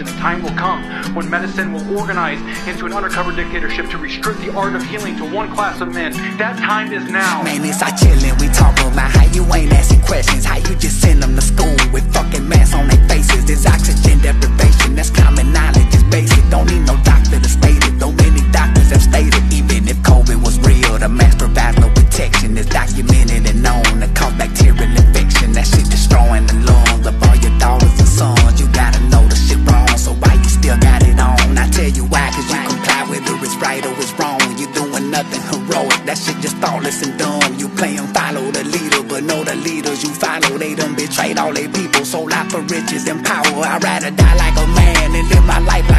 The 0.06 0.12
time 0.20 0.44
will 0.44 0.56
come 0.56 0.84
when 1.16 1.30
medicine 1.30 1.74
will 1.74 1.98
organize 1.98 2.40
into 2.68 2.86
an 2.86 2.94
undercover 2.94 3.32
dictatorship 3.32 3.90
to 3.90 3.98
restrict 3.98 4.40
the 4.42 4.54
art 4.56 4.76
of 4.76 4.84
healing 4.84 5.16
to 5.18 5.26
one 5.26 5.52
class 5.54 5.82
of 5.82 5.94
men. 5.94 6.12
That 6.38 6.58
time 6.60 6.92
is 6.92 7.10
now. 7.10 7.44
Man, 7.44 7.64
it's 7.64 7.82
our. 7.82 7.94
We 8.40 8.48
talk 8.50 8.78
about 8.80 9.12
how 9.12 9.26
you 9.32 9.44
ain't 9.54 9.72
asking 9.72 10.02
questions, 10.02 10.46
how 10.46 10.58
you 10.58 10.76
just 10.76 11.00
send 11.02 11.22
them 11.22 11.36
to 11.36 11.42
school 11.42 11.76
with 11.92 12.04
fucking 12.14 12.48
masks 12.48 12.76
on 12.76 12.88
their 12.88 13.08
faces. 13.08 13.46
There's 13.46 13.66
oxygen 13.66 14.20
deprivation, 14.20 14.96
that's 14.96 15.10
common 15.10 15.52
knowledge, 15.54 15.88
it's 15.94 16.04
basic. 16.04 16.44
Don't 16.50 16.70
need 16.70 16.86
no 16.86 16.98
doctor 17.04 17.40
to 17.40 17.50
state 17.50 17.84
it. 17.84 18.00
Though 18.00 18.12
many 18.12 18.42
doctors 18.52 18.92
have 18.92 19.02
stated, 19.02 19.44
even 19.54 19.88
if 19.88 19.98
COVID 20.04 20.44
was 20.44 20.60
real, 20.60 20.98
the 20.98 21.10
mask 21.10 21.40
provides 21.40 21.78
no 21.80 21.90
protection. 21.90 22.58
It's 22.58 22.70
documented 22.70 23.48
and 23.48 23.64
known 23.64 23.84
to 24.02 24.08
cause 24.14 24.34
bacterial 24.34 24.73
riches 42.70 43.08
and 43.08 43.24
power. 43.24 43.44
I'd 43.46 43.84
rather 43.84 44.12
die 44.12 44.36
like 44.36 44.56
a 44.58 44.68
man 44.68 45.16
and 45.16 45.30
live 45.30 45.46
my 45.46 45.60
life 45.60 45.93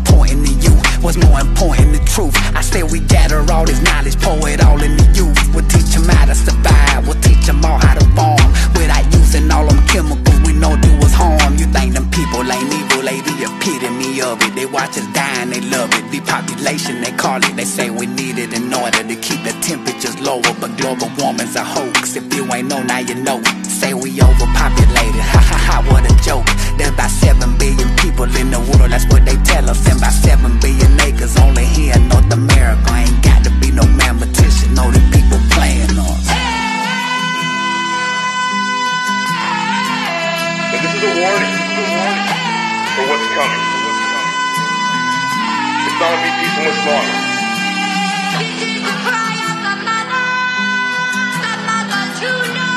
important 0.00 0.46
than 0.46 0.56
you. 0.64 0.74
What's 1.04 1.16
more 1.16 1.40
important? 1.40 1.92
The 1.92 2.02
truth. 2.04 2.34
I 2.56 2.62
said 2.62 2.90
we 2.90 3.00
gather 3.00 3.40
all 3.52 3.64
this 3.64 3.80
knowledge, 3.82 4.16
pour 4.20 4.48
it 4.48 4.60
all 4.64 4.80
in 4.82 4.96
the 4.96 5.06
youth. 5.12 5.38
We'll 5.54 5.68
teach 5.68 5.92
them 5.94 6.08
how 6.08 6.26
to 6.26 6.34
survive. 6.34 7.06
We'll 7.06 7.20
teach 7.20 7.44
them 7.46 7.64
all 7.64 7.78
how 7.78 7.94
to 7.94 8.04
farm 8.16 8.48
without 8.76 9.04
using 9.12 9.50
all 9.50 9.66
them 9.66 9.80
chemicals 9.86 10.40
we 10.46 10.52
know 10.52 10.76
do 10.76 10.90
us 11.04 11.12
harm. 11.12 11.56
You 11.56 11.66
think 11.66 11.94
them 11.94 12.08
people 12.10 12.40
ain't 12.40 12.72
evil? 12.72 13.02
They 13.04 13.20
the 13.20 13.34
epitome 13.48 14.22
of 14.22 14.40
it. 14.42 14.54
They 14.54 14.66
watch 14.66 14.96
us 14.96 15.06
die 15.12 15.42
and 15.42 15.52
they 15.52 15.60
love 15.60 15.90
it. 15.94 16.04
Depopulation, 16.10 17.00
they 17.02 17.12
call 17.12 17.38
it. 17.42 17.54
They 17.56 17.64
say 17.64 17.90
we 17.90 18.06
need 18.06 18.38
it 18.38 18.52
in 18.52 18.72
order 18.72 19.02
to 19.02 19.16
keep 19.16 19.42
the 19.42 19.54
temperatures 19.60 20.18
lower. 20.20 20.52
But 20.60 20.76
global 20.78 21.10
warming's 21.18 21.56
a 21.56 21.64
hoax. 21.64 22.16
If 22.16 22.32
you 22.34 22.44
ain't 22.54 22.68
know, 22.68 22.82
now 22.82 22.98
you 22.98 23.16
know. 23.16 23.42
Say 23.80 23.94
we 23.94 24.10
overpopulated. 24.20 25.24
Ha 25.32 25.40
ha 25.40 25.58
ha, 25.66 25.76
what 25.88 26.04
a 26.04 26.12
joke. 26.20 26.44
There's 26.76 26.92
about 26.92 27.08
7 27.08 27.56
billion 27.56 27.88
people 27.96 28.28
in 28.36 28.50
the 28.50 28.60
world. 28.60 28.92
That's 28.92 29.08
what 29.08 29.24
they 29.24 29.36
tell 29.40 29.64
us. 29.70 29.80
And 29.88 29.96
about 29.96 30.12
7 30.12 30.60
billion 30.60 31.00
acres 31.00 31.36
only 31.40 31.64
here 31.64 31.96
in 31.96 32.08
North 32.08 32.30
America. 32.32 32.88
Ain't 32.92 33.24
got 33.24 33.40
to 33.44 33.50
be 33.56 33.72
no 33.72 33.84
mathematician. 33.96 34.74
Know 34.76 34.90
the 34.92 35.00
people 35.08 35.40
playing 35.56 35.96
us. 35.96 36.24
And 40.76 40.80
this 40.84 40.92
is 40.92 41.04
a 41.08 41.12
warning 41.16 41.56
for 42.92 43.04
what's 43.08 43.28
coming. 43.32 43.64
It's 45.88 45.96
not 45.96 46.04
gonna 46.04 46.20
be 46.20 46.30
peace 46.36 46.56
and 46.60 46.64
much 46.68 46.80
longer. 46.84 47.16
This 48.44 48.56
is 48.60 48.80
the 48.84 48.94
cry 49.08 49.34
of 49.48 49.56
the 49.64 49.74
mother, 49.88 50.26
the 51.44 51.54
mother 51.64 52.04
to 52.20 52.28
know 52.54 52.69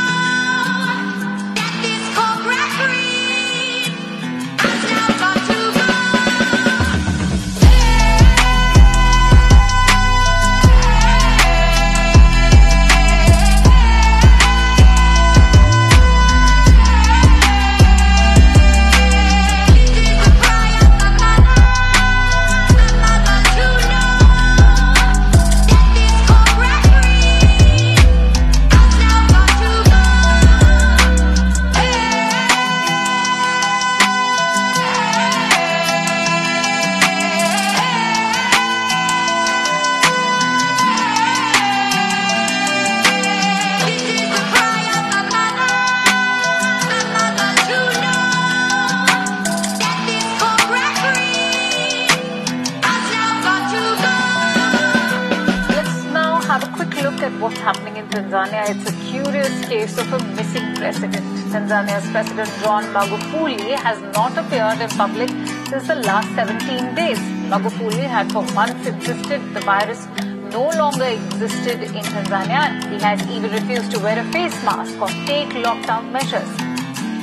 Tanzania's 61.93 62.11
President 62.11 62.49
John 62.63 62.83
Magufuli 62.85 63.75
has 63.75 64.01
not 64.15 64.35
appeared 64.35 64.81
in 64.81 64.89
public 64.97 65.29
since 65.69 65.85
the 65.87 65.95
last 65.95 66.27
17 66.33 66.95
days. 66.95 67.19
Magufuli 67.51 68.01
had 68.01 68.31
for 68.31 68.41
months 68.53 68.87
insisted 68.87 69.41
the 69.53 69.59
virus 69.59 70.07
no 70.51 70.69
longer 70.69 71.05
existed 71.05 71.83
in 71.83 72.03
Tanzania. 72.03 72.81
He 72.89 72.97
has 72.99 73.21
even 73.29 73.51
refused 73.51 73.91
to 73.91 73.99
wear 73.99 74.17
a 74.17 74.23
face 74.31 74.57
mask 74.63 74.99
or 74.99 75.07
take 75.27 75.49
lockdown 75.49 76.11
measures. 76.11 76.49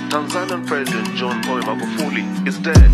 Tanzanian 0.09 0.65
President 0.65 1.17
John 1.17 1.43
Pombe 1.43 1.65
Magufuli 1.65 2.25
is 2.47 2.57
dead. 2.59 2.93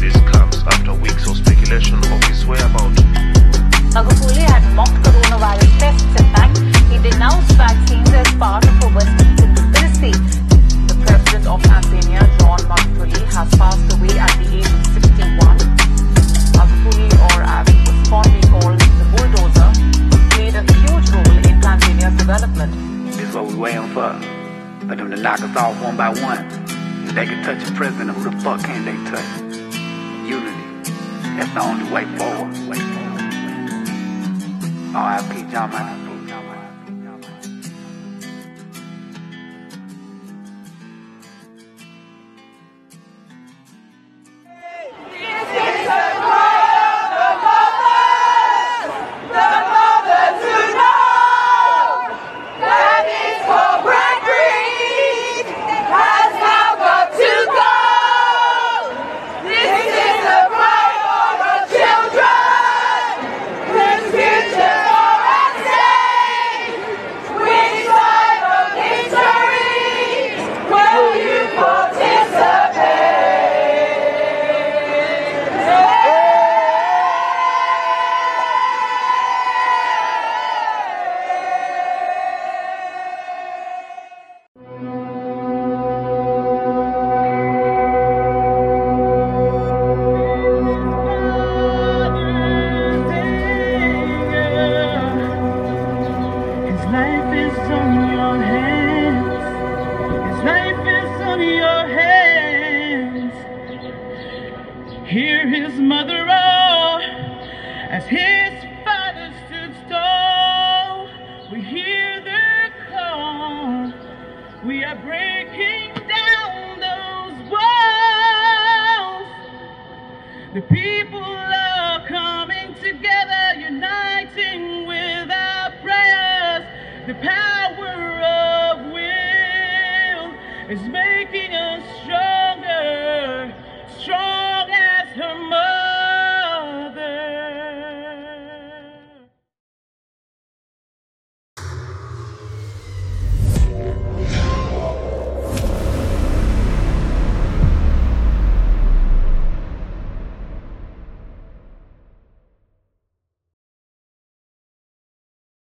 This 0.00 0.16
comes 0.32 0.56
after 0.72 0.94
weeks 0.94 1.28
of 1.28 1.36
speculation 1.36 1.98
of 1.98 2.24
his 2.24 2.46
whereabouts. 2.46 3.02
Magufuli 3.92 4.44
had 4.48 4.64
mocked 4.74 5.04
coronavirus 5.04 5.78
tests. 5.78 6.20
In 6.20 6.26
fact, 6.32 6.56
he 6.88 6.96
denounced 7.10 7.52
vaccines 7.56 8.08
as 8.08 8.32
part 8.36 8.64
of 8.64 8.84
a 8.84 8.88
Western 8.96 9.49
conspiracy. 10.00 10.39